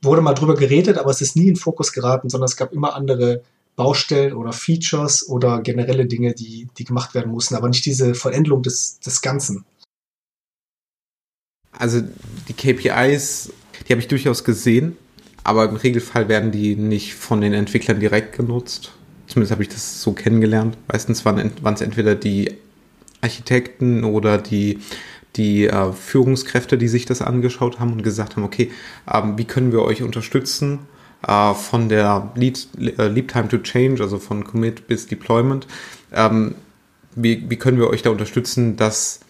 wurde 0.02 0.22
mal 0.22 0.34
drüber 0.34 0.54
geredet, 0.54 0.98
aber 0.98 1.10
es 1.10 1.20
ist 1.20 1.37
nie 1.37 1.48
in 1.48 1.56
Fokus 1.56 1.92
geraten, 1.92 2.28
sondern 2.28 2.46
es 2.46 2.56
gab 2.56 2.72
immer 2.72 2.94
andere 2.94 3.42
Baustellen 3.76 4.34
oder 4.34 4.52
Features 4.52 5.28
oder 5.28 5.60
generelle 5.60 6.06
Dinge, 6.06 6.34
die, 6.34 6.68
die 6.78 6.84
gemacht 6.84 7.14
werden 7.14 7.32
mussten, 7.32 7.56
aber 7.56 7.68
nicht 7.68 7.84
diese 7.84 8.14
Vollendung 8.14 8.62
des, 8.62 9.00
des 9.00 9.20
Ganzen. 9.20 9.64
Also 11.72 12.02
die 12.48 12.52
KPIs, 12.52 13.50
die 13.87 13.92
habe 13.92 14.00
ich 14.00 14.08
durchaus 14.08 14.44
gesehen, 14.44 14.96
aber 15.42 15.68
im 15.68 15.76
Regelfall 15.76 16.28
werden 16.28 16.52
die 16.52 16.76
nicht 16.76 17.14
von 17.14 17.40
den 17.40 17.52
Entwicklern 17.52 17.98
direkt 17.98 18.37
genutzt. 18.37 18.92
Zumindest 19.27 19.52
habe 19.52 19.62
ich 19.62 19.68
das 19.68 20.00
so 20.00 20.12
kennengelernt. 20.12 20.77
Meistens 20.87 21.25
waren 21.25 21.75
es 21.75 21.81
entweder 21.81 22.14
die 22.14 22.56
Architekten 23.25 24.04
oder 24.04 24.38
die, 24.38 24.79
die 25.37 25.66
äh, 25.66 25.92
Führungskräfte, 25.92 26.79
die 26.79 26.88
sich 26.88 27.06
das 27.06 27.22
angeschaut 27.22 27.81
haben 27.81 27.92
und 27.92 28.02
gesagt 28.02 28.37
haben, 28.37 28.44
okay, 28.44 28.70
ähm, 29.12 29.37
wie 29.37 29.44
können 29.44 29.72
wir 29.72 29.83
euch 29.83 30.02
unterstützen 30.02 30.81
äh, 31.27 31.54
von 31.54 31.88
der 31.88 32.33
Lead, 32.37 32.68
äh, 32.79 33.08
Lead 33.08 33.29
Time 33.29 33.48
to 33.48 33.58
Change, 33.58 34.02
also 34.02 34.18
von 34.18 34.44
Commit 34.44 34.87
bis 34.87 35.06
Deployment, 35.06 35.66
ähm, 36.12 36.54
wie, 37.16 37.48
wie 37.48 37.56
können 37.56 37.79
wir 37.79 37.90
euch 37.90 38.02
da 38.02 38.10
unterstützen, 38.10 38.77
das 38.77 39.20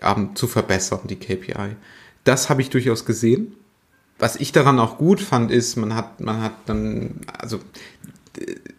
ähm, 0.00 0.34
zu 0.34 0.46
verbessern, 0.46 1.00
die 1.04 1.16
KPI. 1.16 1.76
Das 2.24 2.50
habe 2.50 2.62
ich 2.62 2.70
durchaus 2.70 3.04
gesehen. 3.04 3.54
Was 4.18 4.36
ich 4.36 4.52
daran 4.52 4.78
auch 4.78 4.98
gut 4.98 5.20
fand, 5.20 5.50
ist, 5.50 5.76
man 5.76 5.94
hat, 5.94 6.20
man 6.20 6.42
hat 6.42 6.54
dann, 6.66 7.20
also 7.38 7.58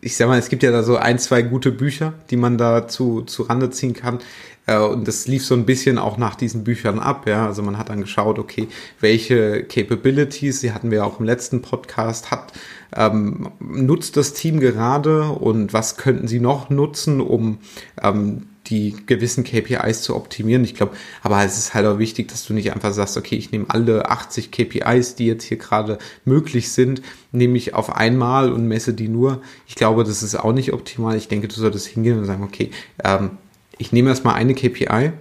ich 0.01 0.15
sag 0.15 0.27
mal, 0.27 0.39
es 0.39 0.49
gibt 0.49 0.63
ja 0.63 0.71
da 0.71 0.83
so 0.83 0.97
ein, 0.97 1.19
zwei 1.19 1.41
gute 1.41 1.71
Bücher, 1.71 2.13
die 2.29 2.37
man 2.37 2.57
da 2.57 2.87
zu, 2.87 3.21
zu 3.21 3.43
Rande 3.43 3.69
ziehen 3.69 3.93
kann. 3.93 4.19
Äh, 4.65 4.77
und 4.77 5.07
das 5.07 5.27
lief 5.27 5.45
so 5.45 5.55
ein 5.55 5.65
bisschen 5.65 5.97
auch 5.97 6.17
nach 6.17 6.35
diesen 6.35 6.63
Büchern 6.63 6.99
ab, 6.99 7.27
ja. 7.27 7.45
Also 7.45 7.61
man 7.61 7.77
hat 7.77 7.89
dann 7.89 8.01
geschaut, 8.01 8.39
okay, 8.39 8.67
welche 8.99 9.63
Capabilities, 9.63 10.61
die 10.61 10.71
hatten 10.71 10.91
wir 10.91 11.05
auch 11.05 11.19
im 11.19 11.25
letzten 11.25 11.61
Podcast, 11.61 12.31
hat, 12.31 12.53
ähm, 12.95 13.51
nutzt 13.59 14.17
das 14.17 14.33
Team 14.33 14.59
gerade 14.59 15.23
und 15.23 15.73
was 15.73 15.97
könnten 15.97 16.27
sie 16.27 16.39
noch 16.39 16.69
nutzen, 16.69 17.21
um 17.21 17.59
ähm, 18.01 18.47
die 18.67 18.95
gewissen 19.05 19.43
KPIs 19.43 20.03
zu 20.03 20.15
optimieren. 20.15 20.63
Ich 20.63 20.75
glaube, 20.75 20.95
aber 21.21 21.43
es 21.43 21.57
ist 21.57 21.73
halt 21.73 21.85
auch 21.85 21.99
wichtig, 21.99 22.29
dass 22.29 22.45
du 22.45 22.53
nicht 22.53 22.71
einfach 22.73 22.93
sagst, 22.93 23.17
okay, 23.17 23.35
ich 23.35 23.51
nehme 23.51 23.65
alle 23.67 24.09
80 24.09 24.51
KPIs, 24.51 25.15
die 25.15 25.27
jetzt 25.27 25.43
hier 25.43 25.57
gerade 25.57 25.97
möglich 26.23 26.71
sind, 26.71 27.01
nehme 27.31 27.57
ich 27.57 27.73
auf 27.73 27.95
einmal 27.95 28.51
und 28.51 28.67
messe 28.67 28.93
die 28.93 29.09
nur. 29.09 29.41
Ich 29.67 29.75
glaube, 29.75 30.03
das 30.03 30.23
ist 30.23 30.35
auch 30.35 30.53
nicht 30.53 30.73
optimal. 30.73 31.17
Ich 31.17 31.27
denke, 31.27 31.47
du 31.47 31.55
solltest 31.55 31.87
hingehen 31.87 32.17
und 32.17 32.25
sagen, 32.25 32.43
okay, 32.43 32.71
ähm, 33.03 33.31
ich 33.77 33.91
nehme 33.91 34.09
erstmal 34.09 34.35
eine 34.35 34.53
KPI. 34.53 35.11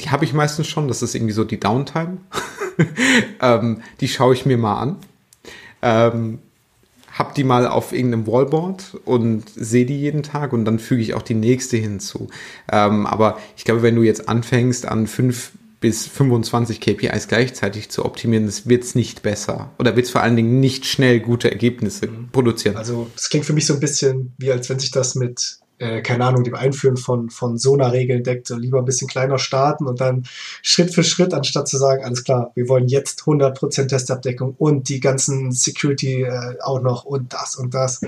Die 0.00 0.10
habe 0.10 0.24
ich 0.24 0.32
meistens 0.32 0.68
schon, 0.68 0.88
das 0.88 1.02
ist 1.02 1.14
irgendwie 1.14 1.32
so 1.32 1.44
die 1.44 1.58
Downtime. 1.58 2.18
ähm, 3.40 3.82
die 4.00 4.08
schaue 4.08 4.34
ich 4.34 4.46
mir 4.46 4.58
mal 4.58 4.78
an. 4.78 4.96
Ähm, 5.80 6.38
hab 7.12 7.34
die 7.34 7.44
mal 7.44 7.66
auf 7.66 7.92
irgendeinem 7.92 8.26
Wallboard 8.26 8.98
und 9.04 9.44
sehe 9.54 9.84
die 9.84 10.00
jeden 10.00 10.22
Tag 10.22 10.52
und 10.52 10.64
dann 10.64 10.78
füge 10.78 11.02
ich 11.02 11.14
auch 11.14 11.22
die 11.22 11.34
nächste 11.34 11.76
hinzu. 11.76 12.28
Ähm, 12.70 13.06
aber 13.06 13.38
ich 13.56 13.64
glaube, 13.64 13.82
wenn 13.82 13.96
du 13.96 14.02
jetzt 14.02 14.28
anfängst 14.28 14.86
an 14.86 15.06
fünf 15.06 15.52
bis 15.80 16.06
25 16.06 16.80
KPIs 16.80 17.28
gleichzeitig 17.28 17.90
zu 17.90 18.04
optimieren, 18.04 18.46
das 18.46 18.68
wird's 18.68 18.94
nicht 18.94 19.22
besser. 19.22 19.72
Oder 19.78 19.96
wird's 19.96 20.10
vor 20.10 20.22
allen 20.22 20.36
Dingen 20.36 20.60
nicht 20.60 20.86
schnell 20.86 21.20
gute 21.20 21.50
Ergebnisse 21.50 22.08
produzieren. 22.30 22.76
Also 22.76 23.10
das 23.14 23.28
klingt 23.28 23.44
für 23.44 23.52
mich 23.52 23.66
so 23.66 23.74
ein 23.74 23.80
bisschen 23.80 24.32
wie, 24.38 24.52
als 24.52 24.70
wenn 24.70 24.78
sich 24.78 24.92
das 24.92 25.16
mit 25.16 25.58
äh, 25.82 26.00
keine 26.00 26.24
Ahnung, 26.24 26.44
dem 26.44 26.54
Einführen 26.54 26.96
von, 26.96 27.28
von 27.28 27.58
Sona-Regeln 27.58 28.22
deckt, 28.22 28.46
so 28.46 28.56
lieber 28.56 28.78
ein 28.78 28.84
bisschen 28.84 29.08
kleiner 29.08 29.38
starten 29.38 29.86
und 29.86 30.00
dann 30.00 30.24
Schritt 30.62 30.94
für 30.94 31.02
Schritt, 31.02 31.34
anstatt 31.34 31.66
zu 31.66 31.76
sagen, 31.76 32.04
alles 32.04 32.22
klar, 32.22 32.52
wir 32.54 32.68
wollen 32.68 32.86
jetzt 32.86 33.22
100% 33.22 33.88
Testabdeckung 33.88 34.54
und 34.58 34.88
die 34.88 35.00
ganzen 35.00 35.50
Security 35.50 36.22
äh, 36.22 36.56
auch 36.62 36.80
noch 36.80 37.04
und 37.04 37.32
das 37.32 37.56
und 37.56 37.74
das. 37.74 38.00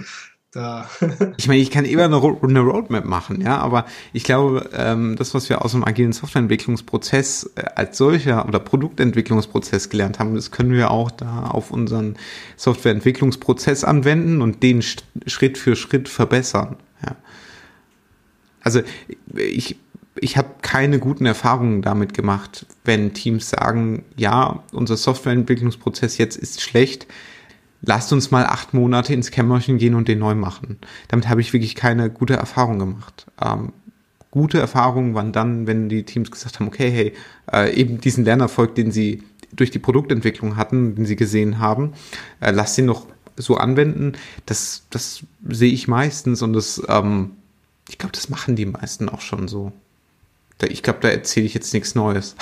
Da. 0.52 0.88
ich 1.36 1.48
meine, 1.48 1.60
ich 1.60 1.72
kann 1.72 1.84
immer 1.84 2.04
eine, 2.04 2.16
eine 2.16 2.60
Roadmap 2.60 3.04
machen, 3.04 3.40
ja, 3.40 3.58
aber 3.58 3.86
ich 4.12 4.22
glaube, 4.22 4.70
ähm, 4.72 5.16
das, 5.16 5.34
was 5.34 5.48
wir 5.48 5.64
aus 5.64 5.72
dem 5.72 5.84
agilen 5.84 6.12
Softwareentwicklungsprozess 6.12 7.50
äh, 7.56 7.64
als 7.74 7.98
solcher 7.98 8.46
oder 8.46 8.60
Produktentwicklungsprozess 8.60 9.88
gelernt 9.88 10.20
haben, 10.20 10.36
das 10.36 10.52
können 10.52 10.70
wir 10.70 10.92
auch 10.92 11.10
da 11.10 11.46
auf 11.48 11.72
unseren 11.72 12.14
Softwareentwicklungsprozess 12.56 13.82
anwenden 13.82 14.42
und 14.42 14.62
den 14.62 14.80
Schritt 14.82 15.58
für 15.58 15.74
Schritt 15.74 16.08
verbessern. 16.08 16.76
Also 18.64 18.80
ich, 19.34 19.76
ich 20.16 20.36
habe 20.36 20.48
keine 20.62 20.98
guten 20.98 21.26
Erfahrungen 21.26 21.82
damit 21.82 22.14
gemacht, 22.14 22.66
wenn 22.84 23.14
Teams 23.14 23.50
sagen, 23.50 24.04
ja, 24.16 24.64
unser 24.72 24.96
Softwareentwicklungsprozess 24.96 26.18
jetzt 26.18 26.36
ist 26.36 26.60
schlecht, 26.60 27.06
lasst 27.82 28.12
uns 28.12 28.30
mal 28.30 28.46
acht 28.46 28.74
Monate 28.74 29.12
ins 29.14 29.30
Kämmerchen 29.30 29.78
gehen 29.78 29.94
und 29.94 30.08
den 30.08 30.18
neu 30.18 30.34
machen. 30.34 30.78
Damit 31.08 31.28
habe 31.28 31.40
ich 31.40 31.52
wirklich 31.52 31.74
keine 31.74 32.10
gute 32.10 32.34
Erfahrung 32.34 32.78
gemacht. 32.78 33.26
Ähm, 33.40 33.72
gute 34.30 34.58
Erfahrungen 34.58 35.14
waren 35.14 35.32
dann, 35.32 35.66
wenn 35.66 35.88
die 35.88 36.04
Teams 36.04 36.30
gesagt 36.30 36.58
haben, 36.58 36.66
okay, 36.66 36.90
hey, 36.90 37.12
äh, 37.52 37.74
eben 37.74 38.00
diesen 38.00 38.24
Lernerfolg, 38.24 38.74
den 38.74 38.90
sie 38.90 39.22
durch 39.52 39.70
die 39.70 39.78
Produktentwicklung 39.78 40.56
hatten, 40.56 40.94
den 40.96 41.06
sie 41.06 41.16
gesehen 41.16 41.58
haben, 41.58 41.92
äh, 42.40 42.50
lasst 42.50 42.78
ihn 42.78 42.86
noch 42.86 43.06
so 43.36 43.56
anwenden. 43.56 44.14
Das, 44.46 44.86
das 44.90 45.22
sehe 45.48 45.72
ich 45.72 45.86
meistens 45.86 46.42
und 46.42 46.52
das 46.52 46.82
ähm, 46.88 47.32
ich 47.88 47.98
glaube, 47.98 48.12
das 48.12 48.28
machen 48.28 48.56
die 48.56 48.66
meisten 48.66 49.08
auch 49.08 49.20
schon 49.20 49.48
so. 49.48 49.72
Ich 50.68 50.82
glaube, 50.82 51.00
da 51.02 51.08
erzähle 51.08 51.46
ich 51.46 51.54
jetzt 51.54 51.74
nichts 51.74 51.94
Neues. 51.94 52.36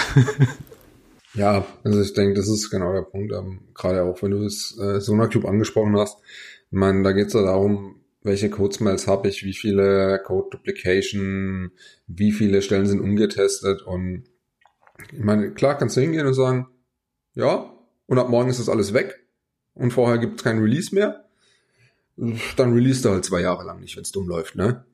ja, 1.34 1.64
also 1.82 2.00
ich 2.00 2.12
denke, 2.12 2.34
das 2.34 2.48
ist 2.48 2.70
genau 2.70 2.92
der 2.92 3.02
Punkt. 3.02 3.32
Ähm, 3.32 3.60
Gerade 3.74 4.04
auch, 4.04 4.22
wenn 4.22 4.32
du 4.32 4.44
das 4.44 4.76
äh, 4.78 5.00
SonarCube 5.00 5.48
angesprochen 5.48 5.96
hast. 5.96 6.18
Ich 6.70 6.78
meine, 6.78 7.02
da 7.02 7.12
geht 7.12 7.28
es 7.28 7.32
ja 7.32 7.42
darum, 7.42 8.02
welche 8.22 8.50
Code-Smells 8.50 9.06
habe 9.06 9.28
ich, 9.28 9.42
wie 9.44 9.54
viele 9.54 10.20
Code-Duplication, 10.24 11.72
wie 12.06 12.32
viele 12.32 12.62
Stellen 12.62 12.86
sind 12.86 13.00
ungetestet 13.00 13.82
und 13.82 14.24
ich 15.12 15.24
meine, 15.24 15.52
klar 15.52 15.76
kannst 15.76 15.96
du 15.96 16.00
hingehen 16.00 16.26
und 16.26 16.34
sagen, 16.34 16.68
ja, 17.34 17.72
und 18.06 18.18
ab 18.18 18.28
morgen 18.28 18.50
ist 18.50 18.60
das 18.60 18.68
alles 18.68 18.94
weg 18.94 19.26
und 19.74 19.92
vorher 19.92 20.18
gibt 20.18 20.36
es 20.36 20.44
kein 20.44 20.58
Release 20.58 20.94
mehr. 20.94 21.24
Dann 22.16 22.74
release 22.74 23.02
du 23.02 23.10
halt 23.10 23.24
zwei 23.24 23.40
Jahre 23.40 23.64
lang 23.64 23.80
nicht, 23.80 23.96
wenn 23.96 24.02
es 24.02 24.12
dumm 24.12 24.28
läuft, 24.28 24.54
ne? 24.54 24.84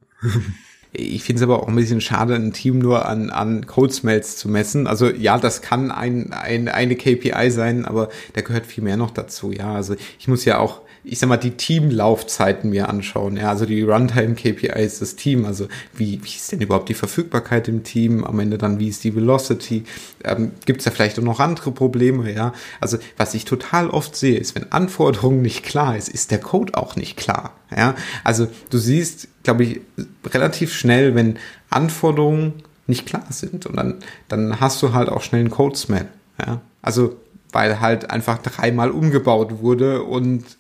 Ich 0.93 1.23
finde 1.23 1.41
es 1.41 1.43
aber 1.43 1.62
auch 1.62 1.69
ein 1.69 1.77
bisschen 1.77 2.01
schade, 2.01 2.35
ein 2.35 2.53
Team 2.53 2.79
nur 2.79 3.07
an, 3.07 3.29
an 3.29 3.66
Code-Smells 3.66 4.37
zu 4.37 4.49
messen. 4.49 4.87
Also 4.87 5.11
ja, 5.11 5.39
das 5.39 5.61
kann 5.61 5.91
ein, 5.91 6.33
ein, 6.33 6.69
eine 6.69 6.97
KPI 6.97 7.51
sein, 7.51 7.85
aber 7.85 8.09
da 8.33 8.41
gehört 8.41 8.66
viel 8.66 8.83
mehr 8.83 8.97
noch 8.97 9.11
dazu. 9.11 9.53
Ja, 9.53 9.75
also 9.75 9.97
ich 10.19 10.29
muss 10.29 10.47
ja 10.47 10.59
auch 10.59 10.81
ich 11.05 11.18
sag 11.18 11.28
mal, 11.28 11.36
die 11.36 11.53
Teamlaufzeiten 11.53 12.70
mir 12.70 12.88
anschauen. 12.88 13.36
Ja, 13.36 13.51
also 13.51 13.66
die 13.66 13.82
Runtime-KPIs 13.82 14.99
des 14.99 15.16
Teams. 15.16 15.46
Also 15.46 15.68
wie, 15.94 16.22
wie 16.22 16.28
ist 16.28 16.53
denn 16.53 16.61
überhaupt 16.61 16.88
die 16.88 16.94
Verfügbarkeit 16.94 17.68
im 17.68 17.84
Team? 17.84 18.24
Am 18.24 18.38
Ende 18.40 18.59
dann, 18.59 18.78
wie 18.78 18.88
ist 18.88 19.05
die 19.05 19.14
Velocity? 19.14 19.84
Ähm, 20.24 20.53
Gibt 20.66 20.80
es 20.80 20.84
da 20.84 20.90
vielleicht 20.90 21.18
auch 21.18 21.24
noch 21.24 21.40
andere 21.40 21.72
Probleme? 21.72 22.30
Ja, 22.32 22.53
also 22.80 22.99
was 23.16 23.34
ich 23.34 23.44
total 23.44 23.90
oft 23.90 24.16
sehe, 24.16 24.38
ist, 24.38 24.55
wenn 24.55 24.70
Anforderungen 24.72 25.42
nicht 25.42 25.64
klar 25.64 25.96
ist, 25.96 26.09
ist 26.09 26.30
der 26.30 26.40
Code 26.40 26.74
auch 26.74 26.96
nicht 26.96 27.16
klar. 27.16 27.55
Ja, 27.74 27.94
also 28.24 28.49
du 28.70 28.78
siehst, 28.78 29.28
glaube 29.42 29.64
ich, 29.64 29.80
relativ 30.26 30.72
schnell, 30.74 31.14
wenn 31.14 31.38
Anforderungen 31.70 32.62
nicht 32.86 33.07
klar 33.07 33.26
sind 33.30 33.66
und 33.66 33.76
dann, 33.76 33.96
dann 34.28 34.61
hast 34.61 34.82
du 34.82 34.94
halt 34.94 35.09
auch 35.09 35.22
schnell 35.22 35.42
einen 35.42 35.51
Code-Smell. 35.51 36.09
Ja, 36.44 36.61
also 36.82 37.16
weil 37.53 37.80
halt 37.80 38.11
einfach 38.11 38.38
dreimal 38.38 38.90
umgebaut 38.90 39.61
wurde 39.61 40.03
und 40.03 40.57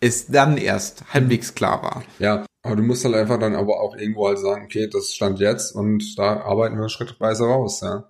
es 0.00 0.26
dann 0.26 0.56
erst 0.56 1.12
halbwegs 1.12 1.54
klar 1.54 1.82
war. 1.82 2.04
Ja, 2.18 2.46
aber 2.62 2.76
du 2.76 2.82
musst 2.82 3.04
halt 3.04 3.14
einfach 3.14 3.38
dann 3.38 3.54
aber 3.54 3.80
auch 3.80 3.96
irgendwo 3.96 4.26
halt 4.28 4.38
sagen, 4.38 4.64
okay, 4.64 4.88
das 4.88 5.14
stand 5.14 5.38
jetzt 5.38 5.74
und 5.74 6.18
da 6.18 6.40
arbeiten 6.40 6.78
wir 6.78 6.88
schrittweise 6.88 7.44
raus, 7.44 7.80
ja. 7.80 8.08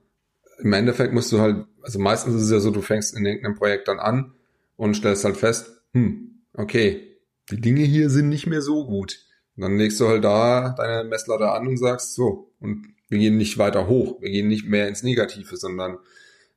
Im 0.58 0.72
Endeffekt 0.72 1.12
musst 1.12 1.30
du 1.32 1.40
halt, 1.40 1.66
also 1.82 1.98
meistens 1.98 2.34
ist 2.34 2.42
es 2.42 2.50
ja 2.50 2.60
so, 2.60 2.70
du 2.70 2.80
fängst 2.80 3.14
in 3.14 3.26
irgendeinem 3.26 3.56
Projekt 3.56 3.88
dann 3.88 3.98
an 3.98 4.32
und 4.76 4.96
stellst 4.96 5.24
halt 5.24 5.36
fest, 5.36 5.82
hm, 5.92 6.42
okay, 6.54 7.18
die 7.50 7.60
Dinge 7.60 7.82
hier 7.82 8.08
sind 8.08 8.30
nicht 8.30 8.46
mehr 8.46 8.62
so 8.62 8.86
gut. 8.86 9.18
Und 9.56 9.62
dann 9.62 9.76
legst 9.76 10.00
du 10.00 10.08
halt 10.08 10.24
da 10.24 10.74
deine 10.76 11.08
Messlatte 11.08 11.50
an 11.50 11.66
und 11.66 11.76
sagst, 11.76 12.14
so, 12.14 12.52
und 12.60 12.86
wir 13.08 13.18
gehen 13.18 13.36
nicht 13.36 13.58
weiter 13.58 13.86
hoch, 13.86 14.20
wir 14.20 14.30
gehen 14.30 14.48
nicht 14.48 14.66
mehr 14.66 14.88
ins 14.88 15.02
Negative, 15.02 15.56
sondern 15.56 15.98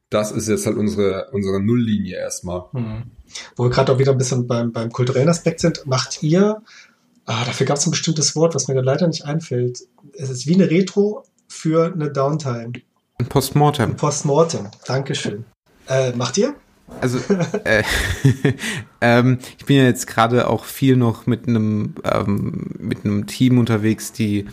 das 0.10 0.32
ist 0.32 0.48
jetzt 0.48 0.66
halt 0.66 0.78
unsere, 0.78 1.30
unsere 1.32 1.62
Nulllinie 1.62 2.18
erstmal. 2.18 2.64
Mhm. 2.72 3.04
Wo 3.56 3.64
wir 3.64 3.70
gerade 3.70 3.92
auch 3.94 4.00
wieder 4.00 4.12
ein 4.12 4.18
bisschen 4.18 4.48
beim, 4.48 4.72
beim 4.72 4.92
kulturellen 4.92 5.30
Aspekt 5.30 5.60
sind, 5.60 5.86
macht 5.86 6.24
ihr, 6.24 6.62
ah, 7.26 7.46
dafür 7.46 7.68
gab 7.68 7.78
es 7.78 7.86
ein 7.86 7.92
bestimmtes 7.92 8.36
Wort, 8.36 8.56
was 8.56 8.68
mir 8.68 8.82
leider 8.82 9.08
nicht 9.08 9.26
einfällt. 9.26 9.80
Es 10.14 10.30
ist 10.30 10.48
wie 10.48 10.56
eine 10.56 10.70
Retro 10.70 11.26
für 11.48 11.94
eine 11.94 12.12
Downtime. 12.12 12.74
Ein 13.20 13.26
Postmortem. 13.28 13.92
Ein 13.92 13.98
Postmortem, 13.98 14.70
Dankeschön. 14.86 15.46
Äh, 15.88 16.14
macht 16.14 16.38
ihr? 16.38 16.56
Also 17.02 17.20
äh, 17.66 17.84
ähm, 19.02 19.38
ich 19.58 19.66
bin 19.66 19.78
ja 19.78 19.84
jetzt 19.84 20.08
gerade 20.08 20.48
auch 20.48 20.66
viel 20.66 20.96
noch 20.96 21.28
mit 21.28 21.48
einem 21.48 21.96
ähm, 22.04 22.72
mit 22.80 23.06
einem 23.06 23.28
Team 23.28 23.60
unterwegs, 23.60 24.12
die 24.12 24.48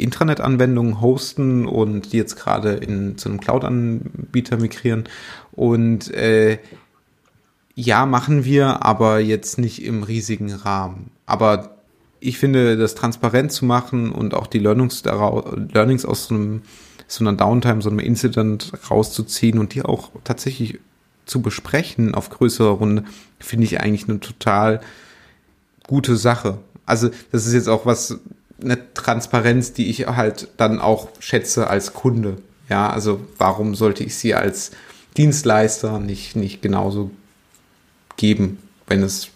Intranet-Anwendungen 0.00 1.00
hosten 1.00 1.66
und 1.66 2.12
die 2.12 2.16
jetzt 2.16 2.36
gerade 2.36 2.72
in 2.72 3.18
zu 3.18 3.28
einem 3.28 3.40
Cloud-Anbieter 3.40 4.56
migrieren. 4.56 5.04
Und 5.52 6.12
äh, 6.14 6.58
ja, 7.74 8.06
machen 8.06 8.44
wir, 8.44 8.84
aber 8.84 9.20
jetzt 9.20 9.58
nicht 9.58 9.84
im 9.84 10.02
riesigen 10.02 10.52
Rahmen. 10.52 11.10
Aber 11.26 11.76
ich 12.20 12.38
finde, 12.38 12.76
das 12.76 12.94
transparent 12.94 13.52
zu 13.52 13.64
machen 13.64 14.12
und 14.12 14.34
auch 14.34 14.46
die 14.46 14.58
Learnings, 14.58 15.02
Learnings 15.04 16.04
aus 16.04 16.26
so, 16.26 16.34
einem, 16.34 16.62
so 17.06 17.24
einer 17.24 17.32
Downtime, 17.32 17.82
so 17.82 17.90
einem 17.90 17.98
Incident 17.98 18.72
rauszuziehen 18.90 19.58
und 19.58 19.74
die 19.74 19.82
auch 19.82 20.10
tatsächlich 20.24 20.78
zu 21.24 21.40
besprechen 21.40 22.14
auf 22.14 22.28
größerer 22.28 22.72
Runde, 22.72 23.04
finde 23.38 23.64
ich 23.64 23.80
eigentlich 23.80 24.08
eine 24.08 24.20
total 24.20 24.80
gute 25.86 26.16
Sache. 26.16 26.58
Also 26.86 27.10
das 27.32 27.46
ist 27.46 27.54
jetzt 27.54 27.68
auch 27.68 27.86
was, 27.86 28.18
eine 28.62 28.92
Transparenz, 28.94 29.72
die 29.72 29.90
ich 29.90 30.06
halt 30.06 30.48
dann 30.56 30.80
auch 30.80 31.08
schätze 31.18 31.68
als 31.68 31.92
Kunde. 31.92 32.36
Ja, 32.68 32.90
also 32.90 33.20
warum 33.38 33.74
sollte 33.74 34.04
ich 34.04 34.16
sie 34.16 34.34
als 34.34 34.70
Dienstleister 35.16 35.98
nicht, 35.98 36.36
nicht 36.36 36.62
genauso 36.62 37.10
geben, 38.16 38.58
wenn 38.86 39.02
es 39.02 39.28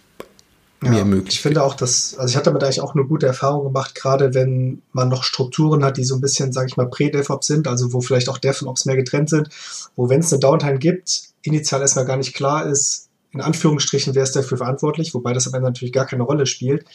ja, 0.83 0.91
mir 0.91 1.05
möglich 1.05 1.35
Ich 1.35 1.41
finde 1.41 1.62
auch, 1.62 1.75
dass, 1.75 2.16
also 2.16 2.31
ich 2.31 2.37
hatte 2.37 2.51
damit 2.51 2.62
eigentlich 2.62 2.81
auch 2.81 2.95
eine 2.95 3.05
gute 3.05 3.27
Erfahrung 3.27 3.64
gemacht, 3.64 3.95
gerade 3.95 4.35
wenn 4.35 4.83
man 4.93 5.09
noch 5.09 5.25
Strukturen 5.25 5.85
hat, 5.85 5.97
die 5.97 6.05
so 6.05 6.14
ein 6.14 6.20
bisschen, 6.20 6.53
sage 6.53 6.68
ich 6.68 6.77
mal, 6.77 6.89
Prä-DevOps 6.89 7.47
sind, 7.47 7.66
also 7.66 7.93
wo 7.93 8.01
vielleicht 8.01 8.29
auch 8.29 8.39
Dev 8.39 8.62
und 8.62 8.68
Ops 8.68 8.85
mehr 8.85 8.97
getrennt 8.97 9.31
sind, 9.31 9.49
wo 9.97 10.09
wenn 10.09 10.20
es 10.20 10.33
eine 10.33 10.41
Downtime 10.41 10.79
gibt, 10.79 11.22
initial 11.43 11.81
erstmal 11.81 12.05
gar 12.05 12.16
nicht 12.16 12.35
klar 12.35 12.66
ist, 12.66 13.09
in 13.35 13.41
Anführungsstrichen, 13.41 14.14
wer 14.14 14.22
ist 14.22 14.37
dafür 14.37 14.59
verantwortlich, 14.59 15.12
wobei 15.12 15.32
das 15.32 15.49
am 15.49 15.55
Ende 15.55 15.66
natürlich 15.66 15.93
gar 15.93 16.07
keine 16.07 16.22
Rolle 16.22 16.47
spielt. 16.47 16.87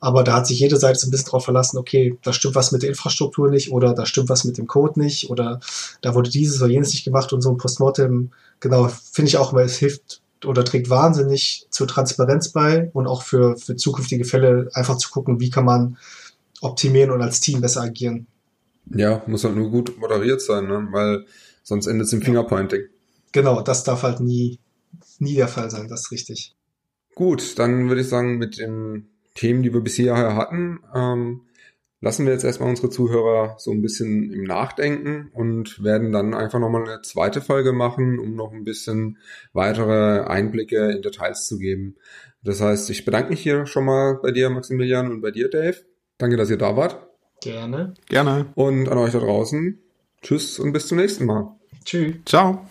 Aber 0.00 0.24
da 0.24 0.34
hat 0.34 0.46
sich 0.46 0.58
jede 0.58 0.76
Seite 0.76 0.98
so 0.98 1.06
ein 1.06 1.12
bisschen 1.12 1.26
darauf 1.26 1.44
verlassen, 1.44 1.78
okay, 1.78 2.18
da 2.22 2.32
stimmt 2.32 2.56
was 2.56 2.72
mit 2.72 2.82
der 2.82 2.90
Infrastruktur 2.90 3.48
nicht 3.48 3.70
oder 3.70 3.94
da 3.94 4.04
stimmt 4.04 4.28
was 4.28 4.44
mit 4.44 4.58
dem 4.58 4.66
Code 4.66 5.00
nicht 5.00 5.30
oder 5.30 5.60
da 6.02 6.14
wurde 6.14 6.30
dieses 6.30 6.60
oder 6.60 6.70
jenes 6.70 6.90
nicht 6.90 7.04
gemacht 7.04 7.32
und 7.32 7.42
so 7.42 7.50
ein 7.50 7.58
Postmortem, 7.58 8.32
genau, 8.58 8.88
finde 8.88 9.28
ich 9.28 9.36
auch 9.36 9.52
immer, 9.52 9.62
es 9.62 9.76
hilft 9.76 10.20
oder 10.44 10.64
trägt 10.64 10.90
wahnsinnig 10.90 11.66
zur 11.70 11.86
Transparenz 11.86 12.48
bei 12.48 12.90
und 12.92 13.06
auch 13.06 13.22
für, 13.22 13.56
für 13.56 13.76
zukünftige 13.76 14.24
Fälle 14.24 14.68
einfach 14.74 14.96
zu 14.96 15.10
gucken, 15.10 15.40
wie 15.40 15.50
kann 15.50 15.64
man 15.64 15.96
optimieren 16.60 17.12
und 17.12 17.22
als 17.22 17.40
Team 17.40 17.60
besser 17.60 17.82
agieren. 17.82 18.26
Ja, 18.94 19.22
muss 19.26 19.44
halt 19.44 19.56
nur 19.56 19.70
gut 19.70 19.98
moderiert 19.98 20.42
sein, 20.42 20.66
ne? 20.66 20.88
weil 20.90 21.24
sonst 21.62 21.86
endet 21.86 22.08
es 22.08 22.12
im 22.12 22.20
Fingerpointing. 22.20 22.82
Genau, 23.32 23.62
das 23.62 23.84
darf 23.84 24.02
halt 24.02 24.20
nie, 24.20 24.58
nie 25.18 25.34
der 25.34 25.48
Fall 25.48 25.70
sein, 25.70 25.88
das 25.88 26.02
ist 26.02 26.10
richtig. 26.12 26.54
Gut, 27.14 27.58
dann 27.58 27.88
würde 27.88 28.00
ich 28.00 28.08
sagen, 28.08 28.38
mit 28.38 28.58
den 28.58 29.08
Themen, 29.34 29.62
die 29.62 29.72
wir 29.72 29.80
bisher 29.80 30.36
hatten, 30.36 30.80
ähm, 30.94 31.42
lassen 32.00 32.26
wir 32.26 32.32
jetzt 32.32 32.44
erstmal 32.44 32.68
unsere 32.68 32.90
Zuhörer 32.90 33.56
so 33.58 33.70
ein 33.70 33.80
bisschen 33.80 34.30
im 34.32 34.44
Nachdenken 34.44 35.30
und 35.32 35.82
werden 35.82 36.12
dann 36.12 36.34
einfach 36.34 36.58
nochmal 36.58 36.82
eine 36.82 37.02
zweite 37.02 37.40
Folge 37.40 37.72
machen, 37.72 38.18
um 38.18 38.34
noch 38.34 38.52
ein 38.52 38.64
bisschen 38.64 39.18
weitere 39.52 40.20
Einblicke 40.24 40.90
in 40.90 41.02
Details 41.02 41.46
zu 41.46 41.58
geben. 41.58 41.96
Das 42.42 42.60
heißt, 42.60 42.90
ich 42.90 43.04
bedanke 43.06 43.30
mich 43.30 43.40
hier 43.40 43.64
schon 43.66 43.86
mal 43.86 44.18
bei 44.22 44.32
dir, 44.32 44.50
Maximilian, 44.50 45.10
und 45.10 45.22
bei 45.22 45.30
dir, 45.30 45.48
Dave. 45.48 45.76
Danke, 46.18 46.36
dass 46.36 46.50
ihr 46.50 46.58
da 46.58 46.76
wart. 46.76 47.08
Gerne. 47.40 47.94
Gerne. 48.08 48.46
Und 48.54 48.88
an 48.88 48.98
euch 48.98 49.12
da 49.12 49.18
draußen. 49.18 49.78
Tschüss 50.22 50.58
und 50.58 50.72
bis 50.72 50.86
zum 50.86 50.98
nächsten 50.98 51.26
Mal. 51.26 51.56
Tschüss. 51.84 52.16
Ciao. 52.26 52.66